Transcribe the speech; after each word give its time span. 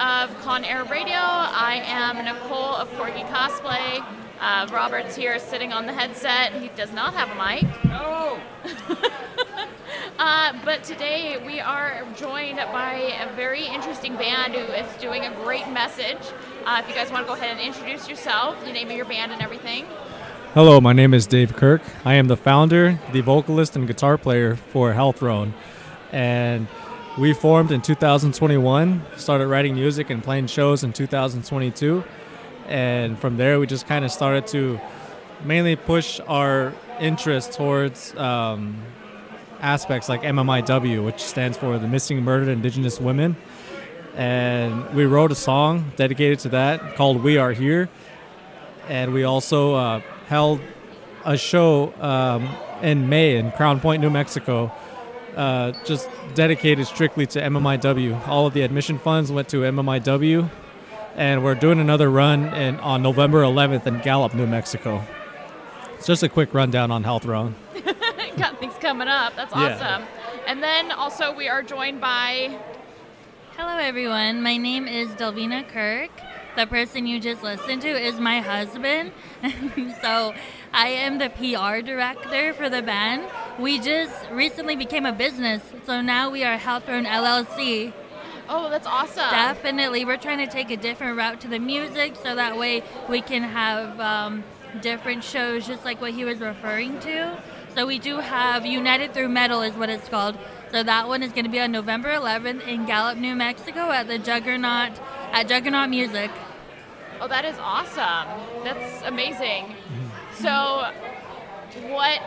of 0.00 0.34
Con 0.40 0.64
Air 0.64 0.84
Radio. 0.84 1.12
I 1.12 1.82
am 1.84 2.24
Nicole 2.24 2.74
of 2.74 2.88
Corgi 2.92 3.22
Cosplay. 3.28 4.02
Uh, 4.40 4.66
Robert's 4.72 5.14
here 5.14 5.38
sitting 5.38 5.74
on 5.74 5.84
the 5.84 5.92
headset. 5.92 6.54
He 6.54 6.68
does 6.68 6.90
not 6.94 7.12
have 7.12 7.28
a 7.28 7.34
mic. 7.34 7.84
No! 7.84 8.40
uh, 10.18 10.54
but 10.64 10.84
today 10.84 11.36
we 11.44 11.60
are 11.60 12.02
joined 12.16 12.56
by 12.56 13.14
a 13.20 13.30
very 13.36 13.66
interesting 13.66 14.16
band 14.16 14.54
who 14.54 14.62
is 14.72 14.86
doing 15.02 15.26
a 15.26 15.34
great 15.44 15.68
message. 15.68 16.32
Uh, 16.64 16.80
if 16.82 16.88
you 16.88 16.94
guys 16.94 17.12
want 17.12 17.26
to 17.26 17.28
go 17.28 17.34
ahead 17.34 17.50
and 17.50 17.60
introduce 17.60 18.08
yourself, 18.08 18.58
the 18.64 18.72
name 18.72 18.88
of 18.88 18.96
your 18.96 19.04
band, 19.04 19.32
and 19.32 19.42
everything. 19.42 19.84
Hello, 20.54 20.80
my 20.80 20.94
name 20.94 21.12
is 21.12 21.26
Dave 21.26 21.54
Kirk. 21.54 21.82
I 22.06 22.14
am 22.14 22.28
the 22.28 22.38
founder, 22.38 22.98
the 23.12 23.20
vocalist, 23.20 23.76
and 23.76 23.86
guitar 23.86 24.16
player 24.16 24.56
for 24.56 24.94
HellThrone. 24.94 25.52
And 26.10 26.68
we 27.20 27.34
formed 27.34 27.70
in 27.70 27.82
2021, 27.82 29.02
started 29.18 29.46
writing 29.46 29.74
music 29.74 30.08
and 30.08 30.24
playing 30.24 30.46
shows 30.46 30.82
in 30.82 30.90
2022. 30.90 32.02
And 32.66 33.18
from 33.18 33.36
there, 33.36 33.60
we 33.60 33.66
just 33.66 33.86
kind 33.86 34.06
of 34.06 34.10
started 34.10 34.46
to 34.48 34.80
mainly 35.44 35.76
push 35.76 36.18
our 36.26 36.72
interest 36.98 37.52
towards 37.52 38.16
um, 38.16 38.82
aspects 39.60 40.08
like 40.08 40.22
MMIW, 40.22 41.04
which 41.04 41.20
stands 41.20 41.58
for 41.58 41.78
the 41.78 41.86
Missing 41.86 42.22
Murdered 42.22 42.48
Indigenous 42.48 42.98
Women. 42.98 43.36
And 44.16 44.88
we 44.94 45.04
wrote 45.04 45.30
a 45.30 45.34
song 45.34 45.92
dedicated 45.96 46.38
to 46.40 46.48
that 46.50 46.96
called 46.96 47.22
We 47.22 47.36
Are 47.36 47.52
Here. 47.52 47.90
And 48.88 49.12
we 49.12 49.24
also 49.24 49.74
uh, 49.74 50.00
held 50.26 50.62
a 51.26 51.36
show 51.36 51.92
um, 52.00 52.48
in 52.80 53.10
May 53.10 53.36
in 53.36 53.52
Crown 53.52 53.78
Point, 53.78 54.00
New 54.00 54.08
Mexico, 54.08 54.72
uh, 55.36 55.72
just 55.84 56.08
dedicated 56.34 56.86
strictly 56.86 57.26
to 57.26 57.40
MMIW. 57.40 58.26
All 58.28 58.46
of 58.46 58.54
the 58.54 58.62
admission 58.62 58.98
funds 58.98 59.30
went 59.32 59.48
to 59.50 59.58
MMIW, 59.58 60.48
and 61.16 61.42
we're 61.44 61.54
doing 61.54 61.78
another 61.80 62.10
run 62.10 62.52
in, 62.54 62.76
on 62.80 63.02
November 63.02 63.42
11th 63.42 63.86
in 63.86 64.00
Gallup, 64.00 64.34
New 64.34 64.46
Mexico. 64.46 65.02
It's 65.94 66.06
just 66.06 66.22
a 66.22 66.28
quick 66.28 66.54
rundown 66.54 66.90
on 66.90 67.04
HellThrone. 67.04 67.54
Got 68.36 68.58
things 68.58 68.74
coming 68.80 69.08
up. 69.08 69.34
That's 69.36 69.52
Yeah. 69.54 69.74
awesome. 69.76 70.08
And 70.46 70.62
then 70.62 70.92
also 70.92 71.34
we 71.34 71.48
are 71.48 71.62
joined 71.62 72.00
by 72.00 72.58
Hello, 73.56 73.76
everyone. 73.76 74.42
My 74.42 74.56
name 74.56 74.88
is 74.88 75.08
Delvina 75.10 75.68
Kirk. 75.68 76.10
The 76.56 76.66
person 76.66 77.06
you 77.06 77.20
just 77.20 77.42
listened 77.42 77.82
to 77.82 77.88
is 77.88 78.18
my 78.18 78.40
husband. 78.40 79.12
so, 80.02 80.34
I 80.72 80.88
am 80.88 81.18
the 81.18 81.30
PR 81.30 81.84
director 81.84 82.52
for 82.54 82.68
the 82.68 82.82
band. 82.82 83.24
We 83.58 83.78
just 83.80 84.28
recently 84.30 84.76
became 84.76 85.06
a 85.06 85.12
business, 85.12 85.62
so 85.84 86.00
now 86.00 86.30
we 86.30 86.44
are 86.44 86.58
HellThrone 86.58 87.06
LLC. 87.06 87.92
Oh, 88.48 88.68
that's 88.68 88.86
awesome. 88.86 89.30
Definitely, 89.30 90.04
we're 90.04 90.16
trying 90.16 90.38
to 90.38 90.46
take 90.46 90.70
a 90.70 90.76
different 90.76 91.16
route 91.16 91.40
to 91.42 91.48
the 91.48 91.58
music 91.58 92.16
so 92.16 92.34
that 92.34 92.56
way 92.58 92.82
we 93.08 93.20
can 93.20 93.42
have 93.42 93.98
um, 94.00 94.44
different 94.80 95.22
shows, 95.22 95.66
just 95.66 95.84
like 95.84 96.00
what 96.00 96.12
he 96.12 96.24
was 96.24 96.38
referring 96.38 96.98
to. 97.00 97.40
So 97.74 97.86
we 97.86 98.00
do 98.00 98.18
have 98.18 98.66
United 98.66 99.14
Through 99.14 99.28
Metal, 99.28 99.62
is 99.62 99.74
what 99.74 99.88
it's 99.88 100.08
called. 100.08 100.36
So 100.72 100.82
that 100.82 101.06
one 101.06 101.22
is 101.22 101.32
going 101.32 101.44
to 101.44 101.50
be 101.50 101.60
on 101.60 101.70
November 101.70 102.08
11th 102.08 102.66
in 102.66 102.86
Gallup, 102.86 103.18
New 103.18 103.34
Mexico, 103.36 103.90
at 103.90 104.08
the 104.08 104.18
Juggernaut 104.18 104.98
at 105.32 105.48
Juggernaut 105.48 105.88
Music. 105.88 106.30
Oh, 107.20 107.28
that 107.28 107.44
is 107.44 107.56
awesome. 107.58 108.28
That's 108.64 109.02
amazing. 109.02 109.74
So, 110.34 110.90
what 111.88 112.20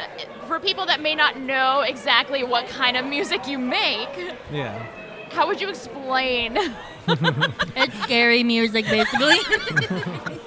for 0.48 0.60
people 0.60 0.86
that 0.86 1.02
may 1.02 1.16
not 1.16 1.40
know 1.40 1.82
exactly 1.82 2.44
what 2.44 2.68
kind 2.68 2.96
of 2.98 3.06
music 3.06 3.48
you 3.48 3.58
make, 3.58 4.10
Yeah. 4.52 4.78
how 5.32 5.48
would 5.48 5.60
you 5.62 5.70
explain? 5.70 6.58
It's 7.76 8.02
scary 8.04 8.44
music, 8.44 8.86
basically. 8.86 9.36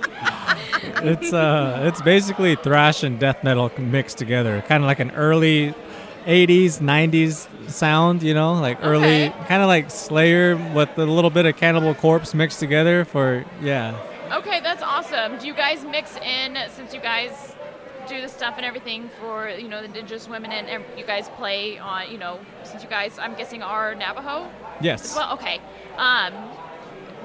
It's 1.02 1.32
uh, 1.32 1.80
it's 1.86 2.00
basically 2.00 2.56
thrash 2.56 3.02
and 3.02 3.18
death 3.20 3.44
metal 3.44 3.70
mixed 3.78 4.16
together, 4.18 4.62
kind 4.66 4.82
of 4.82 4.86
like 4.86 5.00
an 5.00 5.10
early 5.12 5.74
'80s, 6.26 6.78
'90s 6.80 7.48
sound, 7.70 8.22
you 8.22 8.32
know, 8.32 8.54
like 8.54 8.78
early, 8.82 9.26
Okay. 9.26 9.32
kind 9.48 9.60
of 9.62 9.68
like 9.68 9.90
Slayer 9.90 10.56
with 10.74 10.96
a 10.98 11.04
little 11.04 11.30
bit 11.30 11.44
of 11.44 11.56
Cannibal 11.56 11.94
Corpse 11.94 12.34
mixed 12.34 12.58
together. 12.60 13.04
For 13.04 13.44
yeah, 13.62 13.94
okay, 14.32 14.60
that's 14.60 14.82
awesome. 14.82 15.38
Do 15.38 15.46
you 15.46 15.54
guys 15.54 15.84
mix 15.84 16.16
in 16.16 16.56
since 16.70 16.94
you 16.94 17.00
guys 17.00 17.54
do 18.08 18.20
the 18.20 18.28
stuff 18.28 18.54
and 18.56 18.64
everything 18.64 19.10
for 19.20 19.48
you 19.48 19.68
know 19.68 19.80
the 19.80 19.86
indigenous 19.86 20.28
women 20.28 20.52
and, 20.52 20.84
you 20.96 21.04
guys 21.04 21.28
play 21.30 21.76
on 21.78 22.10
you 22.10 22.18
know 22.18 22.38
since 22.62 22.82
you 22.82 22.88
guys 22.88 23.18
I'm 23.18 23.34
guessing 23.34 23.62
are 23.62 23.94
Navajo 23.94 24.48
yes, 24.80 25.14
well? 25.16 25.32
Okay. 25.34 25.60
Um, 25.96 26.32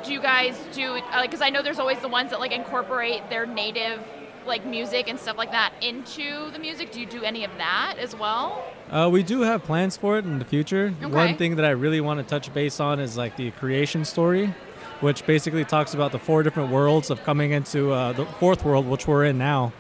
do 0.04 0.12
you 0.12 0.20
guys 0.20 0.58
do 0.74 0.90
like 0.90 1.30
because 1.30 1.42
I 1.42 1.50
know 1.50 1.62
there's 1.62 1.80
always 1.80 2.00
the 2.00 2.08
ones 2.08 2.32
that 2.32 2.40
like 2.40 2.52
incorporate 2.52 3.30
their 3.30 3.46
native 3.46 4.04
like 4.46 4.66
music 4.66 5.08
and 5.08 5.20
stuff 5.20 5.38
like 5.38 5.52
that 5.52 5.74
into 5.82 6.50
the 6.52 6.60
music. 6.60 6.92
Do 6.92 7.00
you 7.00 7.06
do 7.06 7.24
any 7.24 7.44
of 7.44 7.52
that 7.58 7.96
as 8.00 8.16
well? 8.16 8.64
Uh, 8.90 9.10
we 9.12 9.24
do 9.24 9.42
have 9.42 9.64
plans 9.64 9.98
for 9.98 10.18
it 10.18 10.26
in 10.26 10.40
the 10.40 10.46
future. 10.46 10.94
Okay. 11.02 11.14
One 11.14 11.38
thing 11.38 11.56
that 11.58 11.66
I 11.66 11.72
really 11.72 12.02
want 12.02 12.20
to 12.20 12.26
touch 12.26 12.54
base 12.54 12.80
on 12.80 13.00
is 13.00 13.18
like 13.18 13.38
the 13.38 13.52
creation 13.52 14.04
story, 14.04 14.54
which 15.02 15.26
basically 15.26 15.66
talks 15.66 15.94
about 15.94 16.12
the 16.12 16.20
four 16.20 16.44
different 16.44 16.72
worlds 16.72 17.10
of 17.10 17.24
coming 17.24 17.52
into 17.52 17.92
uh, 17.92 18.14
the 18.14 18.26
fourth 18.26 18.64
world, 18.64 18.88
which 18.88 19.08
we're 19.08 19.26
in 19.26 19.38
now, 19.38 19.74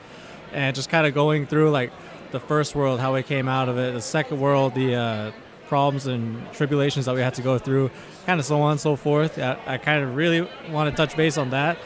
and 0.51 0.75
just 0.75 0.89
kind 0.89 1.07
of 1.07 1.13
going 1.13 1.47
through 1.47 1.69
like 1.69 1.91
the 2.31 2.39
first 2.39 2.75
world, 2.75 2.99
how 2.99 3.13
we 3.13 3.23
came 3.23 3.47
out 3.47 3.69
of 3.69 3.77
it, 3.77 3.93
the 3.93 4.01
second 4.01 4.39
world, 4.39 4.73
the 4.73 4.95
uh, 4.95 5.31
problems 5.67 6.07
and 6.07 6.51
tribulations 6.53 7.05
that 7.05 7.15
we 7.15 7.21
had 7.21 7.33
to 7.35 7.41
go 7.41 7.57
through, 7.57 7.89
kind 8.25 8.39
of 8.39 8.45
so 8.45 8.61
on 8.61 8.71
and 8.71 8.79
so 8.79 8.95
forth. 8.95 9.39
I, 9.39 9.57
I 9.65 9.77
kind 9.77 10.03
of 10.03 10.15
really 10.15 10.47
want 10.69 10.89
to 10.89 10.95
touch 10.95 11.15
base 11.15 11.38
on 11.38 11.51
that, 11.51 11.77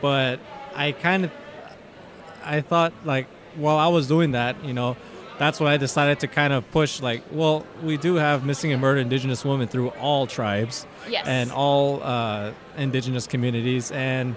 but 0.00 0.40
I 0.74 0.92
kind 0.92 1.26
of 1.26 1.32
I 2.44 2.60
thought 2.60 2.92
like 3.04 3.26
while 3.56 3.76
I 3.76 3.88
was 3.88 4.08
doing 4.08 4.32
that, 4.32 4.62
you 4.64 4.72
know, 4.72 4.96
that's 5.38 5.58
when 5.60 5.68
I 5.72 5.76
decided 5.76 6.20
to 6.20 6.28
kind 6.28 6.52
of 6.52 6.68
push 6.70 7.00
like, 7.00 7.22
well, 7.32 7.66
we 7.82 7.96
do 7.96 8.14
have 8.16 8.44
missing 8.46 8.72
and 8.72 8.80
murdered 8.80 9.00
indigenous 9.00 9.44
women 9.44 9.66
through 9.68 9.88
all 9.90 10.26
tribes 10.26 10.86
Yes. 11.08 11.26
and 11.26 11.50
all 11.52 12.02
uh, 12.02 12.52
indigenous 12.78 13.26
communities, 13.26 13.90
and 13.90 14.36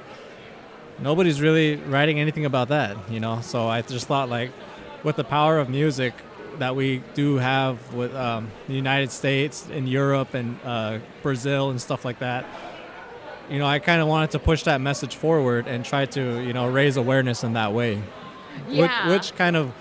nobody's 1.00 1.40
really 1.42 1.76
writing 1.78 2.20
anything 2.20 2.46
about 2.46 2.70
that, 2.70 2.98
you 3.10 3.20
know. 3.20 3.42
So 3.42 3.68
I 3.68 3.82
just 3.82 4.08
thought 4.08 4.30
like, 4.30 4.52
with 5.04 5.16
the 5.16 5.24
power 5.24 5.60
of 5.60 5.70
music 5.70 6.14
that 6.60 6.76
we 6.76 7.04
do 7.14 7.36
have 7.38 7.94
with 7.94 8.16
um, 8.16 8.50
the 8.68 8.74
United 8.74 9.12
States 9.12 9.68
and 9.72 9.88
Europe 9.88 10.34
and 10.34 10.60
uh, 10.66 10.98
Brazil 11.22 11.70
and 11.70 11.80
stuff 11.80 12.04
like 12.04 12.20
that, 12.20 12.46
you 13.50 13.60
know, 13.60 13.66
I 13.68 13.80
kind 13.80 14.02
of 14.02 14.08
wanted 14.08 14.32
to 14.32 14.40
push 14.40 14.64
that 14.64 14.82
message 14.82 15.16
forward 15.16 15.68
and 15.68 15.86
try 15.86 16.06
to, 16.08 16.42
you 16.44 16.52
know, 16.54 16.68
raise 16.68 16.98
awareness 16.98 17.44
in 17.44 17.54
that 17.54 17.72
way. 17.74 18.02
Yeah. 18.68 19.08
Which, 19.08 19.22
which 19.30 19.36
kind 19.38 19.56
of 19.56 19.72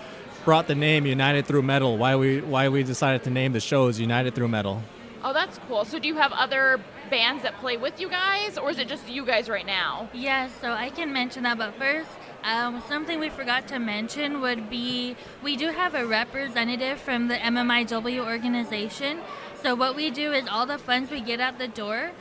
brought 0.47 0.67
the 0.67 0.75
name 0.75 1.05
United 1.05 1.45
Through 1.45 1.63
Metal. 1.63 1.97
Why 1.97 2.15
we 2.15 2.39
why 2.39 2.69
we 2.69 2.81
decided 2.81 3.21
to 3.23 3.29
name 3.29 3.51
the 3.51 3.59
shows 3.59 3.99
United 3.99 4.33
Through 4.33 4.47
Metal. 4.47 4.81
Oh, 5.21 5.33
that's 5.33 5.59
cool. 5.67 5.83
So 5.83 5.99
do 5.99 6.07
you 6.07 6.15
have 6.15 6.31
other 6.31 6.79
bands 7.09 7.43
that 7.43 7.59
play 7.59 7.75
with 7.75 7.99
you 7.99 8.07
guys, 8.07 8.57
or 8.57 8.71
is 8.71 8.79
it 8.79 8.87
just 8.87 9.09
you 9.09 9.25
guys 9.25 9.49
right 9.49 9.65
now? 9.65 10.07
Yes, 10.13 10.51
so 10.61 10.71
I 10.71 10.89
can 10.89 11.11
mention 11.11 11.43
that, 11.43 11.57
but 11.57 11.75
first, 11.75 12.09
um, 12.45 12.81
something 12.87 13.19
we 13.19 13.27
forgot 13.27 13.67
to 13.67 13.77
mention 13.77 14.39
would 14.39 14.69
be 14.69 15.17
we 15.43 15.57
do 15.57 15.67
have 15.67 15.95
a 15.95 16.05
representative 16.07 16.97
from 16.97 17.27
the 17.27 17.35
MMIW 17.35 18.25
organization. 18.25 19.19
So 19.61 19.75
what 19.75 19.97
we 19.97 20.11
do 20.11 20.31
is 20.31 20.47
all 20.47 20.65
the 20.65 20.77
funds 20.77 21.11
we 21.11 21.19
get 21.19 21.41
at 21.41 21.59
the 21.59 21.67
door, 21.67 22.11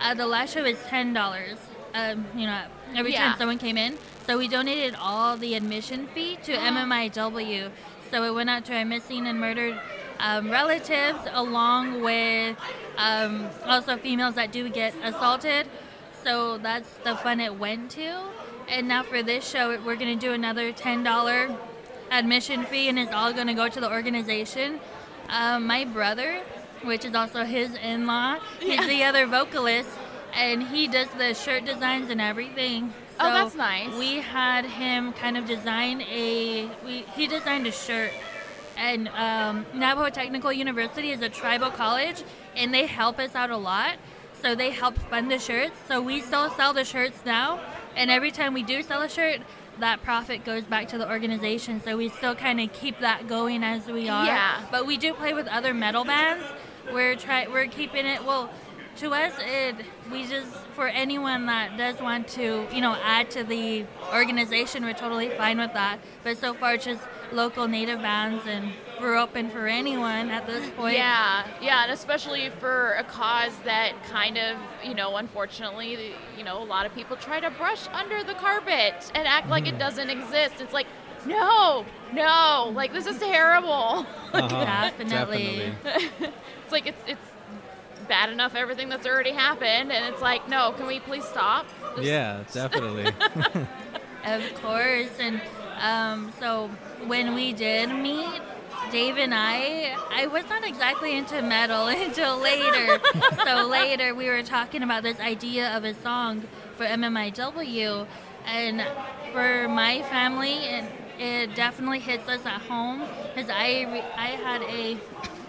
uh, 0.00 0.12
the 0.14 0.26
last 0.26 0.54
show 0.54 0.64
is 0.64 0.78
ten 0.88 1.12
dollars. 1.12 1.58
Um, 1.96 2.26
you 2.34 2.46
know, 2.46 2.62
every 2.94 3.12
Yeah. 3.12 3.28
time 3.28 3.38
someone 3.38 3.58
came 3.58 3.78
in. 3.78 3.96
So 4.26 4.36
we 4.36 4.48
donated 4.48 4.94
all 5.00 5.36
the 5.36 5.54
admission 5.54 6.08
fee 6.08 6.36
to 6.44 6.52
MMIW. 6.52 7.70
So 8.10 8.22
it 8.24 8.34
went 8.34 8.50
out 8.50 8.64
to 8.66 8.76
our 8.76 8.84
missing 8.84 9.26
and 9.26 9.40
murdered 9.40 9.80
um, 10.18 10.50
relatives, 10.50 11.18
along 11.32 12.02
with 12.02 12.56
um, 12.98 13.48
also 13.64 13.96
females 13.96 14.34
that 14.34 14.52
do 14.52 14.68
get 14.68 14.94
assaulted. 15.02 15.66
So 16.22 16.58
that's 16.58 16.88
the 17.04 17.16
fun 17.16 17.40
it 17.40 17.58
went 17.58 17.90
to. 17.92 18.20
And 18.68 18.88
now 18.88 19.02
for 19.02 19.22
this 19.22 19.48
show, 19.48 19.70
we're 19.84 19.96
going 19.96 20.18
to 20.18 20.26
do 20.26 20.32
another 20.32 20.72
$10 20.72 21.56
admission 22.10 22.64
fee, 22.64 22.88
and 22.88 22.98
it's 22.98 23.12
all 23.12 23.32
going 23.32 23.46
to 23.46 23.54
go 23.54 23.68
to 23.68 23.80
the 23.80 23.90
organization. 23.90 24.80
Um, 25.28 25.66
my 25.66 25.84
brother 25.84 26.42
which 26.82 27.04
is 27.04 27.14
also 27.14 27.44
his 27.44 27.74
in-law. 27.74 28.38
He's 28.60 28.86
the 28.86 29.02
other 29.04 29.26
vocalist, 29.26 29.88
and 30.36 30.62
he 30.62 30.86
does 30.86 31.08
the 31.18 31.34
shirt 31.34 31.64
designs 31.64 32.10
and 32.10 32.20
everything. 32.20 32.92
Oh, 33.18 33.32
that's 33.32 33.54
nice. 33.54 33.94
We 33.96 34.16
had 34.20 34.66
him 34.66 35.12
kind 35.14 35.36
of 35.38 35.46
design 35.46 36.02
a. 36.02 36.68
We, 36.84 37.00
he 37.14 37.26
designed 37.26 37.66
a 37.66 37.72
shirt, 37.72 38.12
and 38.76 39.08
um, 39.08 39.64
Navajo 39.74 40.10
Technical 40.10 40.52
University 40.52 41.10
is 41.10 41.22
a 41.22 41.28
tribal 41.28 41.70
college, 41.70 42.22
and 42.54 42.72
they 42.74 42.86
help 42.86 43.18
us 43.18 43.34
out 43.34 43.50
a 43.50 43.56
lot. 43.56 43.96
So 44.42 44.54
they 44.54 44.70
help 44.70 44.98
fund 44.98 45.30
the 45.30 45.38
shirts. 45.38 45.76
So 45.88 46.02
we 46.02 46.20
still 46.20 46.50
sell 46.50 46.74
the 46.74 46.84
shirts 46.84 47.18
now, 47.24 47.58
and 47.96 48.10
every 48.10 48.30
time 48.30 48.52
we 48.52 48.62
do 48.62 48.82
sell 48.82 49.00
a 49.00 49.08
shirt, 49.08 49.40
that 49.80 50.02
profit 50.02 50.44
goes 50.44 50.64
back 50.64 50.88
to 50.88 50.98
the 50.98 51.10
organization. 51.10 51.80
So 51.82 51.96
we 51.96 52.10
still 52.10 52.34
kind 52.34 52.60
of 52.60 52.72
keep 52.74 53.00
that 53.00 53.26
going 53.26 53.62
as 53.64 53.86
we 53.86 54.08
are. 54.10 54.26
Yeah. 54.26 54.62
But 54.70 54.86
we 54.86 54.98
do 54.98 55.14
play 55.14 55.32
with 55.32 55.46
other 55.48 55.72
metal 55.72 56.04
bands. 56.04 56.44
We're 56.92 57.16
try 57.16 57.46
we're 57.46 57.66
keeping 57.66 58.06
it 58.06 58.24
well. 58.24 58.50
To 58.96 59.10
us, 59.10 59.34
it 59.38 59.76
we 60.10 60.26
just 60.26 60.50
for 60.74 60.88
anyone 60.88 61.46
that 61.46 61.76
does 61.76 62.00
want 62.00 62.28
to 62.28 62.66
you 62.72 62.80
know 62.80 62.96
add 63.02 63.30
to 63.32 63.44
the 63.44 63.84
organization, 64.12 64.84
we're 64.84 64.94
totally 64.94 65.28
fine 65.30 65.58
with 65.58 65.72
that. 65.74 65.98
But 66.22 66.38
so 66.38 66.54
far, 66.54 66.74
it's 66.74 66.84
just 66.86 67.02
local 67.32 67.68
native 67.68 68.00
bands, 68.00 68.44
and 68.46 68.72
we're 69.00 69.16
open 69.16 69.50
for 69.50 69.66
anyone 69.66 70.30
at 70.30 70.46
this 70.46 70.68
point. 70.70 70.96
Yeah, 70.96 71.46
yeah, 71.60 71.82
and 71.82 71.92
especially 71.92 72.50
for 72.50 72.92
a 72.92 73.04
cause 73.04 73.52
that 73.64 73.92
kind 74.04 74.38
of, 74.38 74.56
you 74.84 74.94
know, 74.94 75.16
unfortunately, 75.16 76.14
you 76.36 76.44
know, 76.44 76.62
a 76.62 76.64
lot 76.64 76.86
of 76.86 76.94
people 76.94 77.16
try 77.16 77.40
to 77.40 77.50
brush 77.50 77.88
under 77.88 78.22
the 78.22 78.34
carpet 78.34 78.94
and 79.14 79.26
act 79.28 79.48
like 79.48 79.66
it 79.66 79.78
doesn't 79.78 80.08
exist. 80.08 80.54
It's 80.60 80.72
like, 80.72 80.86
no, 81.26 81.84
no, 82.12 82.72
like 82.74 82.92
this 82.92 83.06
is 83.06 83.18
terrible. 83.18 84.06
Uh-huh, 84.32 84.48
Definitely. 84.48 85.74
it's 85.84 86.72
like 86.72 86.86
it's 86.86 87.02
it's 87.06 87.20
bad 88.08 88.30
enough 88.30 88.54
everything 88.54 88.88
that's 88.88 89.06
already 89.06 89.32
happened, 89.32 89.92
and 89.92 90.12
it's 90.12 90.22
like, 90.22 90.48
no, 90.48 90.72
can 90.72 90.86
we 90.86 91.00
please 91.00 91.24
stop? 91.24 91.66
Just- 91.96 92.02
Yeah, 92.08 92.44
definitely. 92.52 93.06
Of 94.24 94.42
course, 94.60 95.10
and 95.20 95.40
um, 95.80 96.32
so 96.40 96.68
when 97.06 97.32
we 97.36 97.52
did 97.52 97.90
meet, 97.90 98.40
Dave 98.90 99.18
and 99.18 99.32
I, 99.32 99.96
I 100.10 100.26
was 100.26 100.44
not 100.48 100.66
exactly 100.66 101.16
into 101.16 101.40
metal 101.42 101.86
until 102.06 102.36
later. 102.38 102.98
so 103.44 103.66
later 103.70 104.16
we 104.16 104.26
were 104.28 104.42
talking 104.42 104.82
about 104.82 105.04
this 105.04 105.20
idea 105.20 105.76
of 105.76 105.84
a 105.84 105.94
song 105.94 106.42
for 106.76 106.84
MMIW, 106.84 108.04
and 108.46 108.84
for 109.32 109.68
my 109.68 110.02
family, 110.02 110.54
it, 110.54 110.84
it 111.20 111.54
definitely 111.54 112.00
hits 112.00 112.28
us 112.28 112.44
at 112.44 112.62
home 112.62 113.04
because 113.32 113.48
I, 113.48 114.02
I 114.16 114.26
had 114.42 114.62
a. 114.62 114.96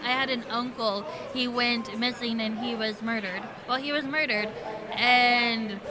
I 0.07 0.11
had 0.11 0.29
an 0.29 0.45
uncle. 0.49 1.05
He 1.33 1.49
went 1.49 1.99
missing 1.99 2.39
and 2.39 2.57
he 2.57 2.75
was 2.75 3.01
murdered. 3.01 3.41
Well, 3.67 3.77
he 3.77 3.91
was 3.91 4.05
murdered, 4.05 4.47
and 4.93 5.81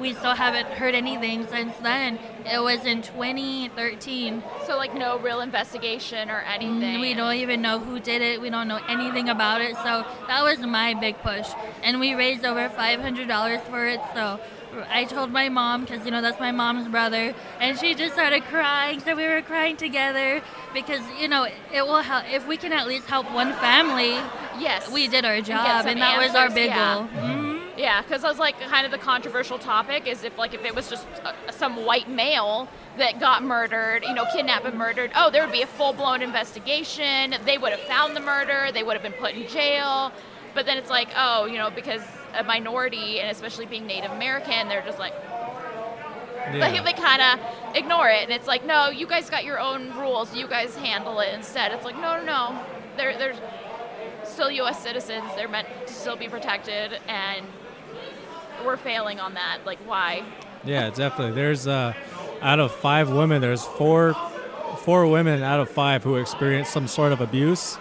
we 0.00 0.14
still 0.14 0.34
haven't 0.34 0.66
heard 0.68 0.94
anything 0.94 1.46
since 1.46 1.76
then. 1.82 2.18
It 2.50 2.62
was 2.62 2.86
in 2.86 3.02
2013. 3.02 4.42
So 4.64 4.78
like 4.78 4.94
no 4.94 5.18
real 5.18 5.42
investigation 5.42 6.30
or 6.30 6.40
anything. 6.40 7.00
We 7.00 7.12
don't 7.12 7.34
even 7.34 7.60
know 7.60 7.78
who 7.78 8.00
did 8.00 8.22
it. 8.22 8.40
We 8.40 8.48
don't 8.48 8.66
know 8.66 8.80
anything 8.88 9.28
about 9.28 9.60
it. 9.60 9.76
So 9.76 10.06
that 10.26 10.42
was 10.42 10.60
my 10.60 10.94
big 10.94 11.18
push. 11.18 11.50
And 11.82 12.00
we 12.00 12.14
raised 12.14 12.46
over 12.46 12.66
$500 12.70 13.60
for 13.66 13.86
it. 13.86 14.00
So 14.14 14.40
I 14.88 15.04
told 15.04 15.32
my 15.32 15.48
mom, 15.48 15.82
because, 15.84 16.04
you 16.04 16.10
know, 16.10 16.20
that's 16.22 16.38
my 16.40 16.52
mom's 16.52 16.88
brother. 16.88 17.34
And 17.58 17.78
she 17.78 17.94
just 17.94 18.14
started 18.14 18.44
crying. 18.44 19.00
So 19.00 19.14
we 19.16 19.26
were 19.26 19.42
crying 19.42 19.76
together 19.76 20.42
because, 20.72 21.00
you 21.20 21.28
know, 21.28 21.44
it 21.72 21.82
will 21.86 22.02
help. 22.02 22.24
If 22.32 22.46
we 22.46 22.56
can 22.56 22.72
at 22.72 22.86
least 22.86 23.06
help 23.06 23.30
one 23.32 23.52
family, 23.54 24.18
Yes. 24.58 24.90
we 24.90 25.08
did 25.08 25.24
our 25.24 25.40
job. 25.40 25.82
some 25.82 25.88
And 25.92 26.00
that 26.02 26.18
was 26.18 26.34
our 26.34 26.44
answers, 26.44 26.54
big 26.54 26.70
yeah. 26.70 26.94
goal. 26.94 27.08
Mhm. 27.08 27.60
Yeah, 27.76 28.02
because 28.02 28.24
I 28.24 28.28
was 28.28 28.38
like, 28.38 28.60
kind 28.60 28.84
of 28.84 28.92
the 28.92 28.98
controversial 28.98 29.58
topic 29.58 30.06
is 30.06 30.22
if 30.22 30.36
like 30.36 30.52
if 30.52 30.64
it 30.66 30.74
was 30.74 30.90
just 30.90 31.06
uh, 31.24 31.32
some 31.50 31.86
white 31.86 32.10
male 32.10 32.68
that 32.98 33.18
got 33.18 33.42
murdered, 33.42 34.04
you 34.04 34.12
know, 34.12 34.26
kidnapped 34.34 34.66
and 34.66 34.76
murdered. 34.76 35.10
Oh, 35.16 35.30
there 35.30 35.42
would 35.42 35.52
be 35.52 35.62
a 35.62 35.66
full 35.66 35.94
blown 35.94 36.20
investigation. 36.20 37.36
They 37.46 37.56
would 37.56 37.72
have 37.72 37.80
found 37.80 38.14
the 38.14 38.20
murder. 38.20 38.70
They 38.72 38.82
would 38.82 38.92
have 38.94 39.02
been 39.02 39.12
put 39.14 39.32
in 39.34 39.48
jail. 39.48 40.12
But 40.54 40.66
then 40.66 40.76
it's 40.76 40.90
like, 40.90 41.08
oh, 41.16 41.46
you 41.46 41.56
know, 41.56 41.70
because 41.70 42.02
a 42.38 42.44
minority 42.44 43.20
and 43.20 43.30
especially 43.30 43.66
being 43.66 43.86
Native 43.86 44.10
American, 44.10 44.68
they're 44.68 44.82
just 44.82 44.98
like, 44.98 45.14
like 46.54 46.84
they 46.84 46.92
kind 46.92 47.22
of 47.22 47.76
ignore 47.76 48.08
it, 48.08 48.24
and 48.24 48.32
it's 48.32 48.46
like, 48.46 48.64
no, 48.64 48.90
you 48.90 49.06
guys 49.06 49.30
got 49.30 49.44
your 49.44 49.60
own 49.60 49.96
rules. 49.98 50.34
You 50.34 50.48
guys 50.48 50.74
handle 50.76 51.20
it 51.20 51.32
instead. 51.34 51.72
It's 51.72 51.84
like, 51.84 51.96
no, 51.96 52.18
no, 52.18 52.24
no. 52.24 52.64
They're 52.96 53.16
they're 53.16 53.34
still 54.24 54.50
U.S. 54.50 54.82
citizens. 54.82 55.24
They're 55.36 55.48
meant 55.48 55.68
to 55.86 55.92
still 55.92 56.16
be 56.16 56.28
protected, 56.28 56.98
and 57.06 57.46
we're 58.64 58.76
failing 58.76 59.20
on 59.20 59.34
that. 59.34 59.58
Like, 59.64 59.78
why? 59.86 60.24
Yeah, 60.64 60.90
definitely. 60.90 61.34
There's 61.34 61.66
uh, 61.66 61.94
out 62.40 62.60
of 62.60 62.72
five 62.72 63.10
women, 63.10 63.40
there's 63.40 63.64
four, 63.64 64.14
four 64.78 65.06
women 65.06 65.42
out 65.42 65.60
of 65.60 65.70
five 65.70 66.04
who 66.04 66.16
experience 66.16 66.68
some 66.68 66.86
sort 66.88 67.12
of 67.12 67.20
abuse, 67.20 67.78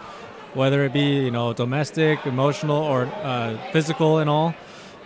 whether 0.53 0.83
it 0.85 0.93
be 0.93 1.23
you 1.25 1.31
know 1.31 1.53
domestic, 1.53 2.25
emotional, 2.25 2.77
or 2.77 3.03
uh, 3.23 3.57
physical, 3.71 4.19
and 4.19 4.29
all. 4.29 4.55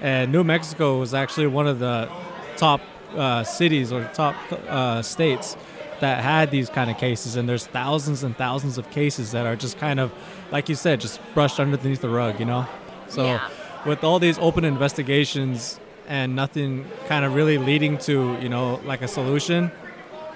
And 0.02 0.32
New 0.32 0.44
Mexico 0.44 1.00
was 1.00 1.14
actually 1.14 1.48
one 1.48 1.68
of 1.68 1.80
the 1.80 2.10
top 2.58 2.82
uh, 3.16 3.44
cities 3.44 3.92
or 3.92 4.04
top 4.14 4.36
uh, 4.68 5.02
states 5.02 5.56
that 6.00 6.22
had 6.24 6.52
these 6.52 6.70
kind 6.70 6.90
of 6.92 6.98
cases. 6.98 7.36
And 7.38 7.48
there's 7.48 7.66
thousands 7.68 8.24
and 8.24 8.36
thousands 8.36 8.78
of 8.78 8.90
cases 8.92 9.32
that 9.32 9.46
are 9.46 9.56
just 9.56 9.78
kind 9.78 10.00
of, 10.00 10.12
like 10.52 10.68
you 10.68 10.76
said, 10.76 11.00
just 11.00 11.22
brushed 11.34 11.60
underneath 11.60 12.02
the 12.02 12.10
rug. 12.10 12.40
You 12.40 12.46
know. 12.46 12.66
So 13.08 13.26
Yeah. 13.26 13.50
with 13.86 14.04
all 14.04 14.20
these 14.20 14.38
open 14.40 14.66
investigations 14.66 15.80
and 16.08 16.36
nothing 16.36 16.86
kind 17.08 17.24
of 17.24 17.34
really 17.34 17.58
leading 17.58 17.98
to 17.98 18.38
you 18.42 18.50
know 18.50 18.82
like 18.84 19.02
a 19.02 19.08
solution 19.08 19.72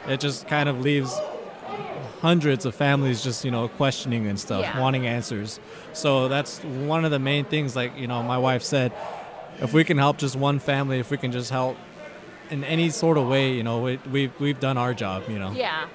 it 0.07 0.19
just 0.21 0.47
kind 0.47 0.69
of 0.69 0.79
leaves 0.79 1.19
hundreds 2.21 2.65
of 2.65 2.73
families 2.73 3.23
just 3.23 3.45
you 3.45 3.51
know 3.51 3.67
questioning 3.67 4.25
and 4.27 4.39
stuff 4.39 4.61
Yeah. 4.61 4.79
wanting 4.79 5.05
answers 5.05 5.59
so 5.93 6.27
that's 6.27 6.59
one 6.63 7.05
of 7.05 7.11
the 7.11 7.19
main 7.19 7.45
things 7.45 7.75
like 7.75 7.95
you 7.97 8.07
know 8.07 8.23
my 8.23 8.37
wife 8.39 8.63
said 8.63 8.91
if 9.59 9.71
we 9.73 9.83
can 9.83 9.97
help 9.97 10.17
just 10.17 10.35
one 10.35 10.57
family 10.59 10.99
if 10.99 11.11
we 11.11 11.17
can 11.17 11.31
just 11.31 11.51
help 11.51 11.77
in 12.49 12.63
any 12.63 12.89
sort 12.89 13.17
of 13.17 13.27
way 13.27 13.53
you 13.53 13.61
know 13.63 13.79
we, 13.79 13.99
we've, 14.11 14.39
we've 14.39 14.59
done 14.59 14.77
our 14.77 14.93
job 14.93 15.23
you 15.29 15.37
know 15.39 15.51
Yeah. 15.51 15.87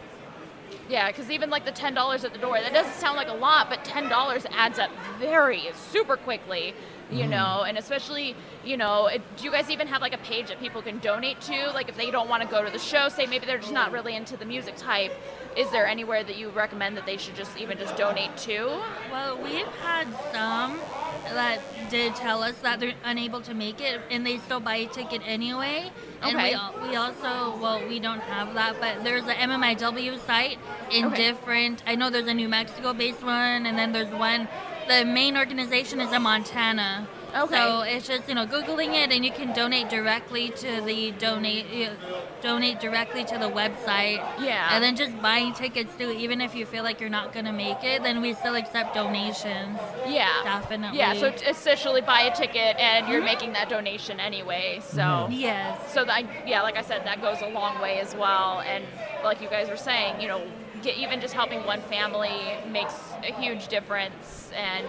Yeah, 0.88 1.06
because 1.06 1.30
even 1.30 1.48
like 1.48 1.64
the 1.64 1.70
ten 1.72 1.94
dollars 1.94 2.22
at 2.22 2.32
the 2.34 2.38
door, 2.38 2.58
that 2.60 2.72
doesn't 2.74 2.92
sound 2.94 3.16
like 3.16 3.28
a 3.28 3.32
lot, 3.34 3.70
but 3.70 3.82
ten 3.82 4.10
dollars 4.10 4.44
adds 4.50 4.78
up 4.78 4.90
very 5.18 5.70
super 5.90 6.16
quickly, 6.18 6.74
you 7.12 7.24
mm. 7.24 7.30
know. 7.30 7.64
And 7.66 7.78
especially, 7.78 8.34
you 8.64 8.76
know, 8.76 9.06
it, 9.06 9.22
do 9.36 9.44
you 9.44 9.50
guys 9.50 9.70
even 9.70 9.86
have 9.88 10.00
like 10.00 10.14
a 10.14 10.18
page 10.18 10.48
that 10.48 10.60
people 10.60 10.82
can 10.82 10.98
donate 10.98 11.40
to? 11.42 11.70
Like 11.72 11.88
if 11.88 11.96
they 11.96 12.10
don't 12.10 12.28
want 12.28 12.42
to 12.42 12.48
go 12.48 12.64
to 12.64 12.70
the 12.70 12.78
show, 12.78 13.08
say 13.08 13.26
maybe 13.26 13.46
they're 13.46 13.58
just 13.58 13.72
not 13.72 13.92
really 13.92 14.16
into 14.16 14.36
the 14.36 14.44
music 14.44 14.76
type, 14.76 15.12
is 15.56 15.70
there 15.70 15.86
anywhere 15.86 16.24
that 16.24 16.36
you 16.36 16.48
recommend 16.50 16.96
that 16.96 17.06
they 17.06 17.16
should 17.16 17.36
just 17.36 17.58
even 17.58 17.78
just 17.78 17.96
donate 17.96 18.36
to? 18.38 18.80
Well, 19.10 19.42
we've 19.42 19.66
had 19.82 20.06
some 20.32 20.78
that 21.24 21.60
did 21.90 22.14
tell 22.14 22.42
us 22.42 22.56
that 22.58 22.80
they're 22.80 22.94
unable 23.04 23.40
to 23.42 23.54
make 23.54 23.80
it, 23.80 24.00
and 24.10 24.26
they 24.26 24.38
still 24.38 24.60
buy 24.60 24.76
a 24.76 24.86
ticket 24.86 25.22
anyway. 25.24 25.90
And 26.22 26.36
Okay. 26.36 26.56
we, 26.82 26.88
we 26.88 26.96
also, 26.96 27.56
well, 27.60 27.86
we 27.86 28.00
don't 28.00 28.20
have 28.20 28.54
that, 28.54 28.80
but 28.80 29.04
there's 29.04 29.26
a 29.26 29.34
MMIW 29.34 30.24
site 30.26 30.58
in 30.90 31.06
Okay. 31.06 31.16
different. 31.16 31.82
I 31.86 31.94
know 31.94 32.10
there's 32.10 32.26
a 32.26 32.34
New 32.34 32.48
Mexico-based 32.48 33.22
one, 33.22 33.66
and 33.66 33.78
then 33.78 33.92
there's 33.92 34.12
one. 34.12 34.48
The 34.88 35.04
main 35.04 35.36
organization 35.36 36.00
is 36.00 36.12
in 36.12 36.22
Montana. 36.22 37.06
Okay. 37.34 37.54
So 37.54 37.80
it's 37.80 38.06
just 38.06 38.28
you 38.28 38.34
know 38.34 38.46
googling 38.46 38.92
it, 38.92 39.10
and 39.10 39.24
you 39.24 39.30
can 39.32 39.54
donate 39.54 39.88
directly 39.88 40.50
to 40.50 40.82
the 40.82 41.12
donate 41.12 41.88
uh, 41.88 41.94
donate 42.42 42.78
directly 42.78 43.24
to 43.24 43.38
the 43.38 43.48
website. 43.48 44.20
Yeah. 44.38 44.68
And 44.72 44.84
then 44.84 44.96
just 44.96 45.18
buying 45.22 45.54
tickets 45.54 45.96
too, 45.96 46.10
even 46.10 46.42
if 46.42 46.54
you 46.54 46.66
feel 46.66 46.82
like 46.84 47.00
you're 47.00 47.08
not 47.08 47.32
gonna 47.32 47.52
make 47.52 47.82
it, 47.84 48.02
then 48.02 48.20
we 48.20 48.34
still 48.34 48.54
accept 48.54 48.94
donations. 48.94 49.78
Yeah. 50.06 50.28
Definitely. 50.44 50.98
Yeah, 50.98 51.14
so 51.14 51.30
t- 51.30 51.46
essentially 51.46 52.02
buy 52.02 52.20
a 52.22 52.34
ticket 52.36 52.76
and 52.78 53.08
you're 53.08 53.22
making 53.24 53.54
that 53.54 53.70
donation 53.70 54.20
anyway. 54.20 54.80
So 54.82 55.28
Yes. 55.30 55.90
so 55.94 56.04
that 56.04 56.46
yeah, 56.46 56.60
like 56.60 56.76
I 56.76 56.82
said, 56.82 57.06
that 57.06 57.22
goes 57.22 57.40
a 57.40 57.48
long 57.48 57.80
way 57.80 57.98
as 57.98 58.14
well. 58.14 58.60
And 58.60 58.84
like 59.24 59.40
you 59.40 59.48
guys 59.48 59.70
were 59.70 59.76
saying, 59.78 60.20
you 60.20 60.28
know, 60.28 60.42
get, 60.82 60.96
even 60.98 61.20
just 61.20 61.34
helping 61.34 61.64
one 61.64 61.80
family 61.82 62.56
makes 62.70 62.94
a 63.22 63.32
huge 63.32 63.68
difference. 63.68 64.50
And 64.56 64.86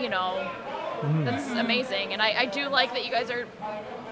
you 0.00 0.08
know, 0.08 0.48
that's 1.24 1.50
amazing. 1.52 2.12
And 2.12 2.20
I, 2.20 2.40
I 2.40 2.46
do 2.46 2.68
like 2.68 2.92
that 2.92 3.04
you 3.04 3.10
guys 3.10 3.30
are 3.30 3.46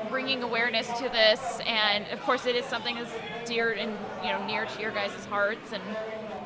bringing 0.09 0.43
awareness 0.43 0.87
to 0.99 1.09
this. 1.09 1.61
And 1.67 2.07
of 2.13 2.21
course, 2.23 2.47
it 2.47 2.57
is 2.57 2.65
something 2.67 2.95
that's 2.97 3.11
dear 3.49 3.73
and 3.73 3.93
you 4.23 4.31
know 4.31 4.47
near 4.47 4.65
to 4.67 4.81
your 4.81 4.91
guys' 4.93 5.25
hearts 5.27 5.73
and 5.73 5.83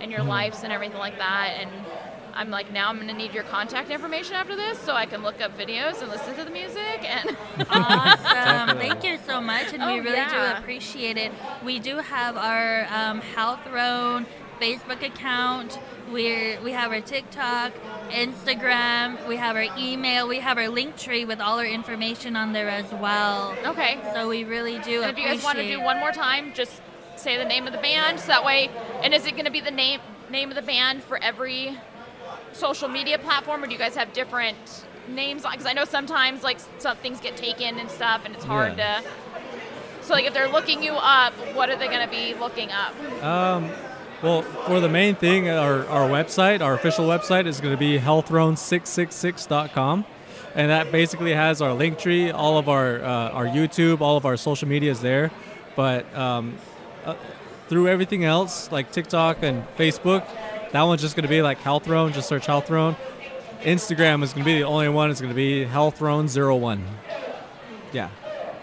and 0.01 0.11
your 0.11 0.23
lives 0.23 0.63
and 0.63 0.73
everything 0.73 0.99
like 0.99 1.19
that. 1.19 1.57
And 1.61 1.71
I'm 2.35 2.51
like, 2.51 2.73
now 2.73 2.89
I'm 2.89 2.99
gonna 2.99 3.13
need 3.15 3.35
your 3.35 3.43
contact 3.45 3.91
information 3.91 4.35
after 4.37 4.55
this 4.55 4.79
so 4.79 4.95
I 4.95 5.07
can 5.07 5.23
look 5.25 5.41
up 5.41 5.59
videos 5.59 6.01
and 6.01 6.09
listen 6.09 6.37
to 6.37 6.45
the 6.45 6.51
music 6.51 7.03
and 7.05 7.37
Awesome. 7.71 8.79
Thank 8.79 9.03
you 9.05 9.19
so 9.27 9.41
much, 9.41 9.73
and 9.73 9.83
Oh, 9.83 9.93
we 9.93 10.01
really 10.01 10.17
yeah. 10.19 10.55
do 10.55 10.61
appreciate 10.61 11.17
it. 11.17 11.33
We 11.65 11.79
do 11.81 11.97
have 11.97 12.37
our 12.37 12.87
um, 12.93 13.21
Health 13.21 13.61
Roan 13.73 14.25
Facebook 14.61 15.03
account. 15.07 15.79
We're 16.11 16.61
we 16.63 16.73
have 16.73 16.91
our 16.93 17.01
TikTok, 17.01 17.73
Instagram. 18.11 19.27
We 19.29 19.37
have 19.37 19.57
our 19.57 19.67
email. 19.79 20.27
We 20.29 20.39
have 20.41 20.59
our 20.59 20.69
link 20.69 20.97
tree 20.97 21.25
with 21.25 21.41
all 21.41 21.59
our 21.59 21.67
information 21.67 22.37
on 22.37 22.53
there 22.53 22.69
as 22.69 22.91
well. 22.93 23.55
Okay. 23.67 23.99
So 24.15 24.29
we 24.29 24.45
really 24.45 24.79
do. 24.81 25.03
And 25.03 25.11
if 25.11 25.19
you 25.19 25.25
guys 25.25 25.43
want 25.45 25.59
to 25.59 25.67
do 25.69 25.81
one 25.81 25.99
more 26.01 26.13
time, 26.13 26.53
just 26.55 26.81
say 27.17 27.37
the 27.37 27.45
name 27.45 27.67
of 27.67 27.73
the 27.73 27.79
band. 27.79 28.21
So 28.21 28.29
that 28.29 28.45
way, 28.45 28.71
and 29.03 29.13
is 29.13 29.27
it 29.27 29.33
going 29.33 29.45
to 29.45 29.51
be 29.51 29.61
the 29.61 29.71
name 29.71 30.01
name 30.31 30.51
of 30.51 30.57
the 30.57 30.63
band 30.63 31.03
for 31.03 31.19
every 31.23 31.77
social 32.53 32.89
media 32.89 33.19
platform, 33.19 33.63
or 33.63 33.67
do 33.67 33.73
you 33.73 33.79
guys 33.79 33.97
have 33.97 34.13
different 34.13 34.85
names? 35.09 35.43
Because 35.43 35.67
I 35.67 35.73
know 35.73 35.85
sometimes 35.85 36.43
like 36.43 36.59
some 36.79 36.97
things 36.99 37.21
get 37.21 37.37
taken 37.37 37.79
and 37.79 37.91
stuff, 37.91 38.23
and 38.25 38.35
it's 38.35 38.45
hard 38.45 38.77
Yeah. 38.77 39.01
to. 39.01 39.09
So 40.03 40.15
like 40.15 40.25
if 40.25 40.33
they're 40.33 40.49
looking 40.49 40.83
you 40.83 40.93
up, 40.95 41.35
what 41.55 41.69
are 41.69 41.77
they 41.77 41.89
going 41.89 42.05
to 42.05 42.11
be 42.11 42.35
looking 42.35 42.71
up? 42.71 42.95
Um, 43.23 43.71
well, 44.21 44.43
for 44.43 44.81
the 44.81 44.89
main 44.89 45.15
thing, 45.15 45.49
our, 45.49 45.87
our 45.87 46.09
website, 46.09 46.61
our 46.61 46.75
official 46.75 47.07
website 47.07 47.47
is 47.47 47.61
going 47.61 47.73
to 47.73 47.79
be 47.79 48.01
hellthrone666.com. 48.01 50.05
And 50.57 50.71
that 50.71 50.91
basically 50.91 51.35
has 51.35 51.63
our 51.63 51.73
link 51.73 51.99
tree, 51.99 52.33
all 52.33 52.59
of 52.59 52.69
our, 52.69 53.01
uh, 53.01 53.31
our 53.31 53.47
YouTube, 53.47 54.01
all 54.01 54.17
of 54.17 54.27
our 54.27 54.37
social 54.37 54.67
media 54.67 54.91
is 54.91 55.01
there. 55.01 55.31
But 55.77 56.13
um, 56.17 56.57
uh, 57.05 57.15
through 57.69 57.87
everything 57.87 58.25
else, 58.25 58.73
like 58.73 58.91
TikTok 58.91 59.43
and 59.43 59.65
Facebook, 59.77 60.27
that 60.73 60.83
one's 60.83 61.01
just 61.01 61.15
going 61.15 61.23
to 61.23 61.29
be 61.29 61.43
like 61.43 61.61
HellThrone. 61.61 62.13
Just 62.13 62.29
search 62.29 62.47
HellThrone. 62.47 62.97
Instagram 63.61 64.25
is 64.25 64.33
going 64.33 64.45
to 64.45 64.51
be 64.51 64.59
the 64.59 64.65
only 64.65 64.89
one. 64.89 65.13
It's 65.13 65.21
going 65.21 65.33
to 65.33 65.37
be 65.37 65.65
HellThrone01. 65.65 66.83
Yeah. 67.93 68.11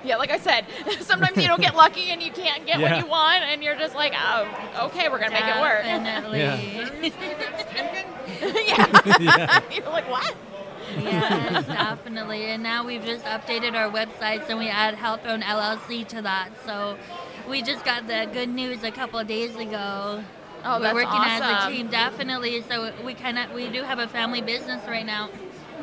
Yeah, 0.05 0.17
like 0.17 0.31
I 0.31 0.37
said, 0.37 0.65
sometimes 1.01 1.37
you 1.37 1.47
don't 1.47 1.61
get 1.61 1.75
lucky 1.75 2.11
and 2.11 2.21
you 2.21 2.31
can't 2.31 2.65
get 2.65 2.79
Yeah. 2.79 2.91
what 2.91 3.03
you 3.03 3.09
want, 3.09 3.43
and 3.43 3.63
you're 3.63 3.75
just 3.75 3.95
like, 3.95 4.13
oh, 4.15 4.85
okay, 4.85 5.09
we're 5.09 5.19
gonna 5.19 5.31
make 5.31 5.45
it 5.45 5.59
work. 5.59 5.83
Definitely. 5.83 6.39
yeah. 6.39 7.01
yeah. 8.67 9.61
you're 9.71 9.89
like, 9.89 10.09
what? 10.09 10.35
yes, 10.97 11.65
definitely. 11.65 12.45
And 12.45 12.63
now 12.63 12.85
we've 12.85 13.03
just 13.03 13.25
updated 13.25 13.73
our 13.73 13.89
websites 13.89 14.49
and 14.49 14.59
we 14.59 14.69
add 14.69 14.95
HellThrone 14.95 15.41
LLC 15.41 16.07
to 16.09 16.21
that. 16.21 16.49
So 16.65 16.97
we 17.49 17.61
just 17.61 17.83
got 17.83 18.07
the 18.07 18.29
good 18.31 18.49
news 18.49 18.83
a 18.83 18.91
couple 18.91 19.19
of 19.19 19.27
days 19.27 19.55
ago. 19.55 20.23
Oh, 20.63 20.77
We're 20.79 20.83
that's 20.83 20.93
working 20.93 21.21
as 21.23 21.41
a 21.41 21.69
team, 21.69 21.89
definitely. 21.89 22.61
So 22.61 22.91
we 23.03 23.13
kind 23.13 23.37
of 23.37 23.51
we 23.53 23.69
do 23.69 23.83
have 23.83 23.99
a 23.99 24.07
family 24.07 24.41
business 24.41 24.85
right 24.87 25.05
now. 25.05 25.29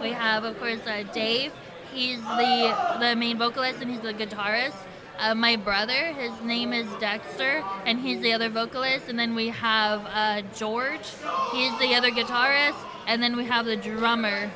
We 0.00 0.11
have, 0.11 0.45
of 0.45 0.59
course, 0.59 0.81
uh, 0.87 1.05
Dave. 1.12 1.52
He's 1.92 2.20
the 2.20 2.96
the 3.00 3.14
main 3.16 3.38
vocalist 3.38 3.80
and 3.82 3.90
he's 3.90 4.00
the 4.00 4.14
guitarist. 4.14 4.76
Uh, 5.18 5.34
my 5.34 5.56
brother, 5.56 6.12
his 6.14 6.32
name 6.40 6.72
is 6.72 6.87
Dexter, 6.99 7.62
and 7.84 8.00
he's 8.00 8.20
the 8.20 8.32
other 8.32 8.49
vocalist. 8.49 9.08
And 9.08 9.18
then 9.18 9.34
we 9.34 9.49
have 9.49 10.04
uh, 10.06 10.42
George. 10.56 11.06
He's 11.52 11.78
the 11.78 11.94
other 11.94 12.11
guitarist. 12.11 12.78
And 13.06 13.22
then 13.22 13.37
we 13.37 13.44
have 13.44 13.66
the 13.66 13.76
drummer, 13.76 14.50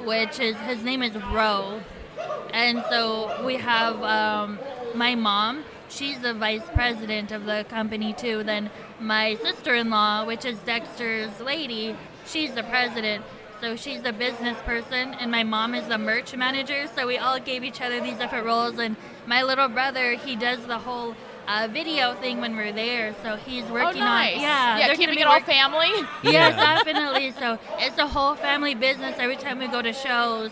which 0.00 0.40
is 0.40 0.56
his 0.56 0.82
name 0.82 1.02
is 1.02 1.14
Ro. 1.32 1.80
And 2.52 2.84
so 2.90 3.44
we 3.44 3.54
have 3.56 4.02
um, 4.02 4.58
my 4.94 5.14
mom. 5.14 5.64
She's 5.88 6.18
the 6.20 6.34
vice 6.34 6.62
president 6.74 7.32
of 7.32 7.44
the 7.44 7.64
company 7.68 8.12
too. 8.12 8.42
Then 8.42 8.70
my 8.98 9.36
sister-in-law, 9.36 10.26
which 10.26 10.44
is 10.44 10.58
Dexter's 10.60 11.38
lady, 11.40 11.96
she's 12.26 12.52
the 12.54 12.64
president. 12.64 13.24
So 13.62 13.76
she's 13.76 14.02
the 14.02 14.12
business 14.12 14.60
person, 14.62 15.14
and 15.14 15.30
my 15.30 15.44
mom 15.44 15.76
is 15.76 15.86
the 15.86 15.96
merch 15.96 16.34
manager. 16.36 16.88
So 16.96 17.06
we 17.06 17.16
all 17.16 17.38
gave 17.38 17.62
each 17.62 17.80
other 17.80 18.00
these 18.00 18.18
different 18.18 18.44
roles. 18.44 18.76
And 18.78 18.96
my 19.24 19.44
little 19.44 19.68
brother, 19.68 20.14
he 20.14 20.34
does 20.34 20.66
the 20.66 20.78
whole 20.78 21.14
uh, 21.46 21.68
video 21.70 22.14
thing 22.14 22.40
when 22.40 22.56
we're 22.56 22.72
there. 22.72 23.14
So 23.22 23.36
he's 23.36 23.62
Oh, 23.70 23.74
working 23.74 24.00
nice. 24.00 24.34
on 24.34 24.40
yeah, 24.42 24.78
yeah, 24.78 24.86
they're 24.88 24.96
keeping 24.96 25.14
gonna 25.14 25.16
be 25.16 25.22
it 25.22 25.26
all 25.28 25.36
work- 25.36 25.46
family. 25.46 25.90
Yes, 26.24 26.56
Yeah. 26.58 26.74
definitely. 26.82 27.30
So 27.38 27.56
it's 27.78 27.98
a 27.98 28.08
whole 28.08 28.34
family 28.34 28.74
business 28.74 29.14
every 29.20 29.36
time 29.36 29.60
we 29.60 29.68
go 29.68 29.80
to 29.80 29.92
shows. 29.92 30.50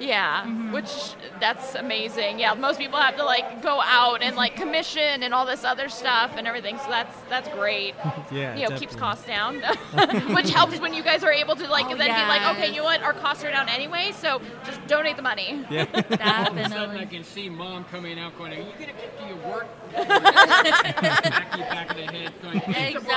Yeah, 0.00 0.44
Mm-hmm. 0.44 0.72
which 0.72 1.14
that's 1.40 1.74
amazing. 1.74 2.38
Yeah, 2.38 2.54
most 2.54 2.78
people 2.78 2.98
have 2.98 3.16
to 3.16 3.24
like 3.24 3.62
go 3.62 3.80
out 3.82 4.22
and 4.22 4.36
like 4.36 4.54
commission 4.56 5.22
and 5.22 5.32
all 5.34 5.44
this 5.46 5.64
other 5.64 5.88
stuff 5.88 6.32
and 6.36 6.46
everything. 6.46 6.78
So 6.78 6.88
that's 6.88 7.16
that's 7.28 7.48
great. 7.50 7.94
Yeah. 8.30 8.56
You 8.56 8.68
know, 8.68 8.76
keeps 8.78 8.94
costs 8.94 9.26
down, 9.26 9.60
which 10.34 10.50
helps 10.50 10.78
when 10.80 10.92
you 10.92 11.02
guys 11.02 11.24
are 11.24 11.32
able 11.32 11.56
to 11.56 11.66
like 11.66 11.86
Oh, 11.86 11.96
then 11.96 12.08
be 12.08 12.28
like, 12.28 12.56
okay, 12.56 12.68
you 12.70 12.78
know 12.78 12.84
what, 12.84 13.00
our 13.02 13.14
costs 13.14 13.42
are 13.42 13.50
down 13.50 13.68
anyway, 13.70 14.12
so 14.14 14.40
just 14.66 14.86
donate 14.86 15.16
the 15.16 15.22
money. 15.22 15.64
Yeah. 15.70 15.86
All 15.94 16.48
of 16.48 16.56
a 16.58 16.68
sudden, 16.68 16.96
I 16.98 17.06
can 17.06 17.24
see 17.24 17.48
mom 17.48 17.84
coming 17.84 18.18
out 18.18 18.36
going, 18.36 18.52
Are 18.52 18.56
you 18.56 18.64
going 18.78 18.86
to 18.94 19.00
get 19.00 19.18
to 19.18 19.26
your 19.26 19.36
work? 19.50 19.66
Back 19.92 21.56
you 21.56 21.64
back 21.64 21.90
of 21.90 21.96
the 21.96 22.02
head 22.02 22.32
going, 22.42 22.58
"Get 22.58 22.92
to 22.92 22.98
work." 23.00 23.08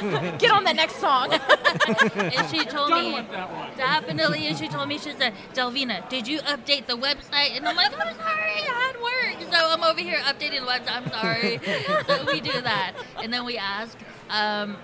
Exactly. 0.00 0.38
Get 0.38 0.50
on 0.50 0.64
the 0.64 0.72
next 0.74 0.96
song. 0.96 1.32
and 2.14 2.48
she 2.50 2.64
told 2.64 2.90
me 2.90 3.14
with 3.14 3.30
that 3.30 3.50
one. 3.52 3.70
definitely 3.76 4.46
and 4.46 4.56
she 4.58 4.68
told 4.68 4.88
me 4.88 4.98
she 4.98 5.12
said 5.12 5.32
delvina 5.54 6.06
did 6.08 6.26
you 6.26 6.40
update 6.40 6.86
the 6.86 6.96
website 6.96 7.56
and 7.56 7.66
i'm 7.66 7.76
like 7.76 7.92
i'm 7.92 8.14
sorry 8.16 8.62
i 8.68 8.92
had 8.92 8.96
work 9.00 9.52
so 9.52 9.70
i'm 9.70 9.82
over 9.82 10.00
here 10.00 10.18
updating 10.20 10.60
the 10.60 10.66
website 10.66 10.96
i'm 10.96 11.08
sorry 11.10 11.60
so 12.06 12.24
we 12.26 12.40
do 12.40 12.60
that 12.60 12.92
and 13.22 13.32
then 13.32 13.44
we 13.44 13.56
ask 13.56 13.96
um, 14.30 14.76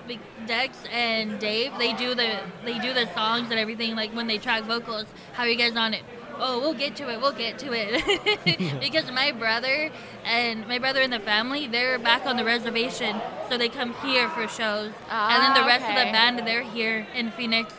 Dex 0.46 0.76
and 0.92 1.38
Dave, 1.38 1.72
they 1.78 1.92
do 1.92 2.14
the 2.14 2.40
they 2.64 2.78
do 2.78 2.92
the 2.92 3.06
songs 3.14 3.50
and 3.50 3.58
everything. 3.60 3.94
Like 3.94 4.12
when 4.12 4.26
they 4.26 4.38
track 4.38 4.64
vocals, 4.64 5.06
how 5.34 5.44
are 5.44 5.48
you 5.48 5.56
guys 5.56 5.76
on 5.76 5.94
it? 5.94 6.02
Oh, 6.38 6.60
we'll 6.60 6.74
get 6.74 6.96
to 6.96 7.08
it. 7.10 7.20
We'll 7.20 7.32
get 7.32 7.58
to 7.60 7.72
it. 7.72 8.80
because 8.80 9.10
my 9.10 9.32
brother 9.32 9.90
and 10.24 10.66
my 10.68 10.78
brother 10.78 11.00
and 11.00 11.12
the 11.12 11.20
family, 11.20 11.66
they're 11.66 11.98
back 11.98 12.26
on 12.26 12.36
the 12.36 12.44
reservation, 12.44 13.20
so 13.48 13.56
they 13.56 13.68
come 13.68 13.94
here 13.94 14.28
for 14.30 14.46
shows. 14.48 14.92
and 15.10 15.42
then 15.42 15.52
Ah, 15.52 15.58
the 15.60 15.66
rest 15.66 15.84
of 15.84 15.94
the 15.96 16.12
band, 16.12 16.38
they're 16.46 16.62
here 16.62 17.06
in 17.14 17.30
Phoenix. 17.30 17.72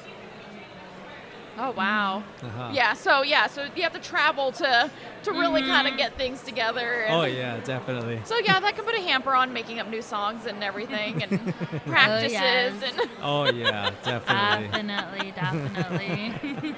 Oh 1.59 1.71
wow. 1.71 2.21
Uh-huh. 2.43 2.69
Yeah. 2.71 2.93
So 2.93 3.23
yeah. 3.23 3.47
So 3.47 3.65
you 3.75 3.81
have 3.81 3.93
to 3.93 3.99
travel 3.99 4.51
to 4.53 4.91
to 5.23 5.31
really 5.31 5.63
Mm-hmm. 5.63 5.71
kind 5.71 5.87
of 5.87 5.97
get 5.97 6.15
things 6.15 6.41
together. 6.43 7.01
and- 7.01 7.15
Oh 7.15 7.23
yeah, 7.25 7.57
definitely. 7.61 8.21
So 8.25 8.37
yeah, 8.37 8.59
that 8.59 8.75
can 8.75 8.85
put 8.85 8.93
a 8.93 9.01
hamper 9.01 9.33
on 9.33 9.53
making 9.53 9.79
up 9.79 9.87
new 9.89 10.03
songs 10.03 10.45
and 10.45 10.63
everything 10.63 11.23
and 11.23 11.31
practices 11.87 12.31
yes. 12.33 12.73
and. 12.83 13.09
Oh 13.23 13.45
yeah, 13.45 13.89
definitely. 14.03 14.67
Definitely, 14.67 15.31
definitely. 15.31 16.75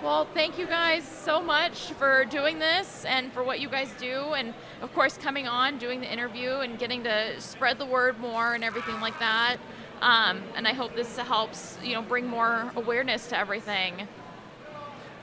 Well, 0.00 0.28
thank 0.32 0.58
you 0.58 0.66
guys 0.66 1.02
so 1.02 1.42
much 1.42 1.90
for 1.94 2.24
doing 2.24 2.60
this 2.60 3.04
and 3.04 3.32
for 3.32 3.42
what 3.42 3.58
you 3.58 3.68
guys 3.68 3.90
do, 3.98 4.32
and 4.32 4.54
of 4.80 4.94
course 4.94 5.18
coming 5.18 5.48
on, 5.48 5.78
doing 5.78 6.00
the 6.00 6.10
interview, 6.10 6.58
and 6.58 6.78
getting 6.78 7.02
to 7.02 7.40
spread 7.40 7.78
the 7.78 7.84
word 7.84 8.20
more 8.20 8.54
and 8.54 8.62
everything 8.62 9.00
like 9.00 9.18
that. 9.18 9.56
Um, 10.00 10.42
and 10.54 10.68
I 10.68 10.72
hope 10.72 10.94
this 10.94 11.16
helps, 11.16 11.78
you 11.82 11.94
know, 11.94 12.02
bring 12.02 12.28
more 12.28 12.70
awareness 12.76 13.26
to 13.28 13.38
everything. 13.38 14.06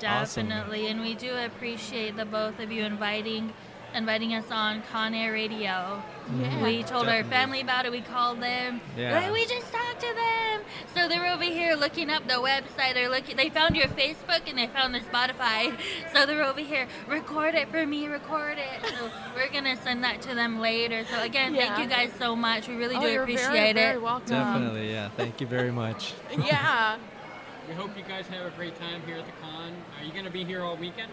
Awesome. 0.05 0.50
Definitely, 0.50 0.88
and 0.88 1.00
we 1.00 1.15
do 1.15 1.34
appreciate 1.34 2.17
the 2.17 2.25
both 2.25 2.60
of 2.60 2.70
you 2.70 2.84
inviting 2.84 3.53
inviting 3.96 4.34
us 4.34 4.52
on 4.52 4.84
Con 4.92 5.14
Air 5.14 5.32
Radio. 5.32 6.04
Yeah. 6.38 6.64
we 6.64 6.84
told 6.84 7.08
our 7.08 7.24
family 7.24 7.62
about 7.62 7.86
it. 7.86 7.92
We 7.92 8.02
called 8.02 8.42
them. 8.42 8.82
Yeah. 8.98 9.20
Like, 9.20 9.32
we 9.32 9.46
just 9.46 9.72
talked 9.72 10.02
to 10.02 10.14
them. 10.14 10.62
So 10.94 11.08
they're 11.08 11.32
over 11.32 11.44
here 11.44 11.75
looking 11.75 12.10
up 12.10 12.28
the 12.28 12.36
website. 12.36 12.94
They're 12.94 13.10
looking. 13.10 13.38
They 13.38 13.50
found 13.50 13.75
your 13.75 13.88
Facebook 13.88 14.42
and 14.48 14.58
they 14.58 14.68
found 14.68 14.94
the 14.94 15.00
Spotify. 15.00 15.78
So 16.14 16.25
they're 16.25 16.44
over 16.44 16.60
here. 16.60 16.88
Record 17.08 17.56
it 17.56 17.70
for 17.70 17.86
me. 17.86 18.08
Record 18.08 18.58
it. 18.58 18.86
So 18.98 19.12
we're 19.36 19.50
gonna 19.52 19.82
send 19.84 20.04
that 20.04 20.22
to 20.24 20.36
them 20.36 20.60
later. 20.60 21.06
So 21.06 21.22
again, 21.22 21.54
Yeah. 21.54 21.75
thank 21.75 21.80
you 21.80 21.96
guys 21.96 22.12
so 22.18 22.36
much. 22.36 22.68
We 22.68 22.75
really 22.75 22.96
oh, 22.96 23.02
do 23.02 23.08
you're 23.08 23.24
appreciate 23.24 23.52
very, 23.52 23.70
it. 23.70 23.75
very 23.75 23.98
welcome. 24.00 24.30
Definitely, 24.30 24.92
yeah. 24.92 25.10
Thank 25.10 25.40
you 25.42 25.48
very 25.48 25.72
much. 25.72 26.14
Yeah. 26.38 26.98
We 27.68 27.74
hope 27.74 27.98
you 27.98 28.04
guys 28.04 28.28
have 28.28 28.46
a 28.46 28.56
great 28.56 28.80
time 28.80 29.02
here 29.08 29.18
at 29.18 29.25
the 29.25 29.32
con. 29.42 29.74
Are 30.00 30.06
you 30.06 30.12
going 30.12 30.25
to 30.25 30.32
be 30.32 30.44
here 30.44 30.62
all 30.62 30.78
weekend? 30.78 31.12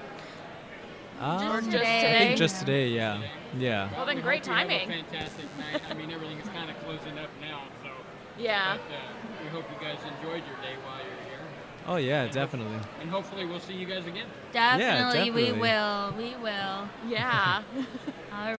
Um, 1.23 1.38
Just 1.41 1.71
today. 1.71 2.17
I 2.17 2.19
think 2.19 2.37
just 2.37 2.59
today, 2.59 2.88
yeah. 2.88 3.23
Yeah. 3.57 3.88
Well, 3.93 4.07
then 4.07 4.21
great 4.21 4.45
hope 4.45 4.57
have 4.57 4.67
a 4.69 4.79
timing. 4.79 5.05
fantastic 5.05 5.45
night. 5.57 5.81
I 5.88 5.95
mean, 5.95 6.11
everything 6.11 6.38
is 6.38 6.49
kind 6.49 6.69
of 6.69 6.76
closing 6.85 7.17
up 7.17 7.31
now, 7.41 7.62
so. 7.83 7.91
Yeah. 8.37 8.76
But, 8.88 8.95
uh, 8.95 9.45
we 9.45 9.49
hope 9.50 9.64
you 9.71 9.87
guys 9.87 9.99
enjoyed 9.99 10.43
your 10.49 10.57
day 10.57 10.75
while 10.85 10.99
you're 10.99 11.29
here. 11.31 11.38
Oh 11.87 11.97
yeah, 11.97 12.26
definitely. 12.26 12.79
And 13.00 13.09
hopefully 13.09 13.45
we'll 13.45 13.61
see 13.61 13.75
you 13.75 13.87
guys 13.87 14.05
again. 14.07 14.26
Definitely, 14.52 15.31
we 15.31 15.43
definitely. 15.43 15.61
will. 15.61 16.14
We 16.17 16.37
will. 16.43 16.88
Yeah. 17.09 17.62
All 18.35 18.57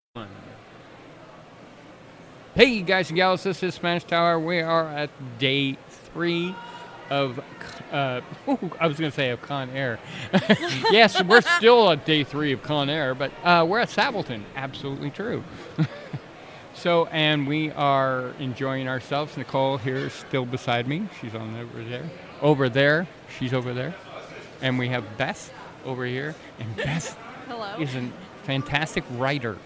Hey 2.55 2.65
you 2.65 2.83
guys 2.83 3.09
and 3.09 3.17
gals, 3.17 3.43
this 3.43 3.63
is 3.63 3.73
Spanish 3.75 4.03
Tower. 4.03 4.39
We 4.39 4.61
are 4.61 4.87
at 4.87 5.09
day 5.39 5.77
three 5.89 6.55
of, 7.13 7.39
uh, 7.91 8.21
I 8.79 8.87
was 8.87 8.99
going 8.99 9.11
to 9.11 9.15
say 9.15 9.29
of 9.29 9.41
Con 9.41 9.69
Air. 9.69 9.99
yes, 10.91 11.21
we're 11.23 11.41
still 11.41 11.91
at 11.91 12.05
day 12.05 12.23
three 12.23 12.51
of 12.53 12.63
Con 12.63 12.89
Air, 12.89 13.13
but 13.13 13.31
uh, 13.43 13.65
we're 13.69 13.79
at 13.79 13.89
Saboten. 13.89 14.43
Absolutely 14.55 15.11
true. 15.11 15.43
so, 16.73 17.05
and 17.07 17.47
we 17.47 17.69
are 17.71 18.33
enjoying 18.39 18.87
ourselves. 18.87 19.37
Nicole 19.37 19.77
here 19.77 19.97
is 19.97 20.13
still 20.13 20.45
beside 20.45 20.87
me. 20.87 21.07
She's 21.21 21.35
on 21.35 21.55
over 21.55 21.83
there. 21.83 22.09
Over 22.41 22.67
there. 22.67 23.07
She's 23.37 23.53
over 23.53 23.75
there. 23.75 23.93
And 24.61 24.79
we 24.79 24.87
have 24.89 25.05
Beth 25.17 25.53
over 25.85 26.05
here. 26.05 26.33
And 26.59 26.75
Beth 26.75 27.15
Hello. 27.47 27.75
is 27.79 27.93
an 27.93 28.11
fantastic 28.43 29.03
writer, 29.11 29.57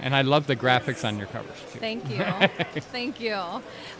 and 0.00 0.14
I 0.14 0.22
love 0.22 0.46
the 0.46 0.56
graphics 0.56 1.06
on 1.06 1.18
your 1.18 1.26
covers 1.28 1.56
too. 1.72 1.78
Thank 1.78 2.08
you. 2.10 2.24
Thank 2.92 3.20
you. 3.20 3.38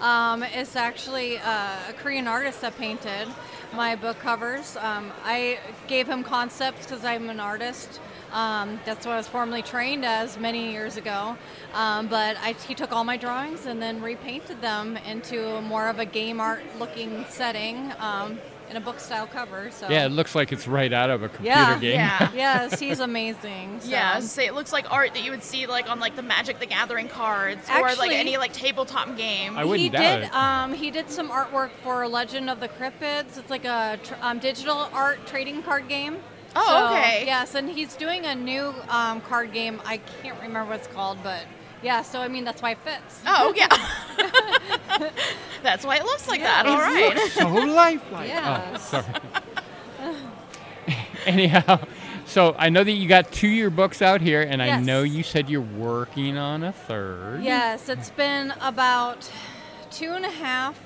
Um, 0.00 0.42
it's 0.42 0.76
actually 0.76 1.38
uh, 1.38 1.76
a 1.88 1.92
Korean 1.92 2.26
artist 2.26 2.60
that 2.60 2.76
painted 2.78 3.28
my 3.74 3.96
book 3.96 4.18
covers. 4.18 4.76
Um, 4.76 5.10
I 5.24 5.58
gave 5.88 6.08
him 6.08 6.22
concepts 6.22 6.86
because 6.86 7.04
I'm 7.04 7.28
an 7.28 7.40
artist. 7.40 8.00
Um, 8.32 8.80
that's 8.84 9.06
what 9.06 9.12
I 9.12 9.16
was 9.16 9.28
formerly 9.28 9.62
trained 9.62 10.04
as 10.04 10.38
many 10.38 10.72
years 10.72 10.96
ago. 10.96 11.36
Um, 11.74 12.06
but 12.08 12.36
I, 12.38 12.52
he 12.52 12.74
took 12.74 12.92
all 12.92 13.04
my 13.04 13.16
drawings 13.16 13.66
and 13.66 13.80
then 13.80 14.02
repainted 14.02 14.60
them 14.60 14.96
into 14.98 15.60
more 15.62 15.88
of 15.88 15.98
a 15.98 16.04
game 16.04 16.40
art 16.40 16.62
looking 16.78 17.24
setting 17.28 17.92
um, 17.98 18.38
in 18.70 18.76
a 18.76 18.80
book 18.80 18.98
style 19.00 19.26
cover. 19.26 19.70
So 19.70 19.88
Yeah, 19.88 20.06
it 20.06 20.10
looks 20.10 20.34
like 20.34 20.52
it's 20.52 20.66
right 20.66 20.92
out 20.92 21.10
of 21.10 21.22
a 21.22 21.28
computer 21.28 21.48
Yeah. 21.56 21.78
game. 21.78 21.94
Yeah. 21.94 22.30
yes, 22.34 22.80
he's 22.80 23.00
amazing. 23.00 23.80
So. 23.80 23.90
Yeah, 23.90 24.12
I 24.12 24.16
was 24.16 24.30
say 24.30 24.46
it 24.46 24.54
looks 24.54 24.72
like 24.72 24.90
art 24.92 25.14
that 25.14 25.22
you 25.24 25.30
would 25.30 25.42
see 25.42 25.66
like 25.66 25.88
on 25.90 26.00
like 26.00 26.16
the 26.16 26.22
Magic 26.22 26.58
the 26.58 26.66
Gathering 26.66 27.08
cards 27.08 27.68
or 27.70 27.82
like 27.94 28.12
any 28.12 28.36
like 28.36 28.52
tabletop 28.52 29.16
game. 29.16 29.56
I 29.56 29.64
wouldn't 29.64 29.80
he 29.80 29.88
doubt 29.88 30.20
did. 30.20 30.24
it. 30.28 30.34
Um, 30.34 30.74
he 30.74 30.90
did 30.90 31.10
some 31.10 31.28
artwork 31.30 31.70
for 31.82 32.06
Legend 32.08 32.50
of 32.50 32.60
the 32.60 32.68
Cryptids. 32.68 33.38
It's 33.38 33.50
like 33.50 33.64
a 33.64 33.98
tr- 34.02 34.14
um, 34.22 34.38
digital 34.38 34.88
art 34.92 35.26
trading 35.26 35.62
card 35.62 35.88
game. 35.88 36.16
Oh, 36.58 36.88
So, 36.90 36.94
okay. 36.96 37.24
Yes, 37.26 37.54
and 37.54 37.68
he's 37.68 37.94
doing 37.96 38.24
a 38.24 38.34
new 38.34 38.74
um, 38.88 39.20
card 39.20 39.52
game. 39.52 39.80
I 39.84 39.98
can't 40.22 40.40
remember 40.40 40.70
what 40.70 40.78
it's 40.80 40.88
called, 40.88 41.18
but 41.22 41.42
yeah. 41.86 42.02
So 42.02 42.20
I 42.20 42.28
mean, 42.28 42.44
that's 42.44 42.60
why 42.60 42.72
it 42.72 42.78
fits. 42.84 43.20
Oh 43.26 43.52
yeah. 43.56 43.68
That's 45.62 45.84
why 45.84 45.96
it 45.96 46.04
looks 46.04 46.26
like 46.28 46.40
that. 46.40 46.64
All 46.66 46.78
It 46.78 46.82
right. 46.82 47.14
looks 47.16 47.32
so 47.32 47.48
lifelike. 47.48 48.28
Yes. 48.28 48.94
Oh, 48.94 49.02
sorry. 49.02 50.14
Anyhow, 51.26 51.80
so 52.26 52.54
I 52.58 52.68
know 52.68 52.84
that 52.84 52.90
you 52.92 53.08
got 53.08 53.32
two 53.32 53.48
of 53.48 53.52
your 53.54 53.70
books 53.70 54.00
out 54.00 54.20
here, 54.20 54.42
and 54.42 54.62
I 54.62 54.80
know 54.80 55.02
you 55.02 55.22
said 55.22 55.50
you're 55.50 55.60
working 55.60 56.38
on 56.38 56.62
a 56.62 56.72
third. 56.72 57.42
Yes, 57.42 57.88
it's 57.88 58.10
been 58.10 58.52
about 58.60 59.30
two 59.90 60.12
and 60.12 60.24
a 60.24 60.30
half, 60.30 60.78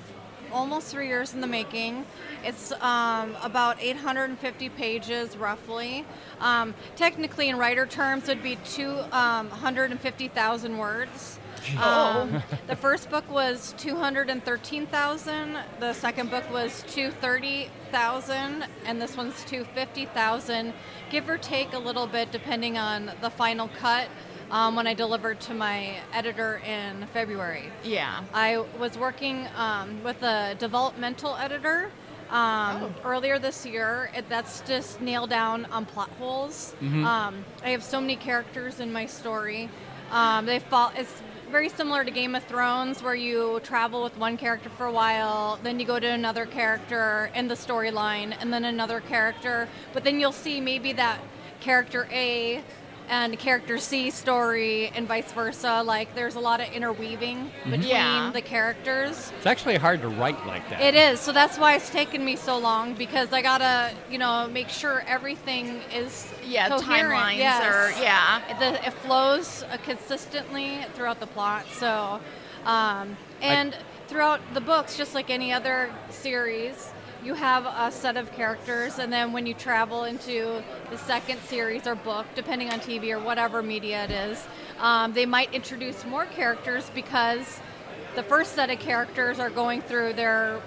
almost 0.51 0.87
three 0.87 1.07
years 1.07 1.33
in 1.33 1.41
the 1.41 1.47
making. 1.47 2.05
It's 2.43 2.71
um, 2.73 3.35
about 3.41 3.81
850 3.81 4.69
pages, 4.69 5.35
roughly. 5.37 6.05
Um, 6.39 6.75
technically, 6.95 7.49
in 7.49 7.57
writer 7.57 7.85
terms, 7.85 8.27
would 8.27 8.41
be 8.43 8.57
250,000 8.65 10.77
words. 10.77 11.39
Um, 11.77 12.41
the 12.65 12.75
first 12.75 13.11
book 13.11 13.29
was 13.29 13.75
213,000. 13.77 15.57
The 15.79 15.93
second 15.93 16.31
book 16.31 16.51
was 16.51 16.83
230,000, 16.87 18.65
and 18.85 18.99
this 18.99 19.15
one's 19.15 19.45
250,000, 19.45 20.73
give 21.11 21.29
or 21.29 21.37
take 21.37 21.73
a 21.73 21.77
little 21.77 22.07
bit 22.07 22.31
depending 22.31 22.79
on 22.79 23.11
the 23.21 23.29
final 23.29 23.67
cut 23.67 24.07
um, 24.51 24.75
when 24.75 24.85
I 24.85 24.93
delivered 24.93 25.39
to 25.41 25.53
my 25.53 25.95
editor 26.13 26.61
in 26.65 27.07
February. 27.13 27.71
Yeah. 27.83 28.23
I 28.33 28.63
was 28.79 28.97
working 28.97 29.47
um, 29.55 30.03
with 30.03 30.21
a 30.21 30.55
developmental 30.59 31.35
editor 31.37 31.89
um, 32.29 32.93
earlier 33.03 33.39
this 33.39 33.65
year. 33.65 34.11
It, 34.15 34.29
that's 34.29 34.61
just 34.61 35.01
nailed 35.01 35.29
down 35.29 35.65
on 35.65 35.85
plot 35.85 36.09
holes. 36.19 36.75
Um, 37.05 37.43
I 37.63 37.69
have 37.69 37.83
so 37.83 37.99
many 37.99 38.15
characters 38.15 38.79
in 38.79 38.91
my 38.91 39.05
story. 39.05 39.69
Um, 40.11 40.45
they 40.45 40.59
fall. 40.59 40.91
It's 40.95 41.21
very 41.49 41.69
similar 41.69 42.05
to 42.05 42.11
Game 42.11 42.35
of 42.35 42.43
Thrones, 42.45 43.03
where 43.03 43.15
you 43.15 43.59
travel 43.63 44.03
with 44.03 44.17
one 44.17 44.37
character 44.37 44.69
for 44.69 44.85
a 44.85 44.91
while, 44.91 45.59
then 45.63 45.79
you 45.79 45.85
go 45.85 45.99
to 45.99 46.07
another 46.07 46.45
character 46.45 47.29
in 47.35 47.49
the 47.49 47.55
storyline, 47.55 48.33
and 48.39 48.53
then 48.53 48.63
another 48.63 49.01
character. 49.01 49.67
But 49.93 50.05
then 50.05 50.19
you'll 50.19 50.31
see 50.31 50.61
maybe 50.61 50.93
that 50.93 51.19
character 51.59 52.07
A 52.11 52.63
and 53.11 53.37
character 53.37 53.77
C 53.77 54.09
story 54.09 54.87
and 54.95 55.05
vice 55.05 55.31
versa. 55.33 55.83
Like 55.83 56.15
there's 56.15 56.35
a 56.35 56.39
lot 56.39 56.61
of 56.61 56.71
interweaving 56.73 57.51
between 57.65 57.83
Yeah. 57.89 58.31
the 58.33 58.41
characters. 58.41 59.31
It's 59.37 59.45
actually 59.45 59.75
hard 59.75 60.01
to 60.01 60.07
write 60.07 60.43
like 60.47 60.67
that. 60.69 60.81
It 60.81 60.95
is. 60.95 61.19
So 61.19 61.33
that's 61.33 61.59
why 61.59 61.75
it's 61.75 61.89
taken 61.89 62.23
me 62.23 62.37
so 62.37 62.57
long 62.57 62.93
because 62.93 63.33
I 63.33 63.41
gotta, 63.41 63.91
you 64.09 64.17
know, 64.17 64.47
make 64.47 64.69
sure 64.69 65.03
everything 65.07 65.81
is 65.93 66.33
Yeah, 66.47 66.69
coherent. 66.69 67.13
timelines 67.13 67.37
yes. 67.37 67.63
or 67.97 68.01
yeah. 68.01 68.41
The, 68.59 68.87
it 68.87 68.93
flows 68.93 69.63
uh, 69.63 69.77
consistently 69.83 70.79
throughout 70.93 71.19
the 71.19 71.27
plot. 71.27 71.65
So, 71.73 72.21
um, 72.65 73.17
and 73.41 73.75
throughout 74.07 74.39
the 74.53 74.61
books, 74.61 74.95
just 74.95 75.13
like 75.15 75.29
any 75.29 75.51
other 75.51 75.93
series, 76.09 76.91
you 77.23 77.33
have 77.35 77.65
a 77.65 77.91
set 77.91 78.17
of 78.17 78.31
characters, 78.33 78.99
and 78.99 79.11
then 79.13 79.31
when 79.31 79.45
you 79.45 79.53
travel 79.53 80.03
into 80.05 80.63
the 80.89 80.97
second 80.97 81.39
series 81.41 81.85
or 81.87 81.95
book, 81.95 82.25
depending 82.35 82.69
on 82.69 82.79
TV 82.79 83.11
or 83.11 83.19
whatever 83.19 83.61
media 83.61 84.03
it 84.05 84.11
is, 84.11 84.43
um, 84.79 85.13
they 85.13 85.25
might 85.25 85.53
introduce 85.53 86.03
more 86.05 86.25
characters 86.25 86.89
because 86.95 87.59
the 88.15 88.23
first 88.23 88.53
set 88.53 88.69
of 88.69 88.79
characters 88.79 89.39
are 89.39 89.49
going 89.49 89.81
through 89.81 90.13
their 90.13 90.59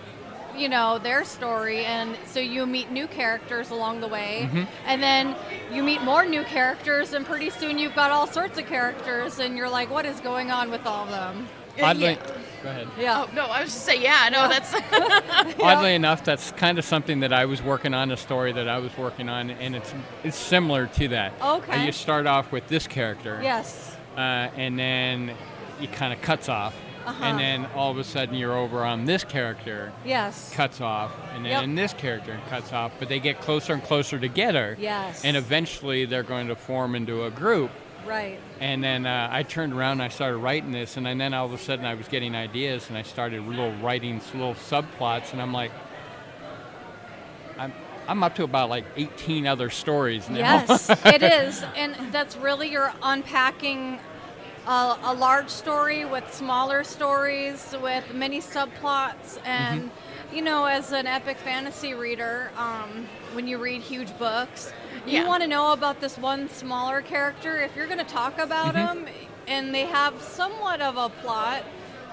you 0.57 0.69
know 0.69 1.01
their 1.01 1.25
story 1.25 1.85
and 1.85 2.17
so 2.27 2.39
you 2.39 2.65
meet 2.65 2.89
new 2.93 3.09
characters 3.09 3.71
along 3.71 4.01
the 4.01 4.07
way. 4.07 4.49
And 4.87 5.03
then 5.03 5.35
you 5.73 5.83
meet 5.83 6.01
more 6.03 6.25
new 6.25 6.45
characters 6.45 7.13
and 7.13 7.27
pretty 7.27 7.51
soon 7.51 7.77
you've 7.77 7.97
got 7.97 8.13
all 8.13 8.29
sorts 8.29 8.57
of 8.57 8.67
characters 8.67 9.41
and 9.41 9.57
you're 9.57 9.69
like 9.69 9.91
what 9.91 10.07
is 10.07 10.21
going 10.21 10.53
on 10.53 10.71
with 10.71 10.87
all 10.87 11.07
of 11.07 11.11
them? 11.11 11.49
Oddly, 11.83 12.13
Yeah. 12.13 12.37
Go 12.65 12.71
ahead. 12.71 12.89
yeah 12.99 13.25
Oh 13.29 13.33
no, 13.35 13.43
I 13.45 13.61
was 13.63 13.73
just 13.73 13.85
saying 13.85 14.03
yeah. 14.03 14.29
No, 14.33 14.49
that's 14.49 14.75
Oddly 15.61 15.95
enough, 15.95 16.25
that's 16.25 16.51
kind 16.53 16.79
of 16.79 16.85
something 16.85 17.21
that 17.21 17.33
I 17.33 17.45
was 17.45 17.63
working 17.63 17.95
on, 17.95 18.11
a 18.11 18.17
story 18.17 18.53
that 18.53 18.69
I 18.69 18.79
was 18.79 18.97
working 18.99 19.29
on, 19.29 19.51
and 19.51 19.77
it's 19.77 19.95
it's 20.25 20.37
similar 20.37 20.87
to 20.89 21.09
that. 21.09 21.33
Okay. 21.41 21.73
Uh, 21.83 21.85
You 21.85 21.93
start 21.93 22.27
off 22.27 22.51
with 22.51 22.67
this 22.69 22.87
character, 22.89 23.39
yes 23.43 23.97
uh, 24.17 24.21
and 24.57 24.79
then 24.79 25.33
it 25.81 25.93
kind 25.93 26.13
of 26.13 26.21
cuts 26.23 26.49
off, 26.49 26.75
Uh-huh. 27.05 27.25
and 27.25 27.39
then 27.39 27.67
all 27.75 27.91
of 27.91 27.99
a 27.99 28.05
sudden 28.05 28.35
you're 28.37 28.57
over 28.57 28.85
on 28.85 29.05
this 29.05 29.25
character, 29.25 29.93
yes 30.05 30.51
cuts 30.55 30.81
off, 30.81 31.13
and 31.35 31.45
then 31.45 31.53
Yep. 31.53 31.65
in 31.65 31.75
this 31.75 31.93
character 31.93 32.39
cuts 32.49 32.73
off, 32.73 32.93
but 32.99 33.09
they 33.09 33.19
get 33.21 33.41
closer 33.41 33.73
and 33.75 33.83
closer 33.83 34.19
together. 34.19 34.77
Yes. 34.81 35.25
And 35.25 35.37
eventually 35.37 36.07
they're 36.07 36.23
going 36.35 36.49
to 36.49 36.57
form 36.57 36.95
into 36.95 37.25
a 37.25 37.31
group. 37.31 37.71
Right. 38.07 38.39
And 38.61 38.83
then 38.83 39.07
uh, 39.07 39.29
I 39.31 39.43
turned 39.43 39.73
around 39.73 39.93
and 39.93 40.03
I 40.03 40.09
started 40.09 40.39
writing 40.39 40.73
this, 40.73 40.97
and 40.97 41.07
then 41.07 41.35
all 41.35 41.47
of 41.47 41.53
a 41.53 41.59
sudden 41.59 41.85
I 41.85 41.95
was 41.95 42.09
getting 42.09 42.35
ideas, 42.35 42.89
and 42.89 42.99
I 42.99 43.03
started 43.03 43.43
little 43.47 43.73
writing 43.77 44.21
little 44.33 44.55
subplots, 44.55 45.33
and 45.33 45.41
I'm 45.41 45.53
like, 45.53 45.73
I'm 47.59 47.73
I'm 48.07 48.23
up 48.23 48.35
to 48.37 48.45
about 48.45 48.69
like 48.69 48.85
18 48.97 49.47
other 49.47 49.71
stories 49.71 50.29
now. 50.29 50.39
Yes, 50.39 50.91
it 51.07 51.23
is, 51.23 51.65
and 51.77 51.97
that's 52.13 52.37
really 52.37 52.71
you're 52.71 52.93
unpacking 53.03 53.99
a, 54.67 54.99
a 55.03 55.15
large 55.15 55.49
story 55.49 56.05
with 56.05 56.33
smaller 56.33 56.85
stories 56.85 57.75
with 57.83 58.13
many 58.13 58.41
subplots, 58.41 59.39
and 59.45 59.91
you 60.33 60.43
know, 60.43 60.65
as 60.65 60.93
an 60.93 61.07
epic 61.07 61.39
fantasy 61.39 61.95
reader, 61.95 62.51
um, 62.57 63.07
when 63.35 63.47
you 63.49 63.59
read 63.59 63.81
huge 63.83 64.17
books, 64.19 64.73
you 65.07 65.21
Yeah. 65.23 65.27
want 65.29 65.43
to 65.43 65.49
know 65.49 65.73
about 65.73 66.01
this 66.01 66.17
one 66.17 66.49
smaller 66.49 67.03
character. 67.03 67.61
If 67.61 67.77
you're 67.77 67.87
going 67.87 67.99
to 67.99 68.05
talk 68.05 68.39
about 68.39 68.75
them, 68.75 69.07
and 69.47 69.75
they 69.75 69.85
have 69.87 70.23
somewhat 70.23 70.81
of 70.81 70.97
a 70.97 71.09
plot. 71.11 71.65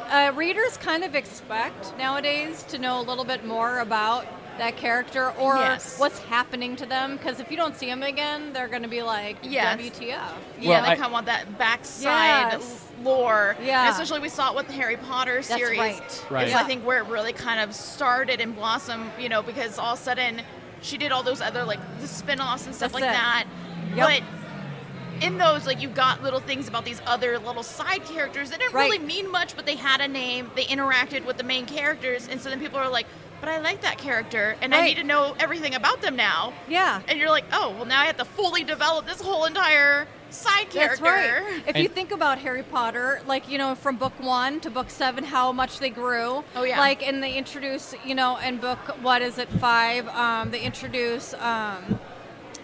Uh, 0.10 0.34
readers 0.36 0.76
kind 0.78 1.04
of 1.06 1.16
expect 1.16 1.98
nowadays 1.98 2.64
to 2.64 2.78
know 2.78 3.00
a 3.00 3.04
little 3.04 3.24
bit 3.24 3.46
more 3.46 3.80
about 3.80 4.26
that 4.58 4.76
character 4.76 5.32
or 5.40 5.56
Yes. 5.56 5.98
what's 5.98 6.20
happening 6.24 6.76
to 6.76 6.86
them 6.86 7.16
because 7.16 7.40
if 7.40 7.50
you 7.50 7.56
don't 7.56 7.78
see 7.78 7.86
them 7.86 8.04
again, 8.04 8.52
they're 8.52 8.68
going 8.68 8.82
to 8.82 8.90
be 8.90 9.02
like, 9.02 9.38
Yes. 9.44 9.78
WTF. 9.80 10.20
Yeah, 10.60 10.70
Well, 10.70 10.82
they 10.82 10.88
I- 10.90 10.96
kind 10.96 11.06
of 11.06 11.12
want 11.14 11.26
that 11.28 11.58
backside 11.58 12.52
Yes. 12.60 12.86
lore. 13.02 13.56
Yeah. 13.62 13.84
And 13.84 13.92
especially 13.92 14.20
we 14.20 14.28
saw 14.28 14.50
it 14.50 14.56
with 14.58 14.68
the 14.68 14.74
Harry 14.74 14.98
Potter 14.98 15.42
series. 15.42 15.80
That's 15.80 16.24
right. 16.26 16.32
Right. 16.32 16.48
Yeah. 16.50 16.60
I 16.60 16.64
think 16.64 16.86
where 16.86 16.98
it 16.98 17.06
really 17.06 17.32
kind 17.32 17.62
of 17.62 17.74
started 17.74 18.42
and 18.42 18.54
blossomed, 18.54 19.10
you 19.18 19.30
know, 19.30 19.42
because 19.42 19.80
all 19.80 19.94
of 19.94 20.00
a 20.00 20.04
sudden 20.04 20.42
she 20.82 20.98
did 20.98 21.12
all 21.12 21.24
those 21.24 21.42
other 21.42 21.64
like 21.64 21.80
the 22.00 22.08
spin-offs 22.08 22.66
and 22.66 22.76
stuff 22.76 22.92
That's 22.92 23.02
like 23.02 23.10
it. 23.10 23.14
that. 23.14 23.48
Yep. 23.96 24.08
But 24.08 25.24
in 25.24 25.38
those, 25.38 25.68
like 25.68 25.82
you 25.82 25.88
got 25.88 26.24
little 26.24 26.40
things 26.40 26.68
about 26.68 26.86
these 26.86 27.02
other 27.06 27.38
little 27.38 27.64
side 27.64 28.04
characters 28.06 28.50
that 28.50 28.60
didn't 28.60 28.74
really 28.74 29.00
mean 29.00 29.32
much, 29.32 29.56
but 29.56 29.66
they 29.66 29.76
had 29.76 30.02
a 30.02 30.08
name, 30.08 30.50
they 30.56 30.66
interacted 30.66 31.26
with 31.26 31.38
the 31.38 31.44
main 31.44 31.66
characters, 31.66 32.28
and 32.28 32.42
so 32.42 32.50
then 32.50 32.60
people 32.60 32.80
are 32.80 32.90
like, 32.90 33.06
but 33.40 33.50
I 33.50 33.60
like 33.60 33.82
that 33.82 33.98
character, 33.98 34.56
and 34.62 34.74
I 34.74 34.86
need 34.86 34.98
to 34.98 35.04
know 35.04 35.36
everything 35.40 35.74
about 35.74 36.02
them 36.02 36.16
now. 36.16 36.54
Yeah. 36.68 37.02
And 37.08 37.20
you're 37.20 37.30
like, 37.30 37.46
oh, 37.52 37.72
well, 37.72 37.86
now 37.86 38.02
I 38.02 38.06
have 38.06 38.18
to 38.18 38.26
fully 38.26 38.64
develop 38.64 39.08
this 39.08 39.20
whole 39.20 39.46
entire 39.46 40.08
side 40.32 40.70
character. 40.70 41.04
That's 41.04 41.44
right. 41.44 41.64
If 41.68 41.78
you 41.78 41.88
think 41.88 42.12
about 42.12 42.40
Harry 42.40 42.64
Potter, 42.64 43.22
like, 43.26 43.50
you 43.50 43.58
know, 43.58 43.76
from 43.76 43.98
book 43.98 44.14
one 44.20 44.60
to 44.62 44.70
book 44.70 44.90
seven, 44.90 45.24
how 45.24 45.52
much 45.52 45.80
they 45.80 45.90
grew. 45.90 46.44
Oh, 46.56 46.64
yeah. 46.64 46.80
Like, 46.80 47.06
and 47.06 47.22
they 47.22 47.34
introduce, 47.34 47.94
you 48.06 48.16
know, 48.16 48.38
in 48.38 48.58
book, 48.58 48.80
what 49.02 49.22
is 49.22 49.38
it, 49.38 49.50
five, 49.50 50.08
um, 50.10 50.52
they 50.52 50.62
introduce 50.62 51.34
um, 51.36 52.00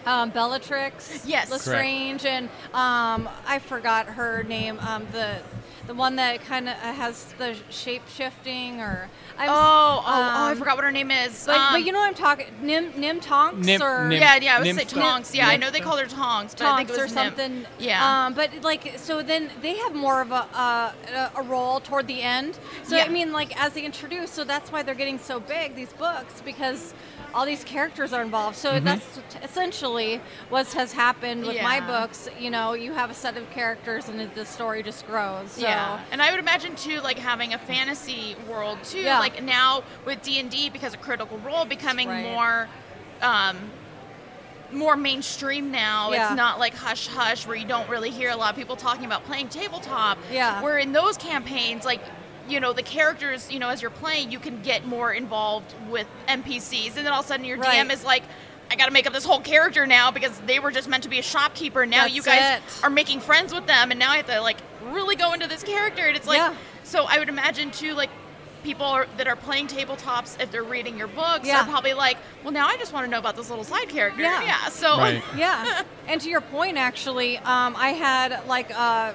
um, 0.06 0.30
Bellatrix 0.30 1.24
Yes. 1.26 1.48
Correct. 1.48 1.66
Lestrange, 1.66 2.24
and 2.24 2.48
um, 2.72 3.28
I 3.46 3.60
forgot 3.60 4.06
her 4.06 4.42
name, 4.42 4.78
um, 4.80 5.06
the 5.12 5.38
the 5.86 5.94
one 5.94 6.16
that 6.16 6.42
kind 6.42 6.68
of 6.68 6.74
has 6.74 7.32
the 7.38 7.56
shape 7.70 8.02
shifting, 8.08 8.78
or 8.78 9.08
I'm, 9.38 9.48
Oh, 9.48 9.52
oh, 9.52 10.02
oh, 10.04 10.04
I 10.06 10.52
um, 10.52 10.58
forgot 10.58 10.76
what 10.76 10.84
her 10.84 10.90
name 10.90 11.10
is. 11.10 11.44
But, 11.46 11.56
Um, 11.56 11.72
but 11.74 11.84
you 11.84 11.92
know 11.92 12.00
what 12.00 12.08
I'm 12.08 12.14
talking? 12.14 12.46
Nim 12.60 12.92
Nim 12.98 13.20
Tonks 13.20 13.64
Nim- 13.64 13.80
or 13.82 14.08
Nim- 14.08 14.20
yeah, 14.20 14.36
yeah, 14.36 14.56
I 14.56 14.58
would 14.58 14.66
say 14.66 14.72
Nymph- 14.72 14.90
Tonks. 14.92 15.34
Yeah, 15.34 15.48
I 15.48 15.56
know 15.56 15.70
they 15.70 15.80
called 15.80 16.00
her 16.00 16.06
Tonks, 16.06 16.54
but 16.54 16.66
I 16.66 16.76
think 16.78 16.88
Tonks 16.88 16.98
it 16.98 17.00
or 17.00 17.04
was 17.04 17.14
Nymph. 17.14 17.36
something. 17.36 17.66
Yeah. 17.78 18.26
Um, 18.26 18.34
but 18.34 18.50
like, 18.62 18.94
so 18.98 19.22
then 19.22 19.50
they 19.62 19.76
have 19.76 19.94
more 19.94 20.20
of 20.20 20.32
a 20.32 20.46
uh, 20.54 20.92
a- 21.14 21.30
a 21.36 21.42
role 21.42 21.80
toward 21.80 22.06
the 22.08 22.20
end. 22.22 22.58
So 22.82 22.96
Yeah. 22.96 23.04
I 23.04 23.08
mean, 23.08 23.32
like 23.32 23.58
as 23.62 23.74
they 23.74 23.82
introduce, 23.84 24.30
so 24.30 24.44
that's 24.44 24.72
why 24.72 24.82
they're 24.82 24.94
getting 24.94 25.18
so 25.18 25.38
big 25.40 25.76
these 25.76 25.92
books 25.92 26.42
because 26.44 26.92
all 27.34 27.44
these 27.44 27.62
characters 27.62 28.12
are 28.14 28.22
involved. 28.22 28.56
So 28.56 28.72
Mm-hmm. 28.72 28.84
that's 28.86 29.20
essentially 29.42 30.20
what 30.48 30.66
has 30.72 30.92
happened 30.92 31.44
with 31.46 31.62
my 31.62 31.78
books. 31.80 32.28
You 32.38 32.50
know, 32.50 32.72
you 32.72 32.92
have 32.94 33.10
a 33.10 33.14
set 33.14 33.36
of 33.36 33.48
characters 33.50 34.08
and 34.08 34.18
the 34.34 34.46
story 34.46 34.82
just 34.82 35.06
grows. 35.06 35.52
So. 35.52 35.60
Yeah, 35.62 36.00
and 36.10 36.22
I 36.22 36.30
would 36.30 36.40
imagine 36.40 36.74
too, 36.76 37.00
like 37.00 37.18
having 37.18 37.52
a 37.54 37.58
fantasy 37.58 38.34
world 38.48 38.78
too. 38.82 39.00
Yeah. 39.00 39.18
Like 39.18 39.27
now 39.42 39.82
with 40.04 40.22
D 40.22 40.38
and 40.40 40.50
D, 40.50 40.68
because 40.70 40.94
of 40.94 41.00
Critical 41.00 41.38
Role 41.38 41.64
becoming 41.64 42.08
Right. 42.08 42.24
more, 42.24 42.68
um, 43.22 43.56
more 44.70 44.96
mainstream 44.96 45.70
now. 45.70 46.12
Yeah. 46.12 46.28
It's 46.28 46.36
not 46.36 46.58
like 46.58 46.74
hush 46.74 47.06
hush 47.08 47.46
where 47.46 47.56
you 47.56 47.64
don't 47.66 47.88
really 47.88 48.10
hear 48.10 48.30
a 48.30 48.36
lot 48.36 48.50
of 48.50 48.56
people 48.56 48.76
talking 48.76 49.04
about 49.06 49.24
playing 49.24 49.48
tabletop. 49.48 50.18
Yeah. 50.30 50.62
Where 50.62 50.78
in 50.78 50.92
those 50.92 51.16
campaigns, 51.16 51.84
like. 51.84 52.00
You 52.50 52.60
know 52.60 52.72
the 52.72 52.82
characters. 52.82 53.52
You 53.52 53.58
know 53.58 53.68
as 53.68 53.82
you're 53.82 53.90
playing, 53.90 54.32
you 54.32 54.38
can 54.38 54.62
get 54.62 54.86
more 54.86 55.12
involved 55.12 55.74
with 55.90 56.06
NPCs, 56.28 56.96
and 56.96 57.04
then 57.04 57.08
all 57.08 57.20
of 57.20 57.26
a 57.26 57.28
sudden 57.28 57.44
your 57.44 57.58
Right. 57.58 57.76
DM 57.86 57.90
is 57.90 58.04
like, 58.04 58.22
"I 58.70 58.76
got 58.76 58.86
to 58.86 58.90
make 58.90 59.06
up 59.06 59.12
this 59.12 59.26
whole 59.26 59.40
character 59.40 59.86
now 59.86 60.10
because 60.10 60.32
they 60.46 60.58
were 60.58 60.70
just 60.70 60.88
meant 60.88 61.02
to 61.02 61.10
be 61.10 61.18
a 61.18 61.22
shopkeeper. 61.22 61.84
Now 61.84 62.06
you 62.06 62.22
guys 62.22 62.56
it. 62.56 62.62
are 62.82 62.88
making 62.88 63.20
friends 63.20 63.52
with 63.52 63.66
them, 63.66 63.90
and 63.90 64.00
now 64.00 64.12
I 64.12 64.16
have 64.16 64.28
to 64.28 64.40
like 64.40 64.56
really 64.84 65.14
go 65.14 65.34
into 65.34 65.46
this 65.46 65.62
character. 65.62 66.06
And 66.06 66.16
it's 66.16 66.26
like, 66.26 66.38
Yeah. 66.38 66.54
so 66.84 67.04
I 67.04 67.18
would 67.18 67.28
imagine 67.28 67.70
too, 67.70 67.92
like 67.92 68.08
people 68.68 68.84
are, 68.84 69.06
that 69.16 69.26
are 69.26 69.34
playing 69.34 69.66
tabletops, 69.66 70.38
if 70.42 70.50
they're 70.50 70.62
reading 70.62 70.98
your 70.98 71.06
books, 71.08 71.46
Yeah. 71.48 71.62
are 71.62 71.64
probably 71.64 71.94
like, 71.94 72.18
well, 72.44 72.52
now 72.52 72.66
I 72.66 72.76
just 72.76 72.92
want 72.92 73.06
to 73.06 73.10
know 73.10 73.18
about 73.18 73.34
this 73.34 73.48
little 73.48 73.64
side 73.64 73.88
character. 73.88 74.20
Yeah. 74.20 74.68
So 74.68 74.98
Right. 74.98 75.22
yeah 75.36 75.82
and 76.06 76.20
to 76.20 76.28
your 76.28 76.40
point 76.40 76.76
actually 76.76 77.38
um, 77.38 77.74
i 77.76 77.90
had 77.90 78.46
like 78.46 78.70
a, 78.70 79.14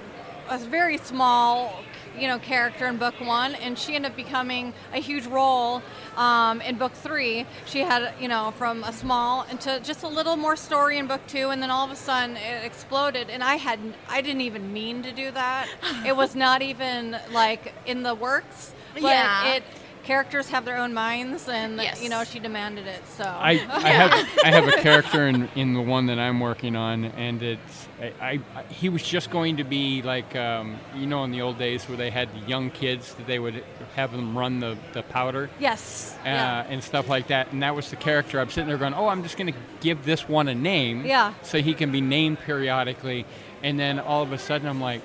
a 0.49 0.57
very 0.59 0.97
small 0.97 1.83
you 2.17 2.27
know 2.27 2.37
character 2.39 2.85
in 2.87 2.97
book 2.97 3.15
one 3.21 3.55
and 3.55 3.77
she 3.77 3.95
ended 3.95 4.11
up 4.11 4.15
becoming 4.17 4.73
a 4.93 4.99
huge 4.99 5.25
role 5.25 5.81
um, 6.15 6.61
in 6.61 6.77
book 6.77 6.93
three 6.93 7.45
she 7.65 7.79
had 7.79 8.13
you 8.19 8.27
know 8.27 8.51
from 8.57 8.83
a 8.83 8.93
small 8.93 9.43
into 9.51 9.79
just 9.81 10.03
a 10.03 10.07
little 10.07 10.35
more 10.35 10.55
story 10.55 10.97
in 10.97 11.07
book 11.07 11.21
two 11.27 11.49
and 11.49 11.61
then 11.61 11.69
all 11.71 11.85
of 11.85 11.91
a 11.91 11.95
sudden 11.95 12.37
it 12.37 12.63
exploded 12.63 13.29
and 13.29 13.43
i 13.43 13.55
had 13.55 13.79
i 14.09 14.21
didn't 14.21 14.41
even 14.41 14.71
mean 14.71 15.01
to 15.03 15.11
do 15.11 15.31
that 15.31 15.67
it 16.05 16.15
was 16.15 16.35
not 16.35 16.61
even 16.61 17.17
like 17.31 17.73
in 17.85 18.03
the 18.03 18.13
works 18.15 18.73
but 18.93 19.01
Yeah. 19.03 19.53
it 19.55 19.63
characters 20.03 20.49
have 20.49 20.65
their 20.65 20.77
own 20.79 20.93
minds 20.93 21.47
and 21.47 21.77
Yes. 21.77 22.03
you 22.03 22.09
know 22.09 22.25
she 22.25 22.37
demanded 22.37 22.85
it 22.85 23.07
so 23.07 23.23
I, 23.23 23.51
I 23.51 23.55
have 24.01 24.11
I 24.43 24.51
have 24.51 24.67
a 24.67 24.81
character 24.81 25.27
in, 25.29 25.47
in 25.55 25.73
the 25.73 25.79
one 25.81 26.07
that 26.07 26.19
I'm 26.19 26.41
working 26.41 26.75
on, 26.75 27.05
and 27.05 27.41
it's 27.41 27.87
I, 28.21 28.41
I 28.53 28.63
he 28.63 28.89
was 28.89 29.01
just 29.01 29.29
going 29.31 29.55
to 29.57 29.63
be 29.63 30.01
like 30.01 30.35
um, 30.35 30.77
you 30.93 31.07
know 31.07 31.23
in 31.23 31.31
the 31.31 31.41
old 31.41 31.57
days 31.57 31.87
where 31.87 31.95
they 31.97 32.09
had 32.09 32.27
the 32.33 32.45
young 32.49 32.69
kids 32.69 33.13
that 33.13 33.27
they 33.27 33.39
would 33.39 33.63
have 33.95 34.11
them 34.11 34.37
run 34.37 34.59
the, 34.59 34.77
the 34.91 35.03
powder 35.03 35.49
yes 35.57 36.13
uh, 36.25 36.27
yeah. 36.27 36.65
and 36.67 36.83
stuff 36.83 37.07
like 37.07 37.27
that, 37.27 37.53
and 37.53 37.63
that 37.63 37.73
was 37.73 37.89
the 37.89 37.95
character. 37.95 38.41
I'm 38.41 38.49
sitting 38.49 38.67
there 38.67 38.77
going, 38.77 38.93
oh, 38.93 39.07
I'm 39.07 39.23
just 39.23 39.37
going 39.37 39.53
to 39.53 39.59
give 39.79 40.03
this 40.03 40.27
one 40.27 40.49
a 40.49 40.55
name, 40.55 41.05
Yeah. 41.05 41.33
so 41.43 41.61
he 41.61 41.73
can 41.73 41.93
be 41.93 42.01
named 42.01 42.39
periodically, 42.39 43.25
and 43.61 43.79
then 43.79 43.99
all 43.99 44.21
of 44.21 44.33
a 44.33 44.37
sudden 44.37 44.67
I'm 44.67 44.81
like, 44.81 45.01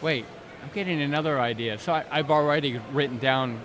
wait, 0.00 0.26
I'm 0.68 0.74
getting 0.74 1.00
another 1.00 1.40
idea. 1.40 1.78
So 1.78 1.94
I, 1.94 2.04
I've 2.10 2.30
already 2.30 2.78
written 2.92 3.16
down 3.18 3.58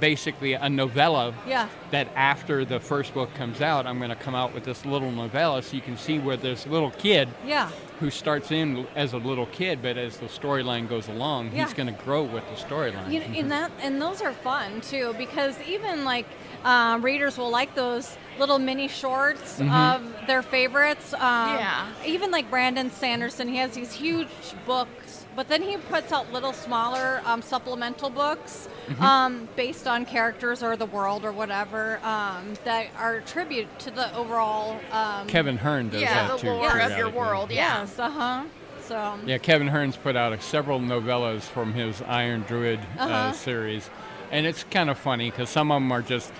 basically 0.00 0.52
a 0.52 0.68
novella 0.68 1.34
Yeah. 1.48 1.68
that 1.90 2.08
after 2.14 2.64
the 2.64 2.78
first 2.78 3.12
book 3.14 3.34
comes 3.34 3.60
out, 3.60 3.86
I'm 3.86 3.98
going 3.98 4.10
to 4.10 4.16
come 4.16 4.34
out 4.36 4.54
with 4.54 4.62
this 4.62 4.84
little 4.84 5.10
novella 5.10 5.62
so 5.62 5.74
you 5.74 5.80
can 5.82 5.96
see 5.96 6.18
where 6.20 6.36
this 6.36 6.64
little 6.66 6.90
kid 6.92 7.28
Yeah. 7.44 7.70
who 7.98 8.10
starts 8.10 8.52
in 8.52 8.86
as 8.94 9.14
a 9.14 9.16
little 9.16 9.46
kid, 9.46 9.80
but 9.82 9.96
as 9.96 10.18
the 10.18 10.26
storyline 10.26 10.88
goes 10.88 11.08
along, 11.08 11.50
Yeah. 11.52 11.64
he's 11.64 11.74
going 11.74 11.92
to 11.92 12.02
grow 12.04 12.22
with 12.22 12.44
the 12.50 12.62
storyline. 12.62 13.10
You 13.10 13.20
know, 13.20 13.26
and 13.34 13.50
that 13.50 13.72
and 13.82 14.00
those 14.00 14.20
are 14.20 14.32
fun 14.32 14.80
too 14.82 15.14
because 15.18 15.56
even 15.62 16.04
like 16.04 16.26
uh, 16.64 16.98
readers 17.00 17.38
will 17.38 17.50
like 17.50 17.74
those 17.74 18.16
little 18.38 18.58
mini 18.58 18.88
shorts 18.88 19.60
of 19.60 20.02
their 20.26 20.42
favorites. 20.42 21.14
Um, 21.14 21.20
Yeah. 21.20 21.86
Even 22.04 22.30
like 22.30 22.50
Brandon 22.50 22.90
Sanderson, 22.90 23.48
he 23.48 23.56
has 23.56 23.72
these 23.72 23.92
huge 23.92 24.28
books, 24.66 25.07
but 25.38 25.46
then 25.48 25.62
he 25.62 25.76
puts 25.76 26.10
out 26.10 26.32
little 26.32 26.52
smaller 26.52 27.22
um, 27.24 27.40
supplemental 27.40 28.10
books 28.10 28.68
um, 28.98 29.48
based 29.54 29.86
on 29.86 30.04
characters 30.04 30.64
or 30.64 30.74
the 30.74 30.86
world 30.86 31.24
or 31.24 31.30
whatever 31.30 32.00
um, 32.02 32.54
that 32.64 32.88
are 32.98 33.18
a 33.18 33.22
tribute 33.22 33.68
to 33.78 33.92
the 33.92 34.12
overall. 34.16 34.80
Um, 34.90 35.28
Kevin 35.28 35.56
Hearne 35.56 35.90
does 35.90 36.00
yeah, 36.02 36.26
that 36.26 36.32
the 36.32 36.38
too. 36.38 36.50
lore 36.50 36.80
of 36.80 36.98
your 36.98 37.08
world. 37.08 37.52
Yeah. 37.52 37.82
Yes. 37.82 37.96
Uh 38.00 38.10
huh. 38.10 38.44
So. 38.80 39.14
Yeah, 39.26 39.38
Kevin 39.38 39.68
Hearne's 39.68 39.96
put 39.96 40.16
out 40.16 40.32
a, 40.32 40.40
several 40.40 40.80
novellas 40.80 41.42
from 41.42 41.72
his 41.72 42.02
Iron 42.02 42.42
Druid 42.48 42.80
uh 42.98 43.02
Uh-huh. 43.02 43.32
series, 43.32 43.88
and 44.32 44.44
it's 44.44 44.64
kind 44.64 44.90
of 44.90 44.98
funny 44.98 45.30
because 45.30 45.48
some 45.48 45.70
of 45.70 45.76
them 45.80 45.92
are 45.92 46.02
just 46.02 46.32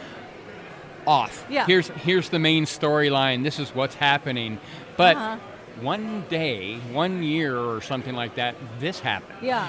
off. 1.07 1.47
Yeah. 1.49 1.67
Here's 1.67 1.87
here's 1.87 2.31
the 2.31 2.41
main 2.41 2.65
storyline. 2.65 3.45
This 3.45 3.61
is 3.61 3.73
what's 3.73 3.95
happening, 3.95 4.59
but 4.97 5.17
Uh-huh. 5.17 5.39
One 5.83 6.25
day, 6.29 6.77
one 6.93 7.23
year 7.23 7.57
or 7.59 7.81
something 7.81 8.15
like 8.15 8.35
that, 8.37 8.55
this 8.81 9.01
happened, 9.01 9.39
Yeah. 9.43 9.69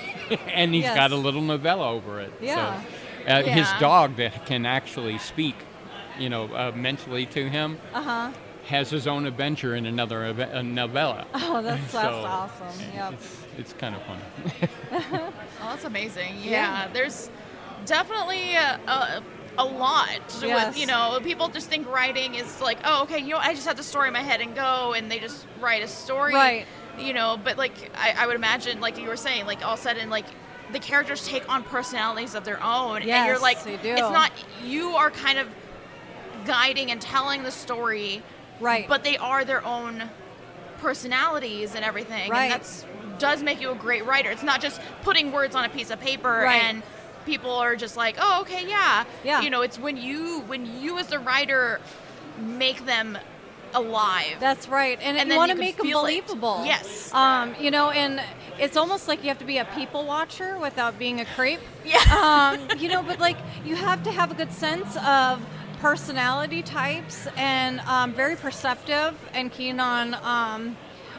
and 0.48 0.74
he's 0.74 0.84
got 0.84 1.12
a 1.12 1.16
little 1.16 1.42
novella 1.42 1.90
over 1.90 2.20
it. 2.20 2.32
Yeah. 2.40 2.82
So, 3.26 3.32
uh, 3.32 3.42
His 3.42 3.68
dog 3.80 4.16
that 4.16 4.46
can 4.46 4.66
actually 4.66 5.18
speak, 5.18 5.56
you 6.18 6.28
know, 6.28 6.44
uh, 6.54 6.72
mentally 6.74 7.26
to 7.26 7.48
him, 7.48 7.78
Uh 7.94 8.02
huh. 8.02 8.32
has 8.66 8.90
his 8.90 9.06
own 9.06 9.26
adventure 9.26 9.74
in 9.74 9.86
another 9.86 10.26
eve- 10.28 10.38
a 10.38 10.62
novella. 10.62 11.26
Oh, 11.34 11.62
that's, 11.62 11.92
that's 11.92 12.14
awesome. 12.14 12.80
Yep. 12.94 13.12
It's, 13.14 13.36
it's 13.58 13.72
kind 13.74 13.94
of 13.96 14.02
funny. 14.02 14.22
Oh, 14.92 15.32
that's 15.70 15.84
amazing. 15.84 16.36
Yeah, 16.42 16.50
Yeah. 16.84 16.88
there's 16.92 17.30
definitely 17.84 18.54
a, 18.54 18.80
a, 18.86 19.22
a 19.58 19.64
lot 19.64 20.08
Yes. 20.42 20.68
with, 20.68 20.78
you 20.78 20.86
know, 20.86 21.18
people 21.22 21.48
just 21.48 21.68
think 21.68 21.88
writing 21.88 22.34
is 22.34 22.60
like, 22.60 22.78
oh, 22.84 23.02
okay, 23.04 23.18
you 23.18 23.30
know, 23.30 23.38
I 23.38 23.54
just 23.54 23.66
have 23.66 23.76
the 23.76 23.82
story 23.82 24.08
in 24.08 24.12
my 24.12 24.22
head 24.22 24.40
and 24.40 24.54
go, 24.54 24.92
and 24.94 25.10
they 25.10 25.18
just 25.18 25.46
write 25.60 25.82
a 25.82 25.88
story. 25.88 26.34
Right. 26.34 26.66
You 26.98 27.12
know, 27.12 27.38
but 27.42 27.56
like, 27.58 27.90
I, 27.96 28.14
I 28.18 28.26
would 28.26 28.36
imagine, 28.36 28.80
like 28.80 28.98
you 28.98 29.08
were 29.08 29.16
saying, 29.16 29.46
like 29.46 29.64
all 29.64 29.74
of 29.74 29.78
a 29.80 29.82
sudden, 29.82 30.10
like, 30.10 30.26
the 30.72 30.78
characters 30.80 31.26
take 31.26 31.48
on 31.48 31.62
personalities 31.62 32.34
of 32.34 32.44
their 32.44 32.60
own, 32.62 33.02
and 33.02 33.26
you're 33.26 33.38
like, 33.38 33.62
they 33.62 33.76
do. 33.76 33.90
it's 33.90 34.00
not, 34.00 34.32
you 34.64 34.90
are 34.96 35.10
kind 35.12 35.38
of 35.38 35.46
guiding 36.44 36.90
and 36.90 37.00
telling 37.00 37.42
the 37.44 37.52
story, 37.52 38.22
Right. 38.60 38.88
but 38.88 39.04
they 39.04 39.16
are 39.16 39.44
their 39.44 39.64
own 39.64 40.10
personalities 40.78 41.74
and 41.74 41.84
everything. 41.84 42.30
Right. 42.30 42.44
And 42.44 42.52
that's 42.52 42.84
does 43.18 43.42
make 43.42 43.60
you 43.62 43.70
a 43.70 43.74
great 43.74 44.04
writer. 44.04 44.30
It's 44.30 44.42
not 44.42 44.60
just 44.60 44.78
putting 45.02 45.32
words 45.32 45.54
on 45.54 45.64
a 45.64 45.70
piece 45.70 45.90
of 45.90 45.98
paper 46.00 46.28
Right. 46.44 46.62
and 46.64 46.82
people 47.26 47.50
are 47.50 47.76
just 47.76 47.96
like, 47.96 48.16
"Oh, 48.18 48.40
okay, 48.42 48.66
yeah." 48.66 49.04
Yeah. 49.24 49.42
You 49.42 49.50
know, 49.50 49.62
it's 49.62 49.78
when 49.78 49.96
you 49.96 50.40
when 50.46 50.80
you 50.80 50.98
as 50.98 51.08
the 51.08 51.18
writer 51.18 51.80
make 52.38 52.86
them 52.86 53.18
alive. 53.74 54.36
That's 54.40 54.68
right, 54.68 54.98
and, 55.02 55.18
And 55.18 55.28
you 55.28 55.36
want 55.36 55.50
to 55.52 55.58
make 55.58 55.76
them 55.76 55.86
feel 55.86 55.98
it. 55.98 56.02
believable. 56.02 56.62
Yes. 56.64 57.12
Um, 57.12 57.54
you 57.60 57.70
know, 57.70 57.90
and 57.90 58.22
it's 58.58 58.76
almost 58.76 59.06
like 59.08 59.22
you 59.22 59.28
have 59.28 59.38
to 59.38 59.44
be 59.44 59.58
a 59.58 59.64
people 59.66 60.04
watcher 60.06 60.56
without 60.58 60.98
being 60.98 61.20
a 61.20 61.24
creep. 61.26 61.60
Yeah. 61.84 61.98
Um, 62.16 62.78
you 62.78 62.88
know, 62.88 63.02
but 63.02 63.18
like 63.20 63.36
you 63.64 63.74
have 63.76 64.02
to 64.04 64.12
have 64.12 64.30
a 64.30 64.34
good 64.34 64.52
sense 64.52 64.96
of 65.04 65.44
personality 65.80 66.62
types 66.62 67.28
and 67.36 67.80
um, 67.80 68.12
very 68.14 68.34
perceptive 68.36 69.14
and 69.34 69.52
keen 69.52 69.78
on 69.78 70.14
um, 70.22 70.76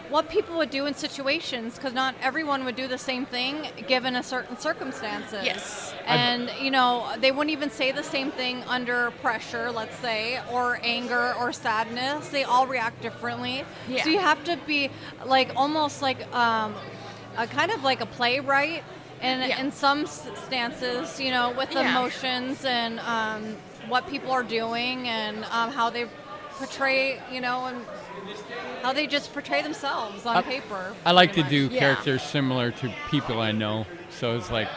what 0.09 0.29
people 0.29 0.57
would 0.57 0.69
do 0.69 0.85
in 0.85 0.93
situations 0.93 1.75
because 1.75 1.93
not 1.93 2.15
everyone 2.21 2.63
would 2.65 2.75
do 2.75 2.87
the 2.87 2.97
same 2.97 3.25
thing 3.25 3.67
given 3.87 4.15
a 4.15 4.23
certain 4.23 4.57
circumstances. 4.57 5.43
Yes. 5.43 5.93
And 6.05 6.49
you 6.61 6.71
know, 6.71 7.07
they 7.19 7.31
wouldn't 7.31 7.51
even 7.51 7.69
say 7.69 7.91
the 7.91 8.03
same 8.03 8.31
thing 8.31 8.63
under 8.67 9.11
pressure, 9.21 9.71
let's 9.71 9.95
say, 9.97 10.39
or 10.51 10.79
anger 10.83 11.33
or 11.39 11.51
sadness. 11.51 12.29
They 12.29 12.43
all 12.43 12.67
react 12.67 13.01
differently. 13.01 13.63
Yeah. 13.87 14.03
So 14.03 14.09
you 14.09 14.19
have 14.19 14.43
to 14.45 14.57
be 14.65 14.89
like 15.25 15.51
almost 15.55 16.01
like 16.01 16.33
um, 16.33 16.73
a 17.37 17.47
kind 17.47 17.71
of 17.71 17.83
like 17.83 18.01
a 18.01 18.05
playwright. 18.05 18.83
And 19.19 19.49
Yeah. 19.49 19.59
in 19.61 19.71
some 19.71 20.05
stances, 20.05 21.19
you 21.19 21.31
know, 21.31 21.49
with 21.51 21.71
Yeah. 21.71 21.89
emotions 21.89 22.63
and 22.63 22.99
um, 22.99 23.57
what 23.87 24.07
people 24.07 24.31
are 24.31 24.43
doing 24.43 25.07
and 25.07 25.43
um, 25.45 25.71
how 25.71 25.89
they 25.89 26.05
portray, 26.57 27.21
you 27.31 27.41
know, 27.41 27.65
and 27.65 27.77
how 28.81 28.93
they 28.93 29.07
just 29.07 29.33
portray 29.33 29.61
themselves 29.61 30.25
on 30.25 30.37
I- 30.37 30.41
paper. 30.41 30.93
I 31.05 31.11
like 31.11 31.33
to 31.33 31.41
pretty 31.41 31.67
do. 31.69 31.73
Yeah. 31.73 31.79
characters 31.79 32.23
similar 32.23 32.71
to 32.71 32.93
people 33.09 33.39
I 33.41 33.51
know. 33.51 33.85
So 34.09 34.35
it's 34.35 34.49
like, 34.51 34.67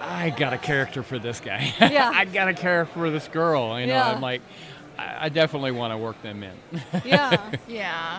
I 0.00 0.30
got 0.30 0.52
a 0.52 0.58
character 0.58 1.02
for 1.02 1.18
this 1.18 1.40
guy. 1.40 1.72
Yeah. 1.80 2.10
I 2.12 2.24
got 2.24 2.48
a 2.48 2.54
character 2.54 2.92
for 2.94 3.10
this 3.10 3.28
girl. 3.28 3.78
You 3.80 3.86
know, 3.86 3.94
Yeah. 3.94 4.10
I'm 4.12 4.20
like, 4.20 4.42
I, 4.98 5.26
I 5.26 5.28
definitely 5.28 5.70
want 5.72 5.92
to 5.92 5.96
work 5.98 6.20
them 6.22 6.42
in. 6.42 6.54
Yeah. 7.04 7.50
Yeah. 7.68 8.18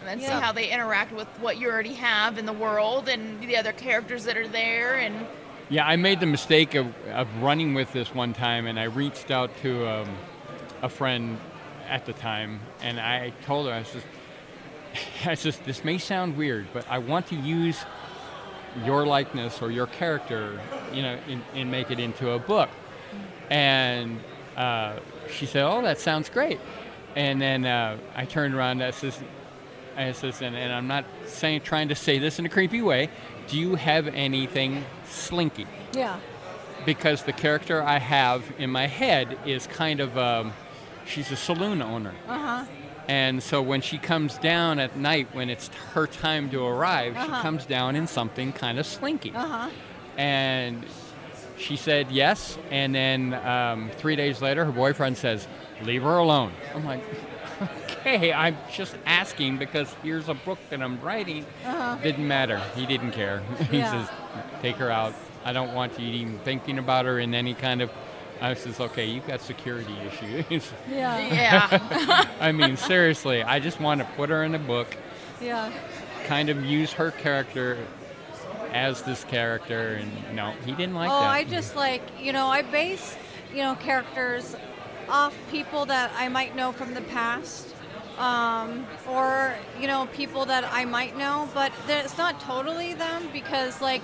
and 0.00 0.08
then 0.08 0.20
Yeah. 0.20 0.26
see 0.38 0.44
how 0.44 0.52
they 0.52 0.70
interact 0.70 1.12
with 1.12 1.28
what 1.40 1.58
you 1.58 1.68
already 1.70 1.94
have 1.94 2.38
in 2.38 2.46
the 2.46 2.52
world 2.54 3.08
and 3.08 3.40
the 3.42 3.56
other 3.56 3.72
characters 3.72 4.24
that 4.24 4.36
are 4.38 4.48
there. 4.48 4.94
And 4.96 5.26
Yeah, 5.68 5.86
I 5.86 5.96
made 5.96 6.20
the 6.20 6.26
mistake 6.26 6.74
of, 6.74 6.86
of 7.08 7.28
running 7.42 7.74
with 7.74 7.92
this 7.92 8.14
one 8.14 8.32
time, 8.32 8.66
and 8.66 8.80
I 8.80 8.84
reached 8.84 9.30
out 9.30 9.50
to 9.62 9.86
um, 9.88 10.08
a 10.82 10.88
friend 10.88 11.38
at 11.90 12.06
the 12.06 12.12
time, 12.12 12.60
and 12.80 12.98
I 12.98 13.30
told 13.44 13.66
her, 13.66 13.74
I 13.74 13.82
said, 13.82 14.02
I 15.26 15.34
said, 15.34 15.56
this 15.66 15.84
may 15.84 15.98
sound 15.98 16.36
weird, 16.36 16.68
but 16.72 16.86
I 16.88 16.98
want 16.98 17.26
to 17.26 17.36
use 17.36 17.84
your 18.84 19.04
likeness 19.04 19.60
or 19.60 19.70
your 19.70 19.86
character, 19.86 20.60
you 20.92 21.02
know, 21.02 21.18
and, 21.28 21.42
and 21.54 21.70
make 21.70 21.90
it 21.90 21.98
into 21.98 22.30
a 22.30 22.38
book. 22.38 22.70
And 23.50 24.20
uh, 24.56 25.00
she 25.28 25.46
said, 25.46 25.64
oh, 25.64 25.82
that 25.82 25.98
sounds 25.98 26.30
great. 26.30 26.60
And 27.16 27.42
then 27.42 27.66
uh, 27.66 27.98
I 28.14 28.24
turned 28.24 28.54
around 28.54 28.82
and 28.82 28.84
I 28.84 28.90
says, 28.92 29.18
I 29.96 30.12
says, 30.12 30.40
and, 30.40 30.56
and 30.56 30.72
I'm 30.72 30.86
not 30.86 31.04
saying 31.26 31.62
trying 31.62 31.88
to 31.88 31.96
say 31.96 32.18
this 32.18 32.38
in 32.38 32.46
a 32.46 32.48
creepy 32.48 32.80
way. 32.80 33.10
Do 33.48 33.58
you 33.58 33.74
have 33.74 34.06
anything 34.06 34.84
slinky? 35.08 35.66
Yeah. 35.92 36.20
Because 36.86 37.24
the 37.24 37.32
character 37.32 37.82
I 37.82 37.98
have 37.98 38.44
in 38.58 38.70
my 38.70 38.86
head 38.86 39.36
is 39.44 39.66
kind 39.66 39.98
of, 39.98 40.16
um, 40.16 40.52
she's 41.06 41.30
a 41.30 41.36
saloon 41.36 41.82
owner. 41.82 42.14
Uh 42.28 42.38
huh. 42.38 42.64
And 43.08 43.42
so 43.42 43.60
when 43.60 43.80
she 43.80 43.98
comes 43.98 44.38
down 44.38 44.78
at 44.78 44.96
night, 44.96 45.28
when 45.34 45.50
it's 45.50 45.68
her 45.94 46.06
time 46.06 46.48
to 46.50 46.64
arrive, 46.64 47.16
Uh-huh. 47.16 47.24
she 47.36 47.42
comes 47.42 47.66
down 47.66 47.96
in 47.96 48.06
something 48.06 48.52
kind 48.52 48.78
of 48.78 48.86
slinky. 48.86 49.32
Uh 49.34 49.46
huh. 49.46 49.70
And 50.16 50.84
she 51.58 51.76
said 51.76 52.10
yes. 52.10 52.58
And 52.70 52.94
then 52.94 53.34
um, 53.34 53.90
three 53.96 54.16
days 54.16 54.40
later, 54.40 54.64
her 54.64 54.72
boyfriend 54.72 55.16
says, 55.16 55.46
Leave 55.82 56.02
her 56.02 56.18
alone. 56.18 56.52
I'm 56.74 56.84
like, 56.84 57.02
Okay, 58.00 58.32
I'm 58.32 58.56
just 58.72 58.96
asking 59.06 59.58
because 59.58 59.94
here's 60.02 60.28
a 60.28 60.34
book 60.34 60.58
that 60.70 60.80
I'm 60.80 61.00
writing. 61.00 61.44
Uh-huh. 61.66 61.96
Didn't 62.02 62.26
matter. 62.28 62.58
He 62.76 62.86
didn't 62.86 63.10
care. 63.12 63.42
he 63.70 63.78
Yeah. 63.78 64.06
says, 64.06 64.16
Take 64.62 64.76
her 64.76 64.90
out. 64.90 65.14
I 65.44 65.52
don't 65.52 65.74
want 65.74 65.98
you 65.98 66.06
even 66.06 66.38
thinking 66.40 66.78
about 66.78 67.06
her 67.06 67.18
in 67.18 67.34
any 67.34 67.54
kind 67.54 67.82
of. 67.82 67.90
I 68.40 68.54
says, 68.54 68.80
Okay, 68.80 69.06
you've 69.06 69.26
got 69.26 69.40
security 69.40 69.94
issues. 70.06 70.72
Yeah. 70.90 71.18
yeah, 71.18 72.28
I 72.40 72.52
mean, 72.52 72.76
seriously, 72.76 73.42
I 73.42 73.60
just 73.60 73.80
want 73.80 74.00
to 74.00 74.06
put 74.16 74.30
her 74.30 74.42
in 74.44 74.54
a 74.54 74.58
book 74.58 74.96
Yeah. 75.40 75.70
kind 76.26 76.48
of 76.48 76.64
use 76.64 76.92
her 76.92 77.10
character 77.10 77.78
as 78.72 79.02
this 79.02 79.24
character, 79.24 80.00
and 80.00 80.36
no, 80.36 80.52
he 80.64 80.72
didn't 80.72 80.94
like 80.94 81.10
oh, 81.10 81.20
that. 81.20 81.28
I 81.30 81.44
just 81.44 81.74
like 81.76 82.02
you 82.20 82.32
know 82.32 82.46
I 82.46 82.62
base 82.62 83.16
you 83.52 83.58
know 83.62 83.74
characters 83.74 84.54
off 85.08 85.36
people 85.50 85.86
that 85.86 86.12
I 86.16 86.28
might 86.28 86.54
know 86.54 86.70
from 86.72 86.94
the 86.94 87.00
past, 87.02 87.74
um, 88.18 88.86
or 89.08 89.56
you 89.80 89.88
know 89.88 90.06
people 90.12 90.46
that 90.46 90.64
I 90.72 90.84
might 90.84 91.16
know, 91.16 91.48
but 91.52 91.72
it's 91.88 92.16
not 92.16 92.38
totally 92.40 92.94
them 92.94 93.28
because 93.32 93.80
like 93.80 94.02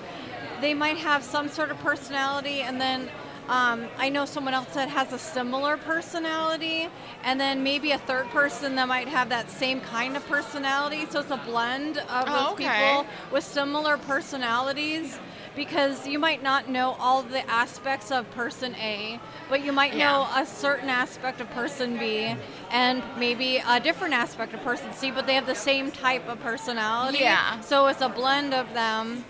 they 0.59 0.73
might 0.73 0.97
have 0.97 1.23
some 1.23 1.47
sort 1.49 1.71
of 1.71 1.77
personality, 1.79 2.61
and 2.61 2.79
then. 2.81 3.09
Um, 3.47 3.87
I 3.97 4.09
know 4.09 4.25
someone 4.25 4.53
else 4.53 4.73
that 4.73 4.89
has 4.89 5.13
a 5.13 5.19
similar 5.19 5.77
personality, 5.77 6.89
and 7.23 7.39
then 7.39 7.63
maybe 7.63 7.91
a 7.91 7.97
third 7.97 8.27
person 8.27 8.75
that 8.75 8.87
might 8.87 9.07
have 9.07 9.29
that 9.29 9.49
same 9.49 9.79
kind 9.81 10.17
of 10.17 10.27
personality. 10.27 11.05
So 11.09 11.21
it's 11.21 11.31
a 11.31 11.37
blend 11.37 11.97
of 11.97 12.25
Oh, 12.27 12.33
those 12.33 12.53
okay. 12.53 12.67
people 12.67 13.05
with 13.31 13.43
similar 13.43 13.97
personalities 13.97 15.17
because 15.55 16.05
you 16.05 16.19
might 16.19 16.43
not 16.43 16.69
know 16.69 16.95
all 16.99 17.23
the 17.23 17.49
aspects 17.49 18.11
of 18.11 18.29
person 18.31 18.75
A, 18.75 19.19
but 19.49 19.63
you 19.63 19.71
might 19.71 19.95
know 19.95 20.27
a 20.35 20.45
certain 20.45 20.89
aspect 20.89 21.41
of 21.41 21.49
person 21.51 21.97
B 21.97 22.35
and 22.69 23.01
maybe 23.17 23.57
a 23.67 23.79
different 23.79 24.13
aspect 24.13 24.53
of 24.53 24.61
person 24.61 24.93
C, 24.93 25.09
but 25.09 25.25
they 25.25 25.33
have 25.33 25.47
the 25.47 25.55
same 25.55 25.89
type 25.89 26.27
of 26.29 26.39
personality. 26.41 27.19
Yeah. 27.19 27.59
So 27.61 27.87
it's 27.87 28.01
a 28.01 28.09
blend 28.09 28.53
of 28.53 28.71
them 28.75 29.25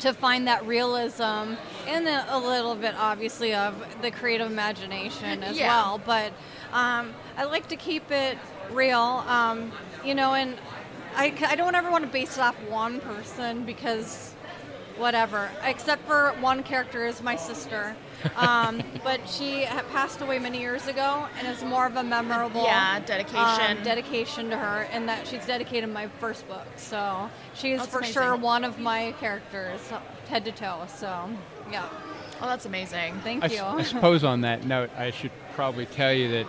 to 0.00 0.12
find 0.12 0.46
that 0.48 0.64
realism 0.66 1.54
and 1.86 2.06
a 2.28 2.38
little 2.38 2.74
bit 2.74 2.94
obviously 2.98 3.54
of 3.54 3.74
the 4.02 4.10
creative 4.10 4.50
imagination 4.50 5.42
as 5.42 5.56
Yeah. 5.58 5.68
well 5.68 6.00
but 6.04 6.32
um, 6.72 7.12
i 7.36 7.44
like 7.44 7.68
to 7.68 7.76
keep 7.76 8.10
it 8.10 8.38
real 8.70 9.24
um, 9.28 9.72
you 10.04 10.14
know 10.14 10.34
and 10.34 10.56
I, 11.16 11.32
I 11.46 11.54
don't 11.54 11.74
ever 11.76 11.90
want 11.90 12.04
to 12.04 12.10
base 12.10 12.36
it 12.36 12.40
off 12.40 12.56
one 12.68 13.00
person 13.00 13.64
because 13.64 14.34
whatever 14.96 15.50
except 15.62 16.06
for 16.06 16.30
one 16.40 16.62
character 16.62 17.06
is 17.06 17.22
my 17.22 17.36
sister 17.36 17.94
um, 18.36 18.82
but 19.02 19.20
she 19.28 19.64
ha- 19.64 19.82
passed 19.92 20.20
away 20.20 20.38
many 20.38 20.58
years 20.60 20.86
ago 20.86 21.26
and 21.38 21.46
it's 21.46 21.62
more 21.62 21.86
of 21.86 21.96
a 21.96 22.02
memorable 22.02 22.64
Yeah, 22.64 22.96
um, 22.96 23.02
dedication. 23.04 23.82
dedication 23.84 24.50
to 24.50 24.56
her 24.56 24.82
and 24.92 25.08
that 25.08 25.26
she's 25.26 25.44
dedicated 25.46 25.90
my 25.90 26.08
first 26.20 26.46
book 26.48 26.66
so 26.76 27.28
she's 27.54 27.78
That's 27.78 27.90
for 27.90 27.98
amazing. 27.98 28.14
sure 28.14 28.36
one 28.36 28.64
of 28.64 28.78
my 28.78 29.12
characters 29.20 29.80
head 30.28 30.44
to 30.46 30.52
toe 30.52 30.82
so 30.88 31.28
yeah 31.70 31.88
oh, 32.40 32.46
that's 32.46 32.66
amazing. 32.66 33.14
thank 33.22 33.44
I, 33.44 33.46
you 33.48 33.58
s- 33.58 33.62
I 33.62 33.82
suppose 33.82 34.24
on 34.24 34.40
that 34.42 34.64
note, 34.64 34.90
I 34.96 35.10
should 35.10 35.30
probably 35.54 35.86
tell 35.86 36.12
you 36.12 36.28
that 36.32 36.46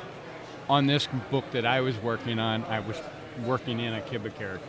on 0.70 0.88
this 0.88 1.08
book 1.30 1.46
that 1.52 1.66
I 1.66 1.82
was 1.82 1.96
working 2.00 2.40
on, 2.40 2.64
I 2.66 2.80
was 2.80 2.98
working 3.46 3.80
in 3.80 3.94
a 3.94 4.02
Kiba 4.02 4.34
character. 4.36 4.68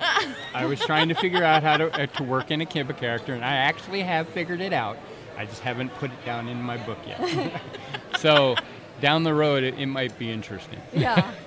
I 0.54 0.64
was 0.66 0.80
trying 0.80 1.08
to 1.10 1.14
figure 1.14 1.44
out 1.44 1.62
how 1.62 1.76
to, 1.76 1.92
uh, 2.02 2.06
to 2.06 2.22
work 2.24 2.50
in 2.50 2.60
a 2.60 2.64
Kiba 2.66 2.96
character, 2.96 3.32
and 3.34 3.44
I 3.44 3.54
actually 3.54 4.00
have 4.02 4.28
figured 4.28 4.60
it 4.60 4.72
out. 4.72 4.96
I 5.36 5.46
just 5.46 5.60
haven't 5.60 5.94
put 5.94 6.10
it 6.10 6.24
down 6.24 6.48
in 6.48 6.62
my 6.62 6.76
book 6.76 6.98
yet. 7.06 7.60
so 8.18 8.56
down 9.00 9.22
the 9.22 9.34
road, 9.34 9.62
it, 9.64 9.78
it 9.78 9.86
might 9.86 10.18
be 10.18 10.30
interesting. 10.30 10.80
yeah 10.92 11.32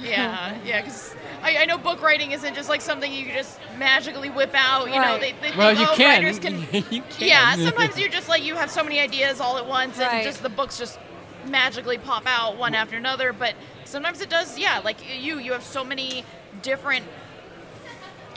Yeah, 0.00 0.56
yeah, 0.64 0.80
because 0.80 1.14
I, 1.42 1.56
I 1.58 1.64
know 1.64 1.76
book 1.76 2.02
writing 2.02 2.30
isn't 2.30 2.54
just 2.54 2.68
like 2.68 2.80
something 2.80 3.12
you 3.12 3.32
just 3.32 3.58
magically 3.78 4.30
whip 4.30 4.52
out. 4.54 4.86
You 4.88 5.00
know, 5.00 5.18
they, 5.18 5.32
they 5.40 5.56
Well, 5.56 5.74
think, 5.74 5.80
you 5.80 5.86
oh, 5.90 5.96
can. 5.96 6.22
writers 6.22 6.38
can. 6.38 6.60
you 6.92 7.02
can. 7.02 7.28
Yeah, 7.28 7.56
sometimes 7.56 7.98
you're 7.98 8.08
just 8.08 8.28
like 8.28 8.44
you 8.44 8.54
have 8.54 8.70
so 8.70 8.84
many 8.84 9.00
ideas 9.00 9.40
all 9.40 9.58
at 9.58 9.66
once, 9.66 9.98
Right. 9.98 10.06
and 10.14 10.24
just 10.24 10.42
the 10.42 10.48
books 10.48 10.78
just 10.78 11.00
magically 11.48 11.98
pop 11.98 12.22
out 12.26 12.56
one 12.58 12.76
after 12.76 12.96
another. 12.96 13.32
But 13.32 13.54
sometimes 13.84 14.20
it 14.20 14.30
does. 14.30 14.56
Yeah, 14.56 14.78
like 14.84 14.98
you, 15.20 15.40
you 15.40 15.52
have 15.52 15.64
so 15.64 15.82
many 15.82 16.24
different 16.62 17.04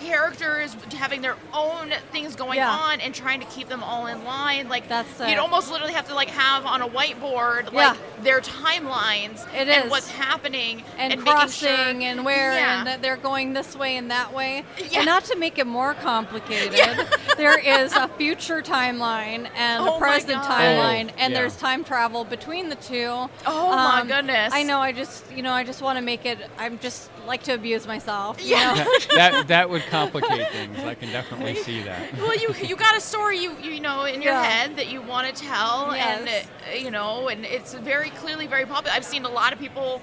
characters 0.02 0.76
having 0.98 1.22
their 1.22 1.36
own 1.54 1.94
things 2.12 2.36
going 2.36 2.58
Yeah. 2.58 2.70
on 2.72 3.00
and 3.02 3.14
trying 3.14 3.40
to 3.40 3.46
keep 3.48 3.70
them 3.70 3.84
all 3.84 4.08
in 4.08 4.24
line 4.26 4.68
like 4.70 4.88
That's 4.90 5.20
you'd 5.20 5.38
almost 5.38 5.72
literally 5.72 5.94
have 5.94 6.08
to 6.08 6.16
like 6.16 6.30
have 6.30 6.66
on 6.66 6.82
a 6.82 6.88
whiteboard 6.88 7.72
Yeah. 7.72 7.90
like 7.90 8.24
their 8.24 8.42
timelines 8.42 9.42
It 9.54 9.68
and 9.68 9.86
is. 9.86 9.92
what's 9.92 10.10
happening 10.12 10.84
and, 10.98 11.10
making 11.12 11.24
crossing 11.26 11.68
sure- 12.02 12.10
and 12.10 12.26
where 12.26 12.54
Yeah. 12.54 12.80
and 12.80 12.88
that 12.88 13.02
they're 13.02 13.18
going 13.18 13.54
this 13.54 13.76
way 13.76 13.96
and 13.98 14.12
that 14.12 14.34
way 14.34 14.64
Yeah. 14.78 15.00
and 15.00 15.06
not 15.06 15.26
to 15.26 15.36
make 15.36 15.58
it 15.60 15.68
more 15.68 15.94
complicated 15.94 17.08
there 17.38 17.58
is 17.60 17.94
a 17.94 18.08
future 18.10 18.62
timeline 18.62 19.48
and 19.56 19.84
Oh 19.84 19.96
a 19.96 20.00
present 20.00 20.42
timeline 20.44 21.10
Oh, 21.12 21.16
and 21.18 21.34
yeah. 21.34 21.40
there's 21.40 21.56
time 21.56 21.84
travel 21.84 22.26
between 22.26 22.70
the 22.70 22.76
two 22.76 23.10
Um, 23.12 23.30
Oh, 23.46 23.72
my 23.76 24.04
goodness. 24.08 24.54
i 24.54 24.64
know 24.64 24.80
i 24.80 24.92
just 24.92 25.24
you 25.32 25.42
know 25.44 25.54
i 25.54 25.64
just 25.64 25.82
want 25.82 25.98
to 25.98 26.02
make 26.02 26.26
it 26.26 26.38
i'm 26.60 26.80
just 26.80 27.10
like 27.27 27.43
to 27.43 27.53
abuse 27.53 27.86
myself 27.88 28.41
you 28.43 28.51
Yeah. 28.55 28.73
know? 28.73 28.84
that, 28.84 29.10
that 29.15 29.47
that 29.47 29.69
would 29.69 29.84
complicate 29.84 30.49
things. 30.51 30.77
I 30.79 30.95
can 30.95 31.12
definitely 31.12 31.55
see 31.55 31.81
that. 31.84 32.13
well 32.17 32.36
you 32.36 32.53
you 32.63 32.75
got 32.75 32.95
a 32.97 33.01
story 33.01 33.38
you 33.38 33.55
you 33.62 33.79
know 33.79 34.05
in 34.05 34.21
your 34.21 34.34
Yeah. 34.34 34.43
head 34.43 34.75
that 34.77 34.88
you 34.89 35.01
want 35.01 35.34
to 35.34 35.43
tell 35.43 35.91
and 35.91 36.25
Yes. 36.25 36.47
uh, 36.71 36.75
you 36.75 36.91
know 36.91 37.27
and 37.27 37.45
it's 37.45 37.73
very 37.75 38.10
clearly 38.12 38.47
very 38.47 38.65
popular 38.65 38.95
i've 38.95 39.05
seen 39.05 39.25
a 39.25 39.29
lot 39.29 39.53
of 39.53 39.60
people 39.60 40.01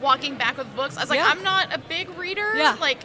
walking 0.00 0.36
back 0.36 0.56
with 0.56 0.74
books 0.76 0.96
i 0.96 1.00
was 1.00 1.10
like 1.10 1.18
Yeah. 1.18 1.28
i'm 1.28 1.42
not 1.42 1.74
a 1.74 1.78
big 1.78 2.08
reader 2.18 2.56
Yeah. 2.56 2.76
like 2.80 3.04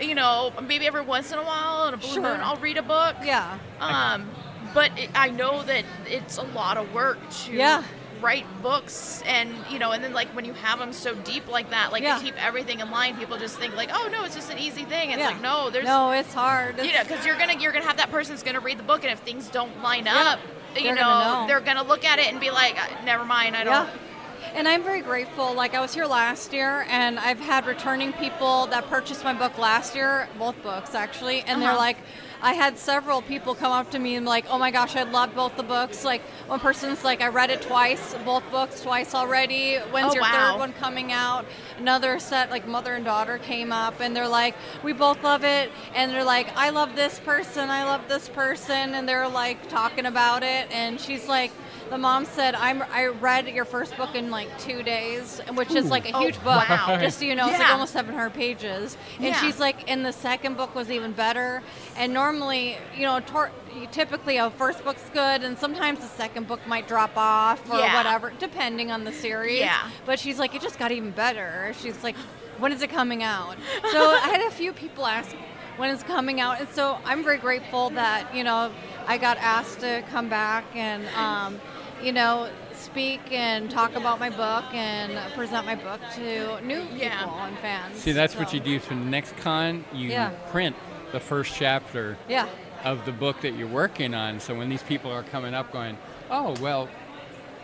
you 0.00 0.14
know 0.14 0.52
maybe 0.66 0.86
every 0.86 1.02
once 1.02 1.30
in 1.32 1.38
a 1.38 1.42
while 1.42 1.82
on 1.86 1.94
a 1.94 1.96
blue 1.96 2.08
Sure. 2.14 2.22
moon 2.22 2.40
i'll 2.40 2.56
read 2.56 2.76
a 2.76 2.82
book 2.82 3.14
yeah 3.24 3.58
um 3.80 4.28
but 4.74 4.90
it, 4.98 5.08
i 5.14 5.28
know 5.30 5.62
that 5.62 5.84
it's 6.06 6.36
a 6.38 6.42
lot 6.42 6.76
of 6.76 6.92
work 6.92 7.18
to 7.44 7.52
Yeah. 7.52 7.82
Write 8.24 8.46
books 8.62 9.22
and 9.26 9.54
you 9.70 9.78
know 9.78 9.92
and 9.92 10.02
then 10.02 10.14
like 10.14 10.28
when 10.34 10.44
you 10.46 10.54
have 10.54 10.78
them 10.78 10.92
so 10.92 11.14
deep 11.16 11.46
like 11.48 11.68
that 11.70 11.92
like 11.92 12.02
Yeah. 12.02 12.16
to 12.18 12.24
keep 12.24 12.34
everything 12.42 12.80
in 12.80 12.90
line 12.90 13.16
people 13.16 13.36
just 13.36 13.58
think 13.58 13.76
like 13.76 13.90
oh 13.92 14.08
no 14.10 14.24
it's 14.24 14.34
just 14.34 14.50
an 14.50 14.58
easy 14.58 14.84
thing 14.84 15.10
it's 15.10 15.18
yeah. 15.18 15.26
like 15.28 15.42
no 15.42 15.68
there's 15.68 15.84
no 15.84 16.10
it's 16.12 16.32
hard 16.32 16.78
you 16.78 16.92
know, 16.92 17.02
because 17.02 17.26
you're 17.26 17.36
gonna 17.36 17.58
you're 17.60 17.72
gonna 17.72 17.84
have 17.84 17.98
that 17.98 18.10
person's 18.10 18.42
gonna 18.42 18.60
read 18.60 18.78
the 18.78 18.82
book, 18.82 19.02
and 19.04 19.12
if 19.12 19.18
things 19.20 19.48
don't 19.48 19.82
line 19.82 20.08
up, 20.08 20.40
you 20.74 20.84
They're 20.84 20.94
know, 20.94 21.00
gonna 21.02 21.40
know. 21.42 21.46
they're 21.46 21.60
gonna 21.60 21.82
look 21.84 22.04
at 22.04 22.18
it 22.18 22.28
and 22.32 22.40
be 22.40 22.50
like, 22.50 22.76
"Uh, 22.82 23.04
"Never 23.04 23.24
mind, 23.24 23.56
I 23.56 23.64
don't." 23.64 23.72
Yeah. 23.88 24.54
And 24.54 24.68
I'm 24.68 24.82
very 24.82 25.00
grateful. 25.02 25.52
Like 25.52 25.74
I 25.74 25.80
was 25.80 25.92
here 25.94 26.06
last 26.06 26.52
year, 26.52 26.86
and 26.88 27.18
I've 27.18 27.40
had 27.40 27.66
returning 27.66 28.12
people 28.14 28.66
that 28.68 28.88
purchased 28.88 29.22
my 29.24 29.34
book 29.34 29.58
last 29.58 29.94
year, 29.94 30.28
both 30.38 30.60
books 30.62 30.94
actually, 30.94 31.40
and 31.42 31.60
they're 31.60 31.70
Uh-huh. 31.70 31.78
like, 31.78 31.98
I 32.42 32.54
had 32.54 32.78
several 32.78 33.22
people 33.22 33.54
come 33.54 33.72
up 33.72 33.90
to 33.92 33.98
me 33.98 34.16
and 34.16 34.26
like, 34.26 34.44
oh 34.50 34.58
my 34.58 34.70
gosh, 34.70 34.96
I 34.96 35.04
love 35.04 35.34
both 35.34 35.56
the 35.56 35.62
books. 35.62 36.04
Like 36.04 36.22
one 36.46 36.60
person's 36.60 37.02
like, 37.04 37.20
I 37.20 37.28
read 37.28 37.50
it 37.50 37.62
twice, 37.62 38.14
both 38.24 38.48
books 38.50 38.82
twice 38.82 39.14
already. 39.14 39.76
When's 39.76 40.12
Oh, 40.12 40.14
your 40.14 40.22
wow. 40.22 40.52
third 40.52 40.58
one 40.58 40.72
coming 40.74 41.12
out? 41.12 41.46
Another 41.78 42.18
set, 42.18 42.50
like 42.50 42.66
mother 42.68 42.94
and 42.94 43.04
daughter, 43.04 43.38
came 43.38 43.72
up, 43.72 44.00
and 44.00 44.14
they're 44.14 44.28
like, 44.28 44.54
we 44.82 44.92
both 44.92 45.22
love 45.24 45.44
it, 45.44 45.70
and 45.94 46.12
they're 46.12 46.24
like, 46.24 46.54
I 46.56 46.70
love 46.70 46.94
this 46.96 47.18
person, 47.20 47.70
I 47.70 47.84
love 47.84 48.02
this 48.08 48.28
person, 48.28 48.94
and 48.94 49.08
they're 49.08 49.28
like 49.28 49.68
talking 49.68 50.06
about 50.06 50.42
it, 50.42 50.70
and 50.70 51.00
she's 51.00 51.28
like 51.28 51.50
the 51.90 51.98
mom 51.98 52.24
said, 52.24 52.54
"I'm 52.54 52.82
I 52.90 53.06
read 53.06 53.46
your 53.48 53.64
first 53.64 53.96
book 53.96 54.14
in 54.14 54.30
like 54.30 54.48
two 54.58 54.82
days, 54.82 55.40
which 55.54 55.72
is 55.74 55.90
like 55.90 56.08
a 56.08 56.16
Oh, 56.16 56.20
huge 56.20 56.36
book. 56.42 56.68
wow. 56.68 56.98
Just 57.00 57.18
so 57.18 57.24
you 57.24 57.34
know, 57.34 57.48
it's 57.48 57.58
like 57.58 57.70
almost 57.70 57.92
700 57.92 58.30
pages." 58.30 58.96
And 59.16 59.26
Yeah. 59.26 59.40
she's 59.40 59.58
like, 59.60 59.90
"And 59.90 60.04
the 60.04 60.12
second 60.12 60.56
book 60.56 60.74
was 60.74 60.90
even 60.90 61.12
better." 61.12 61.62
And 61.96 62.12
normally, 62.14 62.78
you 62.96 63.02
know, 63.02 63.20
tor- 63.20 63.52
typically 63.92 64.36
a 64.38 64.50
first 64.50 64.82
book's 64.84 65.08
good, 65.12 65.42
and 65.44 65.58
sometimes 65.58 66.00
the 66.00 66.06
second 66.06 66.48
book 66.48 66.60
might 66.66 66.88
drop 66.88 67.12
off 67.16 67.60
or 67.70 67.78
Yeah. 67.78 67.94
whatever, 67.96 68.32
depending 68.38 68.90
on 68.90 69.04
the 69.04 69.12
series. 69.12 69.58
Yeah. 69.60 69.76
But 70.06 70.18
she's 70.18 70.38
like, 70.38 70.54
"It 70.54 70.62
just 70.62 70.78
got 70.78 70.90
even 70.92 71.10
better." 71.10 71.74
She's 71.82 72.02
like, 72.02 72.16
"When 72.58 72.72
is 72.72 72.82
it 72.82 72.90
coming 72.90 73.22
out?" 73.22 73.56
So 73.92 74.10
I 74.24 74.28
had 74.28 74.40
a 74.42 74.50
few 74.50 74.72
people 74.72 75.06
ask 75.06 75.34
when 75.76 75.90
it's 75.90 76.04
coming 76.04 76.40
out, 76.40 76.60
and 76.60 76.68
so 76.70 76.98
I'm 77.04 77.22
very 77.24 77.38
grateful 77.38 77.90
that 77.90 78.34
you 78.34 78.44
know 78.44 78.70
I 79.06 79.18
got 79.18 79.36
asked 79.38 79.80
to 79.80 80.02
come 80.10 80.28
back 80.28 80.64
and 80.74 81.06
um, 81.16 81.60
you 82.02 82.12
know 82.12 82.48
speak 82.72 83.20
and 83.32 83.70
talk 83.70 83.94
about 83.94 84.20
my 84.20 84.30
book 84.30 84.64
and 84.74 85.32
present 85.34 85.64
my 85.66 85.74
book 85.74 86.00
to 86.16 86.60
new 86.64 86.82
Yeah. 86.94 87.18
people 87.20 87.34
and 87.40 87.58
fans. 87.58 87.98
See, 88.00 88.12
that's 88.12 88.36
what 88.36 88.52
you 88.52 88.60
do 88.60 88.78
for 88.78 88.94
the 88.94 89.00
next 89.00 89.36
con. 89.38 89.84
You 89.92 90.10
Yeah. 90.10 90.30
print 90.50 90.76
the 91.12 91.20
first 91.20 91.54
chapter 91.56 92.16
Yeah. 92.28 92.46
of 92.84 93.04
the 93.06 93.12
book 93.12 93.40
that 93.42 93.54
you're 93.54 93.68
working 93.68 94.14
on. 94.14 94.40
So 94.40 94.54
when 94.54 94.68
these 94.68 94.82
people 94.82 95.10
are 95.12 95.22
coming 95.22 95.54
up 95.54 95.72
going, 95.72 95.96
oh, 96.30 96.54
well, 96.60 96.88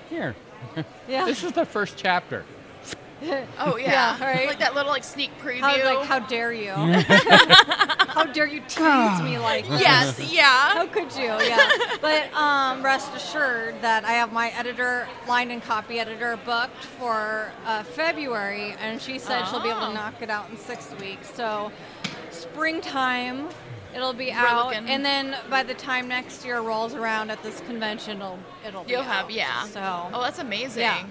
here, 0.09 0.35
Yeah. 1.09 1.25
this 1.27 1.43
is 1.45 1.53
the 1.53 1.67
first 1.67 1.97
chapter. 1.97 2.45
Oh 3.59 3.77
yeah, 3.77 4.17
Yeah, 4.19 4.25
right. 4.25 4.47
Like 4.47 4.59
that 4.61 4.75
little 4.75 4.91
like 4.91 5.05
sneak 5.05 5.31
preview. 5.43 5.61
How, 5.61 5.95
like, 5.97 6.07
how 6.07 6.19
dare 6.21 6.53
you? 6.53 6.71
how 8.09 8.25
dare 8.25 8.47
you 8.47 8.61
tease 8.69 9.23
me 9.23 9.39
like 9.39 9.69
this? 9.69 9.81
yes, 9.81 10.33
yeah. 10.33 10.71
How 10.73 10.87
could 10.87 11.15
you? 11.15 11.25
Yeah. 11.25 11.69
But 12.01 12.33
um, 12.35 12.83
rest 12.83 13.13
assured 13.15 13.81
that 13.83 14.05
I 14.05 14.13
have 14.13 14.33
my 14.33 14.49
editor, 14.51 15.07
line 15.29 15.51
and 15.51 15.63
copy 15.63 15.99
editor, 16.01 16.39
booked 16.45 16.85
for 16.99 17.53
uh, 17.67 17.83
February, 17.83 18.75
and 18.81 19.01
she 19.01 19.19
said 19.19 19.45
she'll 19.47 19.63
be 19.63 19.69
able 19.69 19.81
Oh. 19.81 19.89
to 19.89 19.95
knock 19.95 20.23
it 20.23 20.31
out 20.31 20.49
in 20.51 20.57
six 20.57 20.91
weeks. 21.01 21.31
So, 21.35 21.71
springtime, 22.31 23.49
it'll 23.95 24.13
be 24.13 24.27
We're 24.27 24.33
out, 24.47 24.67
looking- 24.69 24.89
and 24.89 25.05
then 25.05 25.37
by 25.49 25.63
the 25.63 25.75
time 25.75 26.09
next 26.09 26.45
year 26.45 26.61
rolls 26.61 26.95
around 26.95 27.31
at 27.31 27.43
this 27.43 27.61
convention, 27.61 28.17
it'll 28.19 28.39
it'll 28.67 28.85
be 28.85 28.93
You'll 28.93 29.03
have 29.03 29.27
out. 29.27 29.33
yeah. 29.33 29.65
So. 29.65 30.11
Oh, 30.13 30.23
that's 30.23 30.39
amazing. 30.39 30.83
Yeah. 30.83 31.05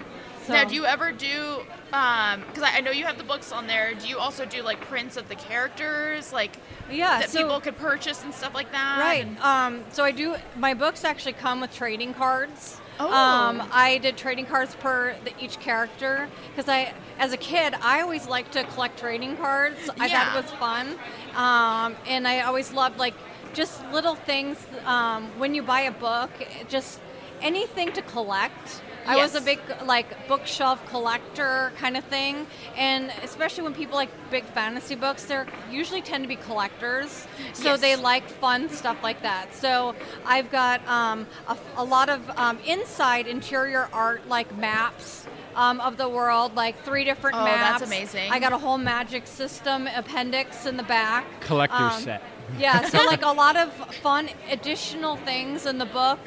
Now, 0.48 0.64
do 0.64 0.74
you 0.74 0.84
ever 0.86 1.12
do? 1.12 1.60
Because 1.86 2.62
I, 2.62 2.76
I 2.78 2.80
know 2.80 2.90
you 2.90 3.04
have 3.04 3.18
the 3.18 3.24
books 3.24 3.52
on 3.52 3.66
there. 3.66 3.94
Do 3.94 4.08
you 4.08 4.18
also 4.18 4.44
do 4.44 4.62
like 4.62 4.80
prints 4.82 5.16
of 5.16 5.28
the 5.28 5.34
characters, 5.34 6.32
like 6.32 6.56
Yeah, 6.90 7.20
that 7.20 7.30
so- 7.30 7.42
people 7.42 7.60
could 7.60 7.76
purchase 7.76 8.22
and 8.24 8.32
stuff 8.34 8.54
like 8.54 8.72
that? 8.72 8.98
Right. 9.00 9.26
And- 9.26 9.38
Um, 9.40 9.84
so 9.90 10.04
I 10.04 10.10
do. 10.12 10.36
My 10.56 10.74
books 10.74 11.04
actually 11.04 11.34
come 11.34 11.60
with 11.60 11.74
trading 11.74 12.14
cards. 12.14 12.80
Oh. 12.98 13.06
Um, 13.10 13.62
I 13.72 13.96
did 13.98 14.18
trading 14.18 14.44
cards 14.44 14.74
per 14.74 15.16
the, 15.24 15.32
each 15.42 15.58
character 15.58 16.28
because 16.50 16.68
I, 16.68 16.92
as 17.18 17.32
a 17.32 17.38
kid, 17.38 17.74
I 17.80 18.02
always 18.02 18.26
liked 18.28 18.52
to 18.52 18.64
collect 18.64 18.98
trading 18.98 19.36
cards. 19.38 19.78
Yeah. 19.86 19.92
I 19.98 20.08
thought 20.10 20.36
it 20.36 20.42
was 20.42 20.50
fun, 20.52 20.98
um, 21.34 21.96
and 22.06 22.28
I 22.28 22.42
always 22.42 22.72
loved 22.74 22.98
like 22.98 23.14
just 23.54 23.82
little 23.90 24.16
things. 24.16 24.58
Um, 24.84 25.30
when 25.38 25.54
you 25.54 25.62
buy 25.62 25.80
a 25.82 25.92
book, 25.92 26.30
just 26.68 27.00
anything 27.40 27.90
to 27.92 28.02
collect. 28.02 28.82
I 29.10 29.16
was 29.16 29.34
a 29.34 29.40
big 29.40 29.58
like 29.84 30.28
bookshelf 30.28 30.84
collector 30.88 31.72
kind 31.76 31.96
of 31.96 32.04
thing, 32.04 32.46
and 32.76 33.10
especially 33.22 33.64
when 33.64 33.74
people 33.74 33.96
like 33.96 34.10
big 34.30 34.44
fantasy 34.44 34.94
books, 34.94 35.24
they 35.24 35.34
are 35.36 35.46
usually 35.70 36.02
tend 36.02 36.24
to 36.24 36.28
be 36.28 36.36
collectors, 36.36 37.26
so 37.52 37.70
Yes. 37.70 37.80
they 37.80 37.96
like 37.96 38.28
fun 38.28 38.68
stuff 38.68 38.98
like 39.02 39.22
that. 39.22 39.54
So 39.54 39.94
I've 40.24 40.50
got 40.50 40.86
um, 40.88 41.26
a, 41.48 41.56
a 41.76 41.84
lot 41.84 42.08
of 42.08 42.28
um, 42.38 42.58
inside 42.66 43.26
interior 43.26 43.88
art, 43.92 44.28
like 44.28 44.56
maps. 44.56 45.26
Um, 45.56 45.80
of 45.80 45.96
the 45.96 46.08
world, 46.08 46.54
like 46.54 46.84
three 46.84 47.02
different 47.04 47.36
Oh, 47.36 47.44
maps. 47.44 47.80
that's 47.80 47.90
amazing. 47.90 48.30
I 48.30 48.38
got 48.38 48.52
a 48.52 48.58
whole 48.58 48.78
magic 48.78 49.26
system 49.26 49.88
appendix 49.88 50.64
in 50.64 50.76
the 50.76 50.84
back. 50.84 51.24
Collector's 51.40 51.94
Um, 51.96 52.02
set. 52.02 52.22
yeah, 52.56 52.88
so 52.88 53.04
like 53.12 53.22
a 53.22 53.32
lot 53.32 53.56
of 53.56 53.72
fun 53.96 54.30
additional 54.48 55.16
things 55.16 55.66
in 55.66 55.78
the 55.78 55.86
book, 55.86 56.20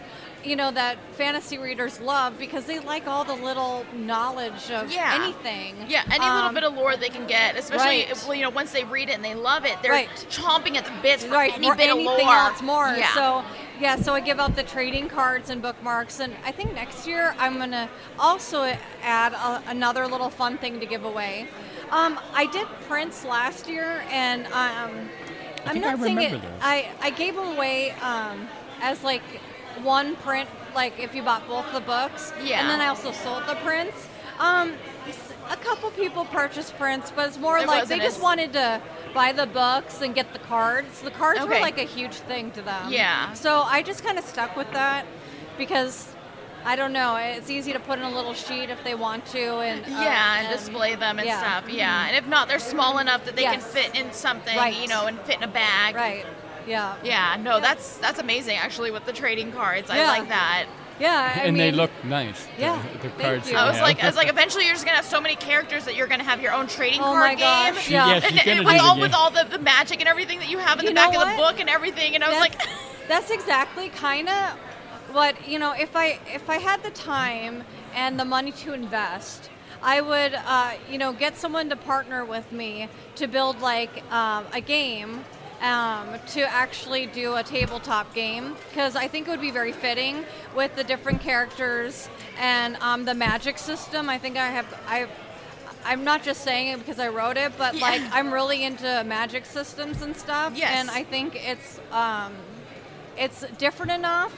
you 0.43 0.55
know, 0.55 0.71
that 0.71 0.97
fantasy 1.13 1.57
readers 1.57 1.99
love 2.01 2.37
because 2.37 2.65
they 2.65 2.79
like 2.79 3.07
all 3.07 3.23
the 3.23 3.33
little 3.35 3.85
knowledge 3.93 4.69
of 4.71 4.91
Yeah. 4.91 5.19
anything. 5.21 5.75
Yeah, 5.87 6.03
any 6.11 6.25
little 6.25 6.49
Um, 6.49 6.53
bit 6.53 6.63
of 6.63 6.73
lore 6.73 6.97
they 6.97 7.09
can 7.09 7.25
get, 7.27 7.55
especially 7.55 8.03
right. 8.03 8.11
if, 8.11 8.27
you 8.27 8.41
know 8.41 8.49
once 8.49 8.71
they 8.71 8.83
read 8.83 9.09
it 9.09 9.13
and 9.15 9.23
they 9.23 9.35
love 9.35 9.65
it, 9.65 9.77
they're 9.81 9.91
Right. 9.91 10.09
chomping 10.29 10.75
at 10.75 10.85
the 10.85 10.91
bits 11.01 11.23
for 11.23 11.31
right, 11.33 11.53
any 11.53 11.69
for 11.69 11.75
bit 11.75 11.89
of 11.89 11.97
lore. 11.97 12.19
else 12.21 12.61
more. 12.61 12.93
Yeah. 12.97 13.13
So 13.13 13.43
yeah, 13.79 13.95
so 13.95 14.13
I 14.13 14.19
give 14.19 14.39
out 14.39 14.55
the 14.55 14.63
trading 14.63 15.09
cards 15.09 15.49
and 15.49 15.61
bookmarks, 15.61 16.19
and 16.19 16.35
I 16.45 16.51
think 16.51 16.73
next 16.73 17.07
year 17.07 17.35
I'm 17.39 17.57
gonna 17.57 17.89
also 18.19 18.63
add 19.01 19.33
a, 19.33 19.61
another 19.67 20.07
little 20.07 20.29
fun 20.29 20.57
thing 20.57 20.79
to 20.79 20.85
give 20.85 21.05
away. 21.05 21.47
Um, 21.91 22.19
I 22.33 22.45
did 22.47 22.67
prints 22.87 23.23
last 23.23 23.67
year, 23.67 24.03
and 24.11 24.45
um, 24.47 25.09
I'm 25.65 25.73
think 25.73 25.85
I 25.85 25.91
not 25.91 25.99
saying 25.99 26.17
it. 26.17 26.25
remember 26.25 26.47
those. 26.47 26.59
I 26.61 26.89
I 27.01 27.09
gave 27.11 27.35
them 27.35 27.47
away 27.55 27.91
um, 28.01 28.47
as 28.81 29.03
like 29.03 29.21
one 29.81 30.15
print, 30.17 30.49
like 30.75 30.99
if 30.99 31.15
you 31.15 31.23
bought 31.23 31.47
both 31.47 31.71
the 31.71 31.81
books. 31.81 32.33
Yeah. 32.43 32.61
And 32.61 32.69
then 32.69 32.81
I 32.81 32.87
also 32.87 33.11
sold 33.11 33.43
the 33.47 33.55
prints. 33.55 34.07
Um, 34.39 34.73
a 35.49 35.57
couple 35.57 35.91
people 35.91 36.25
purchased 36.25 36.77
prints, 36.77 37.11
but 37.11 37.27
it's 37.27 37.37
more 37.37 37.57
It 37.57 37.67
like 37.67 37.87
they 37.87 37.99
just 37.99 38.21
wanted 38.21 38.53
to 38.53 38.81
buy 39.13 39.31
the 39.31 39.45
books 39.45 40.01
and 40.01 40.15
get 40.15 40.33
the 40.33 40.39
cards. 40.39 41.01
The 41.01 41.11
cards 41.11 41.41
were 41.41 41.59
like 41.59 41.77
a 41.77 41.83
huge 41.83 42.15
thing 42.15 42.51
to 42.51 42.61
them. 42.61 42.91
Yeah. 42.91 43.33
So 43.33 43.61
I 43.61 43.83
just 43.83 44.03
kind 44.03 44.17
of 44.17 44.25
stuck 44.25 44.55
with 44.55 44.71
that 44.71 45.05
because 45.57 46.13
I 46.65 46.75
don't 46.75 46.93
know. 46.93 47.17
It's 47.17 47.49
easy 47.49 47.73
to 47.73 47.79
put 47.79 47.99
in 47.99 48.05
a 48.05 48.11
little 48.11 48.33
sheet 48.33 48.69
if 48.69 48.83
they 48.83 48.95
want 48.95 49.25
to, 49.27 49.59
and 49.59 49.83
uh, 49.85 49.89
yeah, 49.89 50.39
and, 50.39 50.57
display 50.57 50.95
them 50.95 51.19
and 51.19 51.27
yeah. 51.27 51.39
stuff. 51.39 51.69
Yeah, 51.69 52.07
and 52.07 52.15
if 52.15 52.25
not, 52.27 52.47
they're 52.47 52.59
small 52.59 52.99
enough 52.99 53.25
that 53.25 53.35
they 53.35 53.43
can 53.43 53.59
fit 53.59 53.95
in 53.95 54.13
something, 54.13 54.55
Right. 54.55 54.75
you 54.81 54.87
know, 54.87 55.05
and 55.07 55.19
fit 55.21 55.37
in 55.37 55.43
a 55.43 55.47
bag. 55.47 55.95
Right. 55.95 56.25
Yeah. 56.67 56.95
Yeah, 57.03 57.37
no, 57.41 57.59
that's 57.59 57.97
that's 57.97 58.19
amazing 58.19 58.57
actually 58.57 58.91
with 58.91 59.05
the 59.05 59.13
trading 59.13 59.51
cards. 59.51 59.89
I 59.89 60.05
like 60.05 60.29
that. 60.29 60.65
Yeah. 60.99 61.33
I 61.35 61.39
and 61.47 61.59
they 61.59 61.71
look 61.71 61.89
nice. 62.03 62.45
the- 62.45 62.61
Yeah, 62.61 62.81
The, 63.01 63.09
thank 63.09 63.17
cards. 63.19 63.49
you. 63.51 63.57
I 63.57 63.65
was 63.67 63.77
have. 63.77 63.83
like, 63.83 64.03
I 64.03 64.05
was 64.05 64.15
like, 64.15 64.29
eventually 64.29 64.65
you're 64.65 64.73
just 64.75 64.85
gonna 64.85 64.95
have 64.97 65.05
so 65.05 65.19
many 65.19 65.35
characters 65.35 65.85
that 65.85 65.95
you're 65.95 66.07
gonna 66.07 66.23
have 66.23 66.39
your 66.41 66.53
own 66.53 66.67
trading 66.67 66.99
Oh 67.01 67.13
card 67.13 67.31
game. 67.37 67.73
gosh, 67.73 67.83
She- 67.85 67.93
yeah. 67.93 68.07
yeah, 68.07 68.19
she's 68.19 68.29
And, 68.31 68.39
and 68.39 68.45
gonna 68.45 68.63
with 68.63 68.71
do 68.73 68.77
the 68.77 68.83
all 68.83 68.93
game. 68.95 69.01
with 69.01 69.13
all 69.13 69.31
the, 69.31 69.43
the 69.49 69.59
magic 69.59 69.99
and 70.01 70.07
everything 70.07 70.39
that 70.39 70.49
you 70.49 70.59
have 70.59 70.77
in 70.79 70.83
You 70.85 70.89
the 70.91 70.95
back 70.95 71.11
know 71.13 71.21
of 71.23 71.29
the 71.29 71.35
book 71.35 71.59
and 71.59 71.67
everything, 71.69 72.13
and 72.15 72.23
I 72.23 72.29
was 72.29 72.37
like, 72.39 72.53
that's 73.07 73.31
exactly 73.31 73.89
kind 73.89 74.29
of 74.29 74.51
what 75.11 75.47
you 75.47 75.57
know. 75.59 75.71
If 75.73 75.95
I 75.95 76.19
if 76.33 76.47
I 76.49 76.57
had 76.59 76.83
the 76.83 76.91
time 76.91 77.63
and 77.95 78.19
the 78.19 78.25
money 78.25 78.51
to 78.63 78.73
invest, 78.73 79.49
I 79.81 79.99
would 79.99 80.35
uh, 80.35 80.73
you 80.89 80.99
know 80.99 81.11
get 81.11 81.37
someone 81.37 81.69
to 81.69 81.75
partner 81.75 82.23
with 82.23 82.51
me 82.51 82.87
to 83.15 83.27
build 83.27 83.61
like 83.61 84.03
um, 84.13 84.45
a 84.53 84.61
game. 84.61 85.25
Um, 85.63 86.19
to 86.33 86.41
actually 86.41 87.05
do 87.05 87.35
a 87.35 87.43
tabletop 87.43 88.13
game 88.13 88.53
because 88.69 88.97
I 88.97 89.07
think 89.07 89.27
it 89.27 89.31
would 89.31 89.39
be 89.39 89.49
very 89.49 89.71
fitting 89.71 90.25
with 90.53 90.75
the 90.75 90.83
different 90.83 91.21
characters 91.21 92.09
and 92.37 92.75
um, 92.81 93.05
the 93.05 93.13
magic 93.13 93.57
system. 93.57 94.09
I 94.09 94.17
think 94.17 94.35
I 94.35 94.47
have 94.47 94.65
I 94.87 95.07
I'm 95.85 96.03
not 96.03 96.21
just 96.21 96.43
saying 96.43 96.67
it 96.67 96.79
because 96.79 96.99
I 96.99 97.07
wrote 97.07 97.37
it, 97.37 97.53
but 97.57 97.75
Yeah. 97.75 97.81
like 97.81 98.01
I'm 98.11 98.33
really 98.33 98.65
into 98.65 99.05
magic 99.05 99.45
systems 99.45 100.01
and 100.01 100.17
stuff. 100.17 100.51
Yes. 100.53 100.71
And 100.77 100.89
I 100.89 101.03
think 101.05 101.35
it's 101.47 101.79
um, 101.93 102.33
it's 103.17 103.45
different 103.57 103.93
enough, 103.93 104.35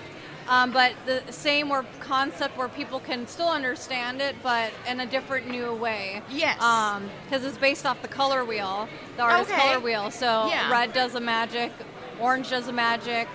um, 0.48 0.72
but 0.72 0.94
the 1.06 1.22
same 1.32 1.70
where 1.70 1.86
concept 2.00 2.58
where 2.58 2.68
people 2.68 3.00
can 3.00 3.28
still 3.28 3.50
understand 3.50 4.22
it, 4.22 4.36
but 4.44 4.72
in 4.88 5.00
a 5.00 5.06
different 5.06 5.50
new 5.50 5.74
way. 5.74 6.22
Yes. 6.30 6.58
Because 7.26 7.44
it's 7.46 7.58
based 7.58 7.86
off 7.86 8.02
the 8.02 8.08
color 8.08 8.46
wheel, 8.46 8.88
the 9.18 9.24
artist 9.24 9.52
Okay. 9.52 9.60
color 9.62 9.80
wheel. 9.80 10.12
So 10.12 10.48
Yeah. 10.50 10.72
red 10.72 10.94
does 10.94 11.16
a 11.16 11.20
magic, 11.20 11.72
orange 12.20 12.50
does 12.50 12.68
a 12.68 12.74
magic. 12.74 13.28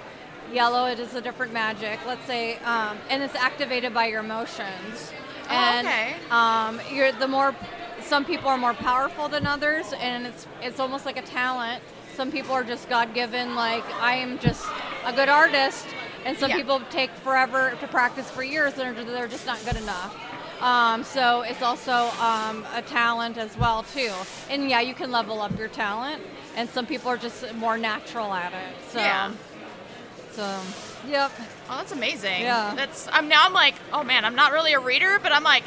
Yellow, 0.52 0.86
it 0.86 0.98
is 0.98 1.14
a 1.14 1.20
different 1.20 1.52
magic. 1.52 2.00
Let's 2.06 2.24
say, 2.26 2.56
um, 2.64 2.98
and 3.08 3.22
it's 3.22 3.36
activated 3.36 3.94
by 3.94 4.06
your 4.06 4.20
emotions. 4.20 5.12
Oh, 5.48 5.54
And 5.54 5.86
okay. 5.86 6.14
um, 6.30 6.80
you're 6.92 7.12
the 7.12 7.28
more 7.28 7.54
some 8.00 8.24
people 8.24 8.48
are 8.48 8.56
more 8.58 8.74
powerful 8.74 9.28
than 9.28 9.46
others 9.46 9.92
and 10.00 10.26
it's 10.26 10.46
it's 10.62 10.80
almost 10.80 11.04
like 11.04 11.18
a 11.18 11.22
talent 11.22 11.82
some 12.14 12.32
people 12.32 12.52
are 12.54 12.64
just 12.64 12.88
god-given 12.88 13.54
like 13.54 13.84
i 14.00 14.14
am 14.14 14.38
just 14.38 14.66
a 15.04 15.12
good 15.12 15.28
artist 15.28 15.86
and 16.24 16.36
some 16.38 16.50
Yeah. 16.50 16.56
people 16.56 16.80
take 16.90 17.10
forever 17.10 17.76
to 17.80 17.86
practice 17.88 18.30
for 18.30 18.42
years 18.42 18.78
and 18.78 18.96
they're, 18.96 19.28
just 19.28 19.46
not 19.46 19.58
good 19.64 19.76
enough 19.76 20.16
um, 20.60 21.04
so 21.04 21.42
it's 21.42 21.62
also 21.62 22.10
um, 22.20 22.66
a 22.74 22.82
talent 22.82 23.38
as 23.38 23.56
well 23.56 23.82
too 23.82 24.12
and 24.50 24.68
yeah 24.68 24.80
you 24.80 24.94
can 24.94 25.10
level 25.10 25.40
up 25.40 25.56
your 25.58 25.68
talent 25.68 26.22
and 26.56 26.68
some 26.68 26.86
people 26.86 27.08
are 27.10 27.16
just 27.16 27.52
more 27.54 27.78
natural 27.78 28.32
at 28.32 28.52
it 28.52 28.74
so 28.90 28.98
Yeah. 28.98 29.32
so 30.32 30.60
yep 31.08 31.30
oh, 31.70 31.76
that's 31.76 31.92
amazing. 31.92 32.42
Yeah. 32.42 32.74
That's. 32.74 33.08
I'm 33.12 33.28
now. 33.28 33.44
I'm 33.44 33.52
like, 33.52 33.74
oh 33.92 34.02
man, 34.02 34.24
I'm 34.24 34.34
not 34.34 34.52
really 34.52 34.72
a 34.72 34.80
reader, 34.80 35.18
but 35.22 35.32
I'm 35.32 35.44
like, 35.44 35.62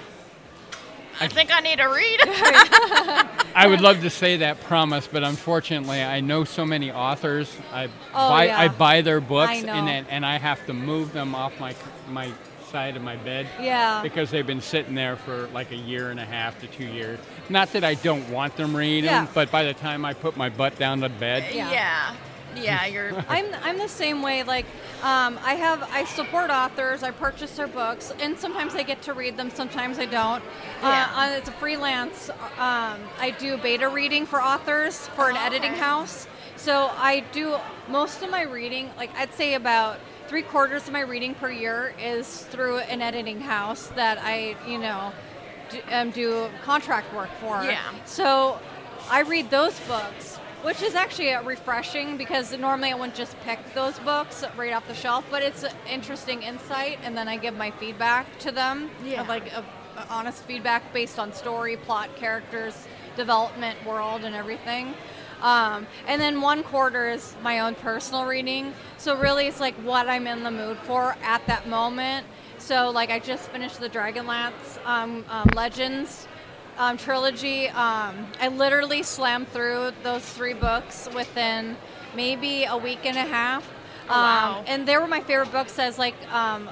I 1.19 1.27
think 1.27 1.49
I 1.55 1.59
need 1.61 1.77
to 1.77 1.85
read. 1.87 2.19
I 3.55 3.67
would 3.67 3.81
love 3.81 4.01
to 4.01 4.09
say 4.09 4.37
that 4.37 4.61
promise, 4.61 5.07
but 5.07 5.23
unfortunately, 5.23 6.01
I 6.01 6.19
know 6.21 6.43
so 6.43 6.65
many 6.65 6.91
authors. 6.91 7.55
I 7.71 7.85
Oh, 8.13 8.29
buy 8.29 8.45
yeah. 8.47 8.59
I 8.59 8.67
buy 8.67 9.01
their 9.01 9.21
books, 9.21 9.51
I 9.51 9.55
and 9.55 9.87
then, 9.87 10.05
and 10.09 10.25
I 10.25 10.37
have 10.37 10.65
to 10.67 10.73
move 10.73 11.13
them 11.13 11.35
off 11.35 11.59
my 11.59 11.75
my 12.09 12.31
side 12.71 12.95
of 12.95 13.03
my 13.03 13.15
bed. 13.17 13.47
Yeah. 13.61 14.01
Because 14.01 14.31
they've 14.31 14.47
been 14.47 14.61
sitting 14.61 14.95
there 14.95 15.15
for 15.15 15.47
like 15.53 15.71
a 15.71 15.75
year 15.75 16.09
and 16.09 16.19
a 16.19 16.25
half 16.25 16.59
to 16.61 16.67
two 16.67 16.85
years. 16.87 17.19
Not 17.47 17.71
that 17.73 17.83
I 17.83 17.93
don't 17.93 18.27
want 18.29 18.55
them 18.57 18.75
reading, 18.75 19.05
Yeah. 19.11 19.27
but 19.33 19.51
by 19.51 19.63
the 19.63 19.75
time 19.75 20.03
I 20.05 20.13
put 20.15 20.35
my 20.35 20.49
butt 20.49 20.79
down 20.79 21.01
to 21.01 21.09
bed, 21.09 21.53
Yeah. 21.53 21.71
Yeah. 21.71 22.15
Yeah, 22.55 22.85
you're. 22.93 23.13
I'm 23.27 23.45
I'm 23.63 23.77
the 23.77 23.87
same 23.87 24.21
way. 24.21 24.43
Like, 24.43 24.65
um, 25.01 25.39
I 25.43 25.55
have 25.55 25.83
I 25.91 26.05
support 26.05 26.49
authors. 26.49 27.03
I 27.03 27.11
purchase 27.11 27.55
their 27.55 27.67
books, 27.67 28.11
and 28.19 28.37
sometimes 28.37 28.75
I 28.75 28.83
get 28.83 29.01
to 29.03 29.13
read 29.13 29.37
them. 29.37 29.49
Sometimes 29.49 29.99
I 29.99 30.05
don't. 30.05 30.43
Yeah. 30.81 31.09
Uh, 31.15 31.19
uh, 31.21 31.37
it's 31.37 31.49
a 31.49 31.53
freelance. 31.53 32.29
Um, 32.29 32.99
I 33.19 33.35
do 33.39 33.57
beta 33.57 33.89
reading 33.89 34.25
for 34.25 34.41
authors 34.41 35.07
for 35.09 35.29
an 35.29 35.37
Oh, 35.37 35.45
editing 35.45 35.71
okay. 35.71 35.79
house. 35.81 36.27
So 36.55 36.91
I 36.95 37.21
do 37.31 37.57
most 37.89 38.21
of 38.21 38.29
my 38.29 38.43
reading. 38.43 38.89
Like 38.97 39.09
I'd 39.17 39.33
say 39.33 39.55
about 39.55 39.99
three 40.27 40.43
quarters 40.43 40.87
of 40.87 40.93
my 40.93 41.01
reading 41.01 41.35
per 41.35 41.51
year 41.51 41.93
is 42.01 42.43
through 42.43 42.77
an 42.79 43.01
editing 43.01 43.41
house 43.41 43.87
that 43.95 44.17
I 44.21 44.55
you 44.67 44.77
know 44.77 45.11
do, 45.69 45.79
um, 45.91 46.11
do 46.11 46.49
contract 46.63 47.13
work 47.13 47.29
for. 47.41 47.63
Yeah. 47.63 47.81
So 48.05 48.59
I 49.09 49.21
read 49.23 49.49
those 49.49 49.77
books, 49.81 50.32
which 50.63 50.81
is 50.81 50.95
actually 50.95 51.31
uh, 51.33 51.43
refreshing 51.43 52.17
because 52.17 52.57
normally 52.57 52.91
I 52.91 52.95
wouldn't 52.95 53.15
just 53.15 53.39
pick 53.41 53.59
those 53.73 53.99
books 53.99 54.43
right 54.57 54.73
off 54.73 54.87
the 54.87 54.95
shelf, 54.95 55.25
but 55.29 55.43
it's 55.43 55.63
an 55.63 55.73
interesting 55.89 56.41
insight, 56.41 56.99
and 57.03 57.15
then 57.15 57.27
I 57.27 57.37
give 57.37 57.55
my 57.55 57.71
feedback 57.71 58.39
to 58.39 58.51
them, 58.51 58.89
Yeah. 59.05 59.21
of 59.21 59.27
like 59.27 59.51
a, 59.53 59.63
a 59.97 60.07
honest 60.09 60.43
feedback 60.45 60.93
based 60.93 61.19
on 61.19 61.33
story, 61.33 61.77
plot, 61.77 62.15
characters, 62.15 62.87
development, 63.15 63.85
world, 63.85 64.23
and 64.23 64.33
everything. 64.35 64.93
Um, 65.41 65.85
and 66.07 66.21
then 66.21 66.39
one 66.39 66.63
quarter 66.63 67.09
is 67.09 67.35
my 67.43 67.59
own 67.59 67.75
personal 67.75 68.25
reading. 68.25 68.73
So 68.97 69.17
really, 69.17 69.47
it's 69.47 69.59
like 69.59 69.75
what 69.75 70.07
I'm 70.07 70.25
in 70.25 70.43
the 70.43 70.51
mood 70.51 70.77
for 70.83 71.17
at 71.21 71.45
that 71.47 71.67
moment. 71.67 72.25
So 72.57 72.89
like 72.91 73.09
I 73.11 73.19
just 73.19 73.49
finished 73.49 73.81
the 73.81 73.89
Dragonlance 73.89 74.83
um, 74.85 75.25
um, 75.29 75.49
Legends 75.53 76.29
um, 76.77 76.97
trilogy. 76.97 77.67
Um, 77.69 78.27
I 78.41 78.47
literally 78.49 79.03
slammed 79.03 79.47
through 79.49 79.91
those 80.03 80.23
three 80.23 80.53
books 80.53 81.07
within 81.13 81.77
maybe 82.15 82.65
a 82.65 82.77
week 82.77 82.99
and 83.03 83.17
a 83.17 83.21
half. 83.21 83.67
Oh, 84.05 84.11
wow. 84.11 84.59
Um, 84.59 84.65
and 84.67 84.87
they 84.87 84.97
were 84.97 85.07
my 85.07 85.21
favorite 85.21 85.51
books 85.51 85.79
as 85.79 85.97
like 85.97 86.15
um, 86.31 86.69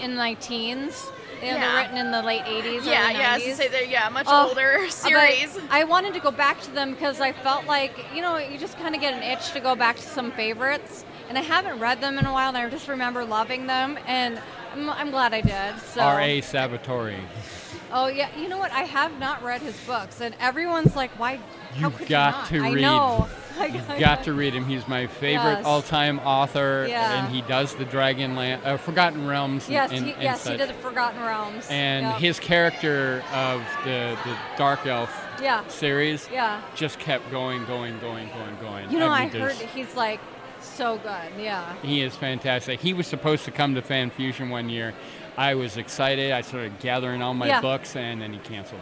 in 0.00 0.16
my 0.16 0.34
teens. 0.34 1.10
You 1.40 1.52
know, 1.52 1.56
Yeah. 1.56 1.60
They're 1.72 1.82
written 1.82 1.96
in 1.98 2.10
the 2.10 2.22
late 2.22 2.42
80s. 2.42 2.84
Yeah, 2.84 3.04
early 3.04 3.14
yeah. 3.18 3.34
As 3.36 3.42
90s. 3.42 3.46
you 3.46 3.54
say, 3.54 3.68
they're 3.68 3.84
yeah, 3.84 4.08
much 4.08 4.26
Oh, 4.28 4.48
older 4.48 4.86
series. 4.90 5.56
I 5.70 5.84
wanted 5.84 6.14
to 6.14 6.20
go 6.20 6.30
back 6.32 6.60
to 6.62 6.70
them 6.72 6.92
because 6.92 7.20
I 7.20 7.32
felt 7.32 7.66
like, 7.66 7.92
you 8.14 8.22
know, 8.22 8.38
you 8.38 8.58
just 8.58 8.76
kind 8.78 8.94
of 8.94 9.00
get 9.00 9.14
an 9.14 9.22
itch 9.22 9.52
to 9.52 9.60
go 9.60 9.74
back 9.76 9.96
to 9.96 10.02
some 10.02 10.32
favorites. 10.32 11.04
And 11.28 11.36
I 11.38 11.42
haven't 11.42 11.78
read 11.78 12.00
them 12.00 12.18
in 12.18 12.24
a 12.24 12.32
while, 12.32 12.48
and 12.48 12.56
I 12.56 12.68
just 12.70 12.88
remember 12.88 13.22
loving 13.24 13.66
them. 13.66 13.98
And 14.06 14.40
I'm, 14.72 14.88
I'm 14.88 15.10
glad 15.10 15.34
I 15.34 15.42
did. 15.42 15.80
So. 15.82 16.00
R.A. 16.00 16.40
Salvatore. 16.40 17.16
Oh 17.92 18.08
yeah, 18.08 18.28
you 18.38 18.48
know 18.48 18.58
what? 18.58 18.72
I 18.72 18.82
have 18.82 19.18
not 19.18 19.42
read 19.42 19.62
his 19.62 19.76
books, 19.86 20.20
and 20.20 20.34
everyone's 20.40 20.94
like, 20.94 21.10
"Why? 21.18 21.36
How 21.74 21.88
You've 21.88 21.96
could 21.98 22.08
got 22.08 22.50
you 22.50 22.58
to 22.58 22.64
not?" 22.64 22.74
read. 22.74 22.84
I 23.58 23.66
know. 23.68 23.74
You've 23.74 23.98
got 23.98 24.22
to 24.24 24.34
read 24.34 24.54
him. 24.54 24.66
He's 24.66 24.86
my 24.86 25.08
favorite 25.08 25.56
Yes. 25.58 25.64
all-time 25.66 26.20
author, 26.20 26.86
Yeah. 26.88 27.18
and 27.24 27.34
he 27.34 27.40
does 27.42 27.74
the 27.74 27.84
Dragonlance, 27.84 28.64
uh, 28.64 28.76
Forgotten 28.76 29.26
Realms. 29.26 29.68
Yes, 29.68 29.90
and, 29.90 30.06
he, 30.06 30.12
and 30.12 30.22
yes, 30.22 30.46
he 30.46 30.56
did 30.56 30.68
the 30.68 30.74
Forgotten 30.74 31.20
Realms. 31.22 31.66
And 31.68 32.06
Yep. 32.06 32.16
his 32.18 32.38
character 32.38 33.22
of 33.32 33.62
the 33.84 34.16
the 34.24 34.36
Dark 34.56 34.86
Elf 34.86 35.10
Yeah. 35.42 35.66
series 35.66 36.28
Yeah. 36.32 36.60
just 36.76 36.98
kept 37.00 37.30
going, 37.32 37.64
going, 37.66 37.98
going, 37.98 38.28
going, 38.28 38.56
going. 38.60 38.90
You 38.92 39.00
know, 39.00 39.08
I, 39.08 39.22
mean, 39.28 39.40
heard 39.40 39.56
he's 39.56 39.96
like 39.96 40.20
so 40.60 40.98
good. 40.98 41.32
Yeah. 41.42 41.64
He 41.82 42.02
is 42.02 42.14
fantastic. 42.14 42.78
He 42.80 42.92
was 42.94 43.06
supposed 43.08 43.44
to 43.46 43.50
come 43.50 43.74
to 43.74 43.82
Fan 43.82 44.10
Fusion 44.10 44.50
one 44.50 44.68
year. 44.68 44.94
I 45.38 45.54
was 45.54 45.76
excited. 45.76 46.32
I 46.32 46.40
started 46.40 46.80
gathering 46.80 47.22
all 47.22 47.32
my 47.32 47.46
Yeah. 47.46 47.60
books, 47.60 47.94
and 47.94 48.20
then 48.20 48.32
he 48.32 48.40
canceled. 48.40 48.80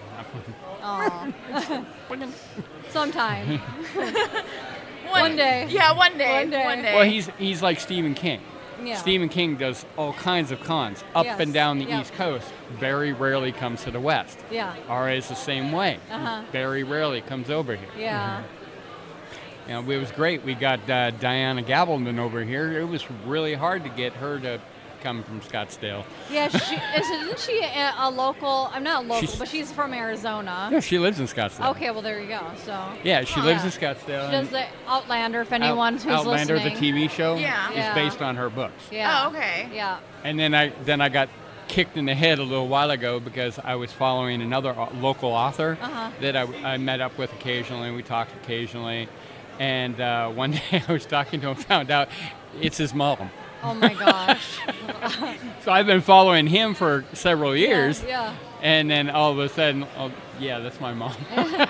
Aw. 0.83 1.31
Sometime. 2.89 3.59
one, 3.95 5.21
one 5.21 5.37
day. 5.37 5.67
Yeah, 5.69 5.93
one 5.93 6.17
day. 6.17 6.41
One 6.41 6.51
day. 6.51 6.65
One 6.65 6.83
day. 6.83 6.95
well, 6.95 7.05
he's 7.05 7.29
he's 7.39 7.61
like 7.61 7.79
Stephen 7.79 8.15
King. 8.15 8.41
Yeah. 8.83 8.97
Stephen 8.97 9.29
King 9.29 9.57
does 9.57 9.85
all 9.99 10.15
kinds 10.15 10.51
of 10.51 10.61
cons 10.61 11.05
up 11.15 11.27
Yes. 11.27 11.41
and 11.41 11.53
down 11.53 11.79
the 11.79 11.85
Yep. 11.87 12.01
East 12.01 12.15
Coast. 12.15 12.51
Very 12.81 13.13
rarely 13.13 13.53
comes 13.53 13.85
to 13.85 13.91
the 13.91 14.01
West. 14.01 14.39
Yeah. 14.51 14.75
RA 14.89 15.13
is 15.13 15.29
the 15.29 15.35
same 15.35 15.73
way. 15.73 15.99
Uh-huh. 16.11 16.43
Very 16.53 16.85
rarely 16.85 17.21
comes 17.21 17.51
over 17.51 17.77
here. 17.77 17.89
Yeah. 17.99 18.43
You 19.67 19.75
know, 19.75 19.91
it 19.91 19.99
was 19.99 20.11
great. 20.11 20.43
We 20.43 20.55
got 20.55 20.89
uh, 20.89 21.11
Diana 21.11 21.63
Gabaldon 21.63 22.19
over 22.19 22.43
here. 22.45 22.79
It 22.81 22.85
was 22.89 23.05
really 23.27 23.55
hard 23.55 23.83
to 23.85 23.91
get 23.91 24.13
her 24.15 24.39
to 24.41 24.61
come 25.01 25.23
from 25.23 25.41
Scottsdale. 25.41 26.05
Yeah. 26.31 26.49
She, 26.49 26.75
is, 26.77 27.07
isn't 27.11 27.39
she 27.39 27.61
a, 27.63 27.93
a 27.99 28.11
local? 28.11 28.71
I'm 28.73 28.83
not 28.83 29.07
local, 29.07 29.21
She's- 29.27 29.39
but 29.39 29.49
she's 29.49 29.73
from 29.73 29.93
Arizona. 29.95 30.69
Yeah, 30.73 30.81
she 30.81 30.99
lives 30.99 31.21
in 31.21 31.27
Scottsdale. 31.27 31.71
Okay. 31.73 31.91
Well, 31.91 32.03
there 32.03 32.21
you 32.21 32.29
go. 32.29 32.41
So. 32.65 32.73
Yeah, 33.05 33.25
she 33.25 33.41
Oh, 33.41 33.45
lives 33.45 33.61
yeah. 33.61 33.67
in 33.67 33.97
Scottsdale. 33.97 34.27
She 34.27 34.33
does 34.33 34.49
the 34.51 34.67
Outlander. 34.87 35.41
If 35.43 35.53
Out- 35.53 35.63
anyone 35.63 35.95
who's 35.95 36.07
Outlander, 36.07 36.55
listening. 36.55 36.75
the 36.75 36.81
TV 36.81 37.11
show, 37.11 37.37
Yeah. 37.37 37.71
is 37.71 37.77
Yeah. 37.77 37.95
based 37.95 38.23
on 38.23 38.37
her 38.37 38.51
books. 38.51 38.83
Yeah. 38.91 39.25
Oh, 39.25 39.29
okay. 39.31 39.69
Yeah. 39.73 39.99
And 40.25 40.39
then 40.39 40.55
I 40.55 40.71
then 40.85 41.01
I 41.01 41.09
got 41.09 41.29
kicked 41.69 41.97
in 41.97 42.05
the 42.07 42.15
head 42.15 42.39
a 42.39 42.43
little 42.45 42.69
while 42.69 42.91
ago 42.91 43.19
because 43.19 43.59
I 43.65 43.75
was 43.75 43.91
following 43.93 44.41
another 44.41 44.73
local 45.01 45.31
author 45.31 45.77
Uh-huh. 45.83 46.11
that 46.21 46.37
I, 46.37 46.43
I 46.75 46.77
met 46.79 47.01
up 47.01 47.19
with 47.19 47.33
occasionally. 47.33 47.91
We 47.91 48.03
talked 48.05 48.33
occasionally, 48.45 49.09
and 49.59 50.01
uh, 50.01 50.29
one 50.43 50.53
day 50.53 50.83
I 50.89 50.93
was 50.93 51.07
talking 51.07 51.41
to 51.41 51.49
him, 51.49 51.57
found 51.57 51.91
out 51.91 52.09
it's 52.61 52.77
his 52.79 52.95
mom. 52.95 53.31
Oh 53.69 53.75
my 53.75 53.95
gosh. 53.95 54.59
So 55.63 55.73
I've 55.73 55.87
been 55.87 56.01
following 56.01 56.47
him 56.47 56.75
for 56.75 57.05
several 57.13 57.57
years, 57.57 58.01
Yeah. 58.07 58.33
and 58.63 58.89
then 58.89 59.11
all 59.11 59.33
of 59.33 59.39
a 59.41 59.49
sudden, 59.49 59.85
oh 59.99 60.13
yeah, 60.39 60.61
that's 60.61 60.81
my 60.81 60.95
mom. 60.95 61.13
okay. 61.37 61.67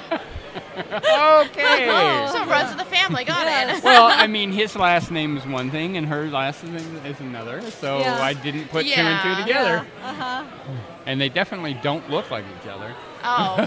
So 2.32 2.42
it 2.42 2.48
runs 2.48 2.72
in 2.72 2.76
the 2.76 2.84
family. 2.84 3.24
Got 3.24 3.46
Yes. 3.46 3.78
it. 3.78 3.84
well, 3.84 4.06
I 4.12 4.26
mean, 4.26 4.52
his 4.52 4.76
last 4.76 5.10
name 5.10 5.38
is 5.38 5.46
one 5.46 5.70
thing, 5.70 5.96
and 5.96 6.06
her 6.08 6.26
last 6.28 6.62
name 6.64 7.00
is 7.06 7.18
another. 7.20 7.62
So 7.70 8.00
Yeah. 8.00 8.20
I 8.20 8.34
didn't 8.34 8.68
put 8.68 8.84
two 8.84 8.92
and 9.00 9.22
two 9.22 9.42
together, 9.42 9.86
Uh 10.02 10.12
huh. 10.14 10.44
and 11.06 11.18
they 11.20 11.30
definitely 11.30 11.74
don't 11.82 12.08
look 12.10 12.30
like 12.30 12.44
each 12.60 12.68
other. 12.68 12.92
Oh. 13.24 13.66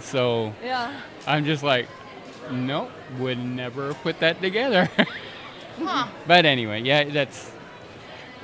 so 0.00 0.54
Yeah. 0.64 0.90
I'm 1.26 1.44
just 1.44 1.62
like, 1.62 1.86
nope, 2.50 2.90
would 3.18 3.38
never 3.38 3.92
put 3.94 4.20
that 4.20 4.40
together. 4.40 4.88
Huh. 5.78 6.06
but 6.26 6.46
anyway, 6.46 6.80
yeah, 6.80 7.04
that's. 7.04 7.52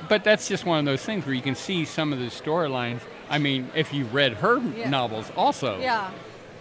But 0.09 0.23
that's 0.23 0.47
just 0.47 0.65
one 0.65 0.79
of 0.79 0.85
those 0.85 1.03
things 1.03 1.25
where 1.25 1.35
you 1.35 1.41
can 1.41 1.55
see 1.55 1.85
some 1.85 2.13
of 2.13 2.19
the 2.19 2.25
storylines. 2.25 2.99
I 3.29 3.37
mean, 3.39 3.69
if 3.75 3.93
you 3.93 4.05
read 4.05 4.33
her 4.35 4.59
Yeah. 4.75 4.89
novels, 4.89 5.31
also 5.35 5.79
Yeah. 5.79 6.09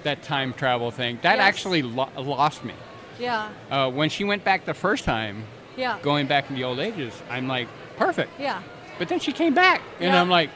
that 0.04 0.22
time 0.22 0.52
travel 0.52 0.90
thing, 0.90 1.18
that 1.22 1.36
Yes. 1.38 1.46
actually 1.46 1.82
lo- 1.82 2.08
lost 2.16 2.64
me. 2.64 2.74
Yeah. 3.18 3.48
Uh, 3.70 3.90
when 3.90 4.08
she 4.08 4.24
went 4.24 4.44
back 4.44 4.64
the 4.64 4.74
first 4.74 5.04
time, 5.04 5.44
Yeah. 5.76 5.96
going 6.02 6.26
back 6.26 6.48
in 6.50 6.56
the 6.56 6.64
old 6.64 6.78
ages, 6.80 7.14
I'm 7.30 7.48
like, 7.48 7.68
perfect. 7.96 8.30
Yeah. 8.38 8.60
But 8.98 9.08
then 9.08 9.20
she 9.20 9.32
came 9.32 9.54
back, 9.54 9.80
and 10.00 10.12
Yeah. 10.14 10.20
I'm 10.20 10.28
like, 10.30 10.50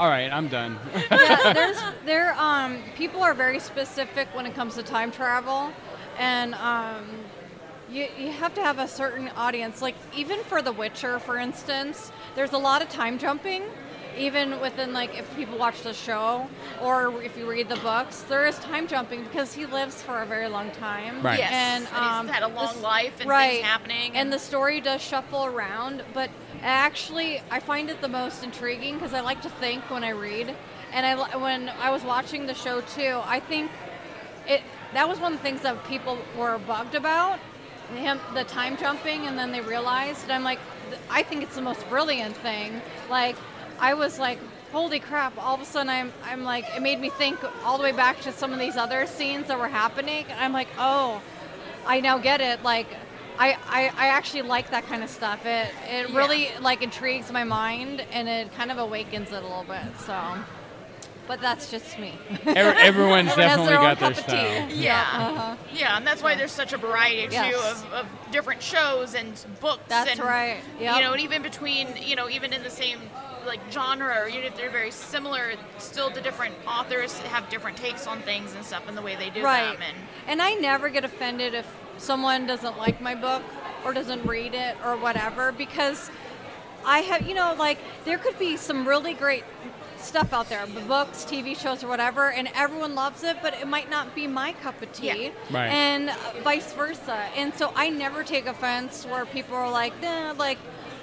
all 0.00 0.08
right, 0.08 0.32
I'm 0.32 0.48
done. 0.48 0.78
yeah, 1.10 1.52
there's 1.52 1.82
there 2.06 2.34
um 2.38 2.78
people 2.96 3.22
are 3.22 3.34
very 3.34 3.58
specific 3.58 4.28
when 4.34 4.46
it 4.46 4.54
comes 4.54 4.74
to 4.76 4.82
time 4.82 5.10
travel, 5.10 5.72
and 6.18 6.54
um, 6.54 7.04
you 7.90 8.08
you 8.18 8.30
have 8.30 8.54
to 8.54 8.62
have 8.62 8.78
a 8.78 8.88
certain 8.88 9.28
audience. 9.36 9.82
Like 9.82 9.96
even 10.14 10.42
for 10.44 10.62
The 10.62 10.72
Witcher, 10.72 11.18
for 11.18 11.38
instance, 11.38 12.12
there's 12.34 12.52
a 12.52 12.58
lot 12.58 12.82
of 12.82 12.88
time 12.88 13.18
jumping. 13.18 13.62
Even 14.16 14.60
within 14.60 14.92
like 14.92 15.16
if 15.16 15.36
people 15.36 15.56
watch 15.58 15.82
the 15.82 15.92
show 15.94 16.48
or 16.82 17.22
if 17.22 17.38
you 17.38 17.48
read 17.48 17.68
the 17.68 17.76
books, 17.76 18.22
there 18.22 18.46
is 18.46 18.58
time 18.58 18.88
jumping 18.88 19.22
because 19.22 19.54
he 19.54 19.64
lives 19.64 20.02
for 20.02 20.22
a 20.22 20.26
very 20.26 20.48
long 20.48 20.72
time. 20.72 21.22
Right. 21.22 21.38
Yes. 21.38 21.52
And, 21.52 21.84
he's 21.84 21.94
um, 21.96 22.26
had 22.26 22.42
a 22.42 22.48
long 22.48 22.74
this- 22.74 22.82
life 22.82 23.20
and 23.20 23.30
right. 23.30 23.52
things 23.52 23.64
happening. 23.64 24.16
And 24.16 24.32
the 24.32 24.38
story 24.40 24.80
does 24.80 25.00
shuffle 25.00 25.44
around, 25.44 26.02
but 26.14 26.30
actually, 26.62 27.40
I 27.48 27.60
find 27.60 27.90
it 27.90 28.00
the 28.00 28.08
most 28.08 28.42
intriguing 28.42 28.94
because 28.94 29.14
I 29.14 29.20
like 29.20 29.40
to 29.42 29.50
think 29.50 29.88
when 29.88 30.02
I 30.02 30.10
read. 30.10 30.52
And 30.92 31.06
I, 31.06 31.36
when 31.36 31.68
I 31.68 31.90
was 31.90 32.02
watching 32.02 32.46
the 32.46 32.54
show 32.54 32.80
too, 32.80 33.20
I 33.24 33.38
think 33.38 33.70
it 34.48 34.62
that 34.94 35.08
was 35.08 35.20
one 35.20 35.34
of 35.34 35.38
the 35.38 35.42
things 35.42 35.60
that 35.62 35.84
people 35.84 36.18
were 36.36 36.58
bugged 36.58 36.94
about 36.96 37.38
him 37.96 38.20
the 38.34 38.44
time 38.44 38.76
jumping, 38.76 39.26
and 39.26 39.38
then 39.38 39.52
they 39.52 39.60
realized. 39.60 40.22
And 40.24 40.32
I'm 40.32 40.44
like, 40.44 40.58
I 41.10 41.22
think 41.22 41.42
it's 41.42 41.54
the 41.56 41.62
most 41.62 41.88
brilliant 41.88 42.36
thing. 42.36 42.80
Like, 43.10 43.36
I 43.80 43.94
was 43.94 44.18
like. 44.18 44.38
Holy 44.70 45.00
crap! 45.00 45.32
All 45.42 45.54
of 45.54 45.62
a 45.62 45.64
sudden, 45.64 45.88
I'm, 45.88 46.12
I'm 46.24 46.44
like, 46.44 46.66
it 46.76 46.82
made 46.82 47.00
me 47.00 47.08
think 47.08 47.38
all 47.64 47.78
the 47.78 47.82
way 47.84 47.92
back 47.92 48.20
to 48.20 48.32
some 48.32 48.52
of 48.52 48.58
these 48.58 48.76
other 48.76 49.06
scenes 49.06 49.46
that 49.46 49.58
were 49.58 49.66
happening. 49.66 50.26
And 50.28 50.38
I'm 50.38 50.52
like, 50.52 50.68
oh, 50.78 51.22
I 51.86 52.00
now 52.00 52.18
get 52.18 52.42
it. 52.42 52.62
Like, 52.62 52.86
I, 53.38 53.56
I, 53.66 53.90
I 53.96 54.08
actually 54.08 54.42
like 54.42 54.70
that 54.72 54.84
kind 54.86 55.02
of 55.02 55.08
stuff. 55.08 55.46
It 55.46 55.70
it 55.88 56.10
Yeah. 56.10 56.14
really 56.18 56.50
like 56.60 56.82
intrigues 56.82 57.32
my 57.32 57.44
mind 57.44 58.04
and 58.12 58.28
it 58.28 58.52
kind 58.56 58.70
of 58.70 58.76
awakens 58.76 59.32
it 59.32 59.38
a 59.38 59.40
little 59.40 59.64
bit. 59.64 59.98
So, 60.00 60.12
but 61.28 61.40
that's 61.42 61.70
just 61.70 61.98
me. 61.98 62.14
Every- 62.46 62.82
everyone's 62.82 63.34
definitely 63.36 63.66
their 63.66 63.76
got 63.76 64.00
their 64.00 64.12
cup 64.12 64.24
style. 64.24 64.68
tea. 64.68 64.74
Yeah. 64.82 65.06
Uh-huh. 65.12 65.56
Yeah, 65.72 65.96
and 65.98 66.06
that's 66.06 66.22
why 66.22 66.34
there's 66.34 66.50
such 66.50 66.72
a 66.72 66.78
variety 66.78 67.26
too 67.28 67.34
Yes. 67.34 67.82
of, 67.84 67.92
of 67.92 68.06
different 68.32 68.62
shows 68.62 69.14
and 69.14 69.38
books. 69.60 69.82
That's 69.88 70.10
and, 70.12 70.20
right. 70.20 70.60
Yep. 70.80 70.96
You 70.96 71.02
know, 71.02 71.12
and 71.12 71.20
even 71.20 71.42
between, 71.42 71.88
you 72.00 72.16
know, 72.16 72.28
even 72.30 72.52
in 72.54 72.62
the 72.62 72.70
same 72.70 72.98
like 73.46 73.60
genre 73.70 74.14
or 74.22 74.28
even 74.28 74.44
if 74.44 74.56
they're 74.56 74.70
very 74.70 74.90
similar, 74.90 75.52
still 75.78 76.10
the 76.10 76.20
different 76.20 76.54
authors 76.66 77.16
have 77.18 77.48
different 77.50 77.76
takes 77.76 78.06
on 78.06 78.20
things 78.22 78.54
and 78.54 78.64
stuff 78.64 78.82
and 78.88 78.96
the 78.96 79.02
way 79.02 79.14
they 79.14 79.30
do 79.30 79.42
right. 79.42 79.78
them. 79.78 79.82
And 79.86 79.96
And 80.26 80.42
I 80.42 80.54
never 80.54 80.88
get 80.88 81.04
offended 81.04 81.54
if 81.54 81.66
someone 81.98 82.46
doesn't 82.46 82.78
like 82.78 83.00
my 83.00 83.14
book 83.14 83.42
or 83.84 83.92
doesn't 83.92 84.24
read 84.26 84.54
it 84.54 84.76
or 84.84 84.96
whatever 84.96 85.52
because 85.52 86.10
I 86.86 87.00
have, 87.00 87.28
you 87.28 87.34
know, 87.34 87.54
like 87.58 87.78
there 88.04 88.18
could 88.18 88.38
be 88.38 88.56
some 88.56 88.88
really 88.88 89.14
great 89.14 89.44
stuff 90.00 90.32
out 90.32 90.48
there, 90.48 90.66
books, 90.86 91.24
TV 91.24 91.56
shows, 91.56 91.82
or 91.84 91.88
whatever, 91.88 92.30
and 92.30 92.48
everyone 92.54 92.94
loves 92.94 93.22
it, 93.24 93.36
but 93.42 93.54
it 93.54 93.66
might 93.66 93.90
not 93.90 94.14
be 94.14 94.26
my 94.26 94.52
cup 94.52 94.80
of 94.82 94.92
tea, 94.92 95.06
Yeah. 95.24 95.30
Right. 95.50 95.68
and 95.70 96.10
vice 96.42 96.72
versa. 96.72 97.14
And 97.36 97.54
so 97.54 97.72
I 97.74 97.88
never 97.90 98.22
take 98.24 98.46
offense 98.46 99.04
where 99.06 99.24
people 99.26 99.56
are 99.56 99.70
like, 99.70 100.00
nah, 100.02 100.32
like 100.38 100.58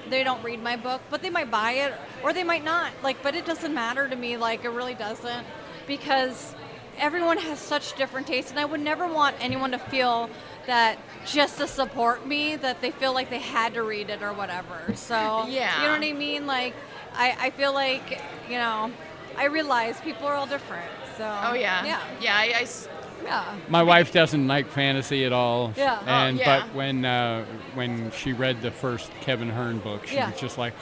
they 0.10 0.24
don't 0.24 0.44
read 0.44 0.62
my 0.62 0.76
book, 0.76 1.02
but 1.10 1.22
they 1.22 1.30
might 1.30 1.50
buy 1.50 1.72
it 1.74 1.94
or 2.24 2.32
they 2.34 2.44
might 2.44 2.64
not. 2.64 2.92
Like, 3.04 3.22
but 3.24 3.36
it 3.36 3.46
doesn't 3.46 3.74
matter 3.74 4.08
to 4.08 4.16
me. 4.16 4.38
Like, 4.38 4.64
it 4.64 4.70
really 4.70 4.94
doesn't 4.94 5.46
because 5.88 6.54
everyone 6.98 7.38
has 7.40 7.60
such 7.60 7.96
different 7.98 8.28
tastes, 8.28 8.52
and 8.52 8.60
I 8.60 8.66
would 8.66 8.80
never 8.82 9.08
want 9.08 9.36
anyone 9.40 9.72
to 9.72 9.80
feel 9.80 10.30
that 10.68 10.98
just 11.26 11.58
to 11.60 11.68
support 11.68 12.26
me 12.26 12.56
that 12.56 12.82
they 12.82 12.90
feel 12.92 13.14
like 13.14 13.30
they 13.30 13.40
had 13.40 13.74
to 13.76 13.84
read 13.84 14.10
it 14.10 14.24
or 14.24 14.34
whatever. 14.34 14.94
So 14.96 15.46
Yeah. 15.48 15.82
you 15.82 15.88
know 15.88 15.94
what 15.94 16.04
I 16.04 16.14
mean? 16.14 16.48
Like, 16.48 16.74
I, 17.16 17.36
I 17.40 17.50
feel 17.52 17.74
like 17.74 18.20
you 18.50 18.58
know, 18.58 18.92
I 19.38 19.46
realize 19.46 20.00
people 20.02 20.28
are 20.28 20.36
all 20.36 20.48
different. 20.48 20.86
So 21.18 21.24
oh 21.44 21.54
yeah, 21.54 21.86
yeah, 21.86 22.02
yeah. 22.22 22.36
I, 22.38 22.44
I 22.60 22.62
s- 22.64 22.88
yeah. 23.24 23.56
My 23.70 23.82
wife 23.84 24.12
doesn't 24.12 24.48
like 24.48 24.68
fantasy 24.70 25.24
at 25.26 25.32
all. 25.34 25.74
Yeah. 25.78 26.00
Oh, 26.02 26.06
And 26.10 26.38
yeah. 26.38 26.62
but 26.66 26.76
when 26.76 27.06
uh, 27.06 27.46
when 27.74 28.12
she 28.12 28.34
read 28.34 28.62
the 28.62 28.72
first 28.72 29.10
Kevin 29.22 29.50
Hearne 29.50 29.80
book, 29.80 30.06
she 30.08 30.16
Yeah. 30.16 30.30
was 30.32 30.40
just 30.40 30.58
like, 30.58 30.74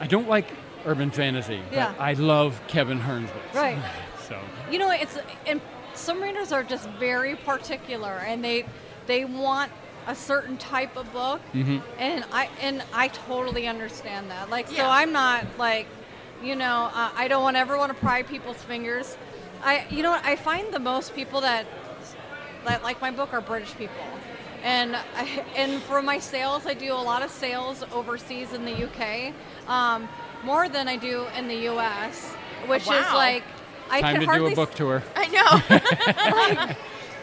I 0.00 0.06
don't 0.06 0.28
like 0.28 0.46
urban 0.86 1.10
fantasy, 1.10 1.60
Yeah. 1.72 1.92
but 1.96 2.00
I 2.02 2.12
love 2.14 2.60
Kevin 2.68 3.00
Hearne's 3.00 3.30
books. 3.30 3.54
Right. 3.54 3.78
So 4.28 4.38
You 4.70 4.78
know, 4.78 4.90
it's 4.90 5.18
and 5.46 5.58
some 5.94 6.20
readers 6.22 6.52
are 6.52 6.62
just 6.62 6.86
very 7.00 7.34
particular, 7.34 8.22
and 8.26 8.44
they 8.44 8.66
they 9.06 9.24
want 9.24 9.72
a 10.06 10.14
certain 10.14 10.58
type 10.58 10.98
of 10.98 11.10
book, 11.14 11.40
Mhm. 11.54 11.80
and 11.98 12.24
I 12.30 12.50
and 12.60 12.82
I 12.92 13.08
totally 13.08 13.66
understand 13.66 14.30
that. 14.30 14.50
Like, 14.50 14.68
so 14.68 14.84
I'm 14.86 15.12
not 15.12 15.46
like, 15.58 15.86
you 16.42 16.54
know, 16.54 16.90
uh, 16.92 17.10
I 17.14 17.28
don't 17.28 17.42
want 17.42 17.56
ever 17.56 17.76
want 17.76 17.92
to 17.92 17.98
pry 17.98 18.22
people's 18.22 18.62
fingers. 18.62 19.16
I, 19.62 19.86
you 19.90 20.02
know, 20.02 20.10
what 20.10 20.24
I 20.24 20.36
find 20.36 20.72
the 20.72 20.78
most 20.78 21.14
people 21.14 21.40
that 21.40 21.66
that 22.64 22.82
like 22.82 23.00
my 23.00 23.10
book 23.10 23.32
are 23.32 23.40
British 23.40 23.74
people. 23.74 24.04
And 24.62 24.96
I, 24.96 25.44
and 25.56 25.80
for 25.82 26.02
my 26.02 26.18
sales, 26.18 26.66
I 26.66 26.74
do 26.74 26.92
a 26.92 26.94
lot 26.94 27.22
of 27.22 27.30
sales 27.30 27.84
overseas 27.92 28.52
in 28.52 28.64
the 28.64 28.84
UK, 28.86 29.32
um, 29.68 30.08
more 30.42 30.68
than 30.68 30.88
I 30.88 30.96
do 30.96 31.26
in 31.36 31.46
the 31.48 31.68
US, 31.68 32.32
which 32.66 32.82
is 32.82 32.88
like 32.88 33.44
I 33.90 34.00
time 34.00 34.14
can 34.14 34.20
to 34.22 34.26
hardly 34.26 34.54
do 34.54 34.60
a 34.60 34.66
book 34.66 34.74
tour. 34.74 35.02
I 35.16 35.26
know. 35.28 36.56
like, 36.56 36.76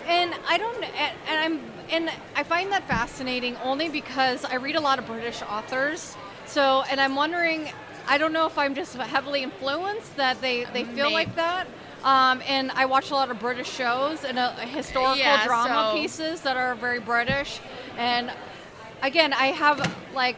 and 0.08 0.34
I 0.48 0.58
don't, 0.58 0.84
and, 0.84 1.18
and 1.28 1.40
I'm, 1.40 1.72
and 1.90 2.12
I 2.36 2.44
find 2.44 2.72
that 2.72 2.88
fascinating 2.88 3.56
only 3.58 3.90
because 3.90 4.46
I 4.46 4.56
read 4.56 4.76
a 4.76 4.82
lot 4.82 5.00
of 5.00 5.06
British 5.06 5.42
authors. 5.42 6.16
So, 6.46 6.84
and 6.90 7.02
I'm 7.02 7.16
wondering, 7.16 7.70
I 8.08 8.18
don't 8.18 8.34
know 8.34 8.46
if 8.46 8.58
I'm 8.58 8.76
just 8.76 8.96
heavily 8.96 9.44
influenced 9.44 10.16
that 10.18 10.40
they 10.42 10.66
they 10.74 10.84
feel 10.84 11.06
Maybe. 11.06 11.14
like 11.16 11.36
that. 11.36 11.68
Um, 12.04 12.42
and 12.48 12.72
I 12.72 12.86
watch 12.86 13.10
a 13.10 13.16
lot 13.16 13.32
of 13.32 13.40
British 13.40 13.70
shows 13.72 14.24
and 14.24 14.38
uh, 14.38 14.52
historical 14.58 15.18
Yeah, 15.18 15.44
drama 15.46 15.92
so- 15.94 16.00
pieces 16.00 16.42
that 16.42 16.56
are 16.56 16.76
very 16.76 17.00
British. 17.00 17.60
And 17.98 18.32
again, 19.02 19.34
I 19.34 19.48
have 19.48 19.78
like 20.14 20.36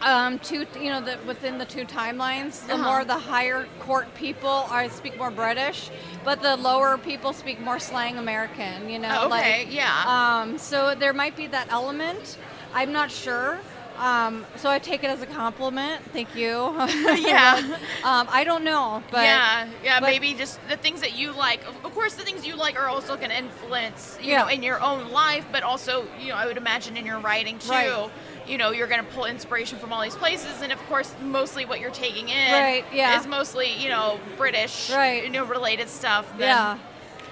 um, 0.00 0.38
two, 0.40 0.64
you 0.80 0.90
know, 0.90 1.00
the, 1.00 1.18
within 1.26 1.58
the 1.58 1.64
two 1.64 1.84
timelines, 1.84 2.64
the 2.66 2.74
Uh-huh. 2.74 2.82
more 2.84 3.04
the 3.04 3.18
higher 3.18 3.66
court 3.80 4.12
people 4.14 4.48
are 4.70 4.88
speak 4.90 5.16
more 5.18 5.30
British, 5.30 5.90
but 6.24 6.40
the 6.42 6.56
lower 6.56 6.96
people 6.98 7.32
speak 7.32 7.60
more 7.60 7.78
slang 7.80 8.16
American. 8.18 8.88
You 8.88 8.98
know, 9.00 9.24
Okay, 9.26 9.64
like, 9.66 9.74
yeah. 9.74 10.04
Um, 10.42 10.58
so 10.58 10.94
there 10.96 11.12
might 11.12 11.36
be 11.36 11.46
that 11.48 11.66
element. 11.70 12.38
I'm 12.74 12.92
not 12.92 13.10
sure. 13.10 13.58
Um, 13.98 14.46
so 14.56 14.70
I 14.70 14.78
take 14.78 15.02
it 15.04 15.08
as 15.08 15.22
a 15.22 15.26
compliment. 15.26 16.02
Thank 16.12 16.34
you. 16.34 16.48
Yeah. 17.28 17.56
um, 18.04 18.28
I 18.30 18.44
don't 18.44 18.62
know, 18.64 19.02
but 19.10 19.22
yeah, 19.24 19.68
yeah, 19.82 20.00
but- 20.00 20.06
maybe 20.10 20.34
just 20.34 20.60
the 20.68 20.76
things 20.76 21.00
that 21.00 21.16
you 21.18 21.32
like. 21.32 21.66
Of 21.66 21.84
of 21.84 21.92
course, 21.94 22.14
the 22.14 22.22
things 22.22 22.46
you 22.46 22.54
like 22.54 22.78
are 22.80 22.88
also 22.88 23.16
going 23.16 23.30
to 23.30 23.36
influence, 23.36 24.16
you 24.22 24.30
Yeah. 24.32 24.42
know, 24.42 24.48
in 24.48 24.62
your 24.62 24.80
own 24.80 25.10
life, 25.10 25.44
but 25.50 25.62
also, 25.64 26.06
you 26.20 26.28
know, 26.28 26.36
I 26.36 26.46
would 26.46 26.56
imagine 26.56 26.96
in 26.96 27.04
your 27.06 27.18
writing 27.18 27.58
too. 27.58 27.70
Right. 27.70 28.10
You 28.46 28.56
know, 28.56 28.70
you're 28.70 28.86
going 28.86 29.04
to 29.04 29.10
pull 29.12 29.26
inspiration 29.26 29.78
from 29.78 29.92
all 29.92 30.00
these 30.00 30.16
places, 30.16 30.62
and 30.62 30.72
of 30.72 30.78
course, 30.86 31.14
mostly 31.22 31.66
what 31.66 31.80
you're 31.80 31.90
taking 31.90 32.28
in 32.30 32.52
Right, 32.52 32.84
yeah. 32.94 33.18
is 33.20 33.26
mostly, 33.26 33.74
you 33.74 33.90
know, 33.90 34.18
British, 34.38 34.90
Right. 34.90 35.22
you 35.24 35.28
know, 35.28 35.44
related 35.44 35.88
stuff. 35.90 36.26
Then, 36.38 36.48
yeah, 36.48 36.78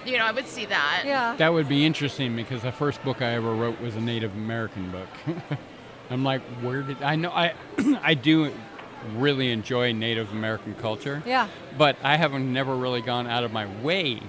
You 0.04 0.18
know, 0.18 0.26
I 0.26 0.32
would 0.32 0.46
see 0.46 0.66
that. 0.66 1.02
yeah. 1.06 1.34
That 1.38 1.52
would 1.54 1.68
be 1.68 1.86
interesting 1.86 2.36
because 2.36 2.60
the 2.62 2.72
first 2.72 3.02
book 3.02 3.22
I 3.22 3.30
ever 3.34 3.52
wrote 3.54 3.80
was 3.80 3.96
a 3.96 4.00
Native 4.00 4.34
American 4.34 4.90
book. 4.90 5.08
I'm 6.10 6.24
like, 6.24 6.42
where 6.62 6.82
did 6.82 7.02
I 7.02 7.16
know? 7.16 7.30
I 7.30 7.54
I 8.02 8.14
do 8.14 8.52
really 9.16 9.50
enjoy 9.52 9.92
Native 9.92 10.32
American 10.32 10.74
culture. 10.74 11.22
Yeah. 11.26 11.48
But 11.78 11.96
I 12.02 12.16
haven't 12.16 12.52
never 12.52 12.74
really 12.76 13.02
gone 13.02 13.26
out 13.26 13.44
of 13.44 13.52
my 13.52 13.66
way. 13.82 14.20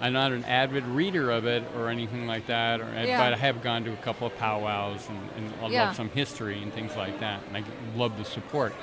I'm 0.00 0.12
not 0.12 0.32
an 0.32 0.44
avid 0.44 0.84
reader 0.86 1.30
of 1.30 1.46
it 1.46 1.62
or 1.74 1.88
anything 1.88 2.26
like 2.26 2.46
that. 2.48 2.80
Or, 2.80 2.92
Yeah. 2.92 3.18
But 3.18 3.32
I 3.32 3.36
have 3.36 3.62
gone 3.62 3.84
to 3.84 3.92
a 3.92 3.96
couple 3.96 4.26
of 4.26 4.36
powwows 4.36 5.08
and, 5.08 5.18
and 5.36 5.54
I 5.62 5.68
Yeah. 5.68 5.86
love 5.86 5.96
some 5.96 6.10
history 6.10 6.62
and 6.62 6.72
things 6.72 6.94
like 6.96 7.18
that. 7.20 7.40
And 7.48 7.56
I 7.56 7.64
love 7.96 8.18
the 8.18 8.24
support. 8.24 8.74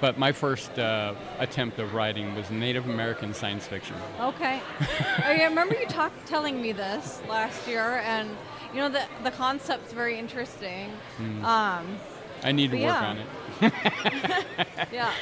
But 0.00 0.18
my 0.18 0.32
first 0.32 0.78
uh, 0.78 1.14
attempt 1.38 1.78
of 1.78 1.94
writing 1.94 2.34
was 2.34 2.50
Native 2.50 2.86
American 2.88 3.34
science 3.34 3.66
fiction. 3.66 3.96
Okay. 4.18 4.60
I 5.24 5.44
remember 5.44 5.76
you 5.76 5.86
talk, 5.86 6.10
telling 6.26 6.60
me 6.60 6.72
this 6.72 7.20
last 7.28 7.68
year, 7.68 8.02
and 8.04 8.28
you 8.72 8.80
know 8.80 8.88
the 8.88 9.04
the 9.22 9.30
concept's 9.30 9.92
very 9.92 10.18
interesting. 10.18 10.90
Hmm. 11.16 11.44
Um, 11.44 11.98
I 12.42 12.52
need 12.52 12.70
to 12.72 12.76
work 12.76 13.00
yeah. 13.00 13.06
on 13.06 13.18
it. 13.18 13.72
yeah. 14.92 15.12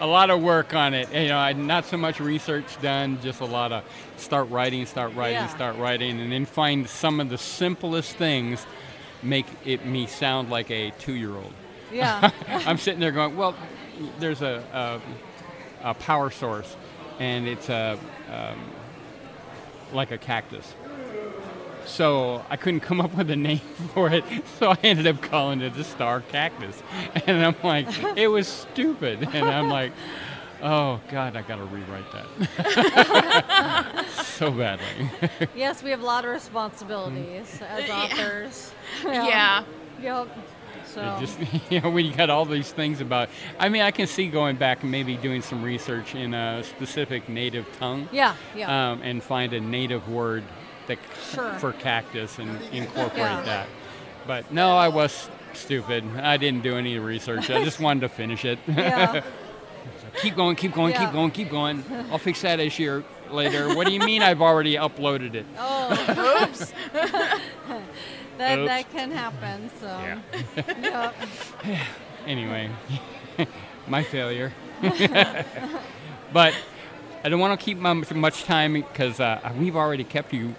a 0.00 0.06
lot 0.06 0.30
of 0.30 0.42
work 0.42 0.74
on 0.74 0.94
it. 0.94 1.12
You 1.12 1.28
know, 1.28 1.38
I, 1.38 1.52
not 1.54 1.86
so 1.86 1.96
much 1.96 2.20
research 2.20 2.80
done, 2.82 3.18
just 3.22 3.40
a 3.40 3.44
lot 3.46 3.72
of 3.72 3.84
start 4.16 4.50
writing, 4.50 4.84
start 4.86 5.14
writing, 5.14 5.34
Yeah. 5.34 5.48
start 5.48 5.76
writing, 5.76 6.20
and 6.20 6.30
then 6.30 6.44
find 6.44 6.88
some 6.88 7.20
of 7.20 7.30
the 7.30 7.38
simplest 7.38 8.16
things 8.16 8.66
make 9.22 9.46
it 9.64 9.86
me 9.86 10.06
sound 10.06 10.50
like 10.50 10.70
a 10.70 10.90
two-year-old. 10.98 11.52
Yeah. 11.92 12.30
I'm 12.48 12.78
sitting 12.78 13.00
there 13.00 13.12
going, 13.12 13.36
well, 13.36 13.54
there's 14.18 14.42
a, 14.42 15.00
a, 15.82 15.90
a 15.90 15.94
power 15.94 16.30
source, 16.30 16.76
and 17.18 17.48
it's 17.48 17.68
a 17.68 17.98
um, 18.30 18.58
like 19.92 20.10
a 20.10 20.18
cactus. 20.18 20.74
So 21.86 22.44
I 22.50 22.56
couldn't 22.56 22.80
come 22.80 23.00
up 23.00 23.14
with 23.14 23.30
a 23.30 23.36
name 23.36 23.58
for 23.94 24.10
it, 24.10 24.24
so 24.58 24.70
I 24.72 24.78
ended 24.82 25.06
up 25.06 25.22
calling 25.22 25.60
it 25.60 25.74
the 25.74 25.84
star 25.84 26.20
cactus. 26.20 26.82
And 27.26 27.44
I'm 27.44 27.56
like, 27.62 27.86
it 28.16 28.28
was 28.28 28.46
stupid. 28.48 29.28
And 29.34 29.46
I'm 29.48 29.68
like, 29.68 29.92
oh 30.62 31.00
God, 31.10 31.36
I 31.36 31.42
gotta 31.42 31.64
rewrite 31.64 32.04
that 32.12 34.06
so 34.24 34.50
badly. 34.50 35.10
yes, 35.54 35.82
we 35.82 35.90
have 35.90 36.00
a 36.00 36.04
lot 36.06 36.24
of 36.24 36.30
responsibilities 36.30 37.60
as 37.68 37.88
Yeah. 37.88 38.02
authors. 38.02 38.72
Yeah. 39.04 39.64
Yep. 40.02 40.28
So. 40.86 41.16
It 41.16 41.20
just 41.20 41.38
you 41.70 41.80
know 41.80 41.90
when 41.90 42.04
you 42.06 42.14
got 42.14 42.30
all 42.30 42.44
these 42.46 42.72
things 42.72 43.02
about 43.02 43.28
i 43.58 43.68
mean 43.68 43.82
i 43.82 43.90
can 43.90 44.06
see 44.06 44.28
going 44.28 44.56
back 44.56 44.82
and 44.82 44.90
maybe 44.90 45.16
doing 45.16 45.42
some 45.42 45.62
research 45.62 46.14
in 46.14 46.32
a 46.32 46.62
specific 46.64 47.28
native 47.28 47.66
tongue 47.78 48.08
yeah. 48.12 48.34
Yeah. 48.56 48.92
um, 48.92 49.02
and 49.02 49.22
find 49.22 49.52
a 49.52 49.60
native 49.60 50.08
word 50.08 50.42
that 50.86 50.98
Sure. 51.32 51.52
for 51.54 51.72
cactus 51.72 52.38
and 52.38 52.50
incorporate 52.72 53.16
Yeah. 53.18 53.42
that 53.42 53.66
but 54.26 54.52
no 54.52 54.76
i 54.76 54.88
was 54.88 55.28
stupid 55.54 56.04
i 56.18 56.36
didn't 56.36 56.62
do 56.62 56.76
any 56.76 56.98
research 56.98 57.50
i 57.50 57.62
just 57.64 57.80
wanted 57.80 58.00
to 58.00 58.08
finish 58.08 58.44
it 58.44 58.58
yeah. 58.68 59.22
keep 60.22 60.34
going 60.36 60.56
keep 60.56 60.72
going 60.72 60.92
Yeah. 60.92 61.04
keep 61.04 61.12
going 61.12 61.30
keep 61.30 61.50
going 61.50 61.84
i'll 62.10 62.18
fix 62.18 62.42
that 62.42 62.60
issue 62.60 63.02
later 63.30 63.74
what 63.74 63.86
do 63.86 63.92
you 63.92 64.00
mean 64.00 64.22
i've 64.22 64.40
already 64.42 64.74
uploaded 64.76 65.34
it 65.34 65.46
Oh. 65.58 66.42
Oops. 66.44 66.72
that 68.38 68.58
Oops. 68.58 68.68
that 68.68 68.90
can 68.92 69.10
happen. 69.10 69.70
So. 69.80 69.86
Yeah. 69.86 71.12
Yep. 71.64 71.76
anyway, 72.26 72.70
my 73.88 74.02
failure. 74.02 74.52
but 76.32 76.54
I 77.24 77.28
don't 77.28 77.40
want 77.40 77.58
to 77.58 77.64
keep 77.64 77.78
much 77.78 78.44
time 78.44 78.74
because 78.74 79.20
uh, 79.20 79.52
we've 79.58 79.76
already 79.76 80.04
kept 80.04 80.32
you 80.34 80.54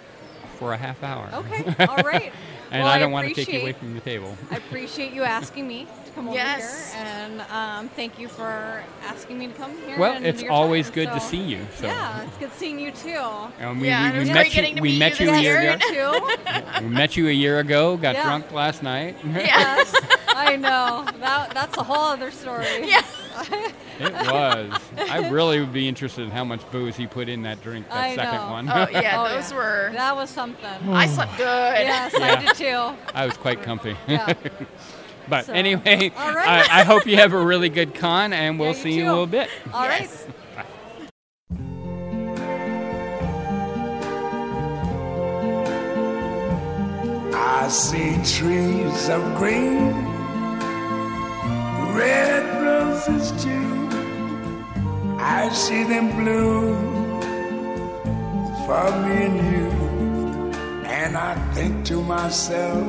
for 0.58 0.72
a 0.72 0.76
half 0.76 1.02
hour. 1.02 1.28
Okay. 1.32 1.86
All 1.86 1.96
right. 1.98 2.32
and 2.70 2.82
Well, 2.82 2.92
I 2.92 2.96
I 2.96 2.98
don't 2.98 3.12
want 3.12 3.28
to 3.28 3.34
take 3.34 3.52
you 3.52 3.60
away 3.60 3.72
from 3.72 3.94
the 3.94 4.00
table. 4.00 4.36
I 4.50 4.56
appreciate 4.56 5.12
you 5.12 5.22
asking 5.22 5.66
me 5.68 5.86
to 6.06 6.10
come 6.12 6.28
Yes. 6.32 6.94
over 6.94 7.04
here, 7.04 7.06
and 7.14 7.40
um, 7.50 7.88
thank 7.90 8.18
you 8.18 8.28
for 8.28 8.82
asking 9.04 9.38
me 9.38 9.46
to 9.46 9.52
come 9.54 9.72
here. 9.86 9.98
Well, 9.98 10.22
it's 10.22 10.42
always 10.50 10.86
time. 10.86 10.94
good 10.94 11.12
to 11.12 11.20
see 11.20 11.38
you. 11.42 11.60
So. 11.76 11.86
Yeah, 11.86 12.22
it's 12.24 12.36
good 12.38 12.52
seeing 12.54 12.78
you 12.78 12.90
too. 12.90 13.08
And 13.60 13.80
we, 13.80 13.86
Yeah, 13.88 14.12
we, 14.12 14.18
it 14.18 14.26
we 14.26 14.32
met 14.32 14.54
you. 14.54 14.62
to 14.74 14.80
We 14.82 14.98
met 14.98 15.20
you 15.20 15.26
you 15.28 15.32
a 15.34 15.40
year 15.40 15.62
year. 15.62 15.74
ago. 15.76 16.28
we 16.80 16.86
met 16.88 17.16
you 17.16 17.28
a 17.28 17.32
year 17.32 17.60
ago. 17.60 17.96
Got 17.96 18.16
Yeah. 18.16 18.24
drunk 18.24 18.52
last 18.52 18.82
night. 18.82 19.16
yes, 19.24 19.94
I 20.28 20.56
know. 20.56 21.06
That 21.20 21.54
that's 21.54 21.76
a 21.78 21.82
whole 21.84 21.96
other 22.14 22.30
story. 22.30 22.66
Yeah. 22.88 23.02
It 24.00 24.12
was. 24.12 24.80
I 25.10 25.28
really 25.28 25.58
would 25.58 25.72
be 25.72 25.88
interested 25.88 26.22
in 26.22 26.30
how 26.30 26.44
much 26.44 26.60
booze 26.70 26.94
he 26.96 27.08
put 27.08 27.28
in 27.28 27.42
that 27.42 27.60
drink, 27.62 27.88
that 27.88 27.96
I 27.96 28.14
second 28.14 28.46
know. 28.46 28.52
one. 28.52 28.68
Oh 28.68 28.86
yeah, 28.92 29.20
Oh, 29.20 29.28
those 29.28 29.50
yeah. 29.50 29.56
were. 29.56 29.90
That 29.92 30.14
was 30.14 30.30
something. 30.30 30.88
I 30.88 31.06
slept 31.08 31.36
good. 31.36 31.44
Yes, 31.44 32.14
I 32.14 32.18
Yeah. 32.18 32.40
did 32.40 32.54
too. 32.54 32.96
I 33.12 33.26
was 33.26 33.36
quite 33.36 33.60
comfy. 33.62 33.96
Yeah. 34.06 34.32
but 35.28 35.46
So, 35.46 35.52
anyway, 35.52 36.12
all 36.16 36.32
right. 36.32 36.70
I, 36.70 36.80
I 36.80 36.84
hope 36.84 37.06
you 37.06 37.16
have 37.16 37.32
a 37.32 37.42
really 37.44 37.68
good 37.70 37.92
con, 37.94 38.32
and 38.32 38.56
we'll 38.60 38.70
Yeah, 38.70 38.76
you 38.76 38.82
see 38.82 38.92
you 38.92 39.02
in 39.02 39.08
a 39.08 39.12
little 39.12 39.26
bit. 39.26 39.50
All 39.74 39.88
right. 39.88 40.02
Yes. 40.02 40.26
I 47.34 47.68
see 47.68 48.14
trees 48.24 49.08
of 49.08 49.22
green, 49.36 49.92
red 51.94 52.44
roses 52.62 53.30
too. 53.42 53.88
I 55.18 55.48
see 55.50 55.84
them 55.84 56.14
bloom 56.16 57.20
for 58.66 58.90
me 59.02 59.16
and 59.28 59.38
you. 59.52 59.68
And 60.86 61.16
I 61.16 61.34
think 61.54 61.84
to 61.86 62.02
myself, 62.02 62.86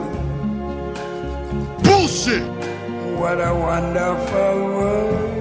Bullshit! 1.84 2.44
What 3.18 3.40
a 3.40 3.54
wonderful 3.54 4.56
world. 4.76 5.40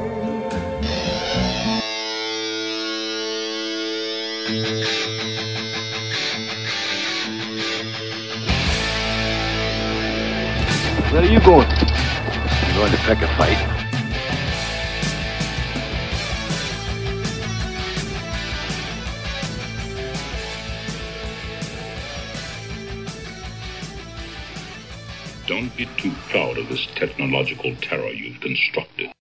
Where 11.13 11.23
are 11.23 11.25
you 11.25 11.41
going? 11.41 11.98
Going 12.79 12.93
to 12.93 12.99
pick 12.99 13.19
a 13.23 13.27
fight. 13.37 13.59
Don't 25.49 25.77
be 25.77 25.87
too 25.97 26.13
proud 26.31 26.57
of 26.57 26.69
this 26.69 26.87
technological 26.95 27.75
terror 27.81 28.11
you've 28.11 28.41
constructed. 28.41 29.13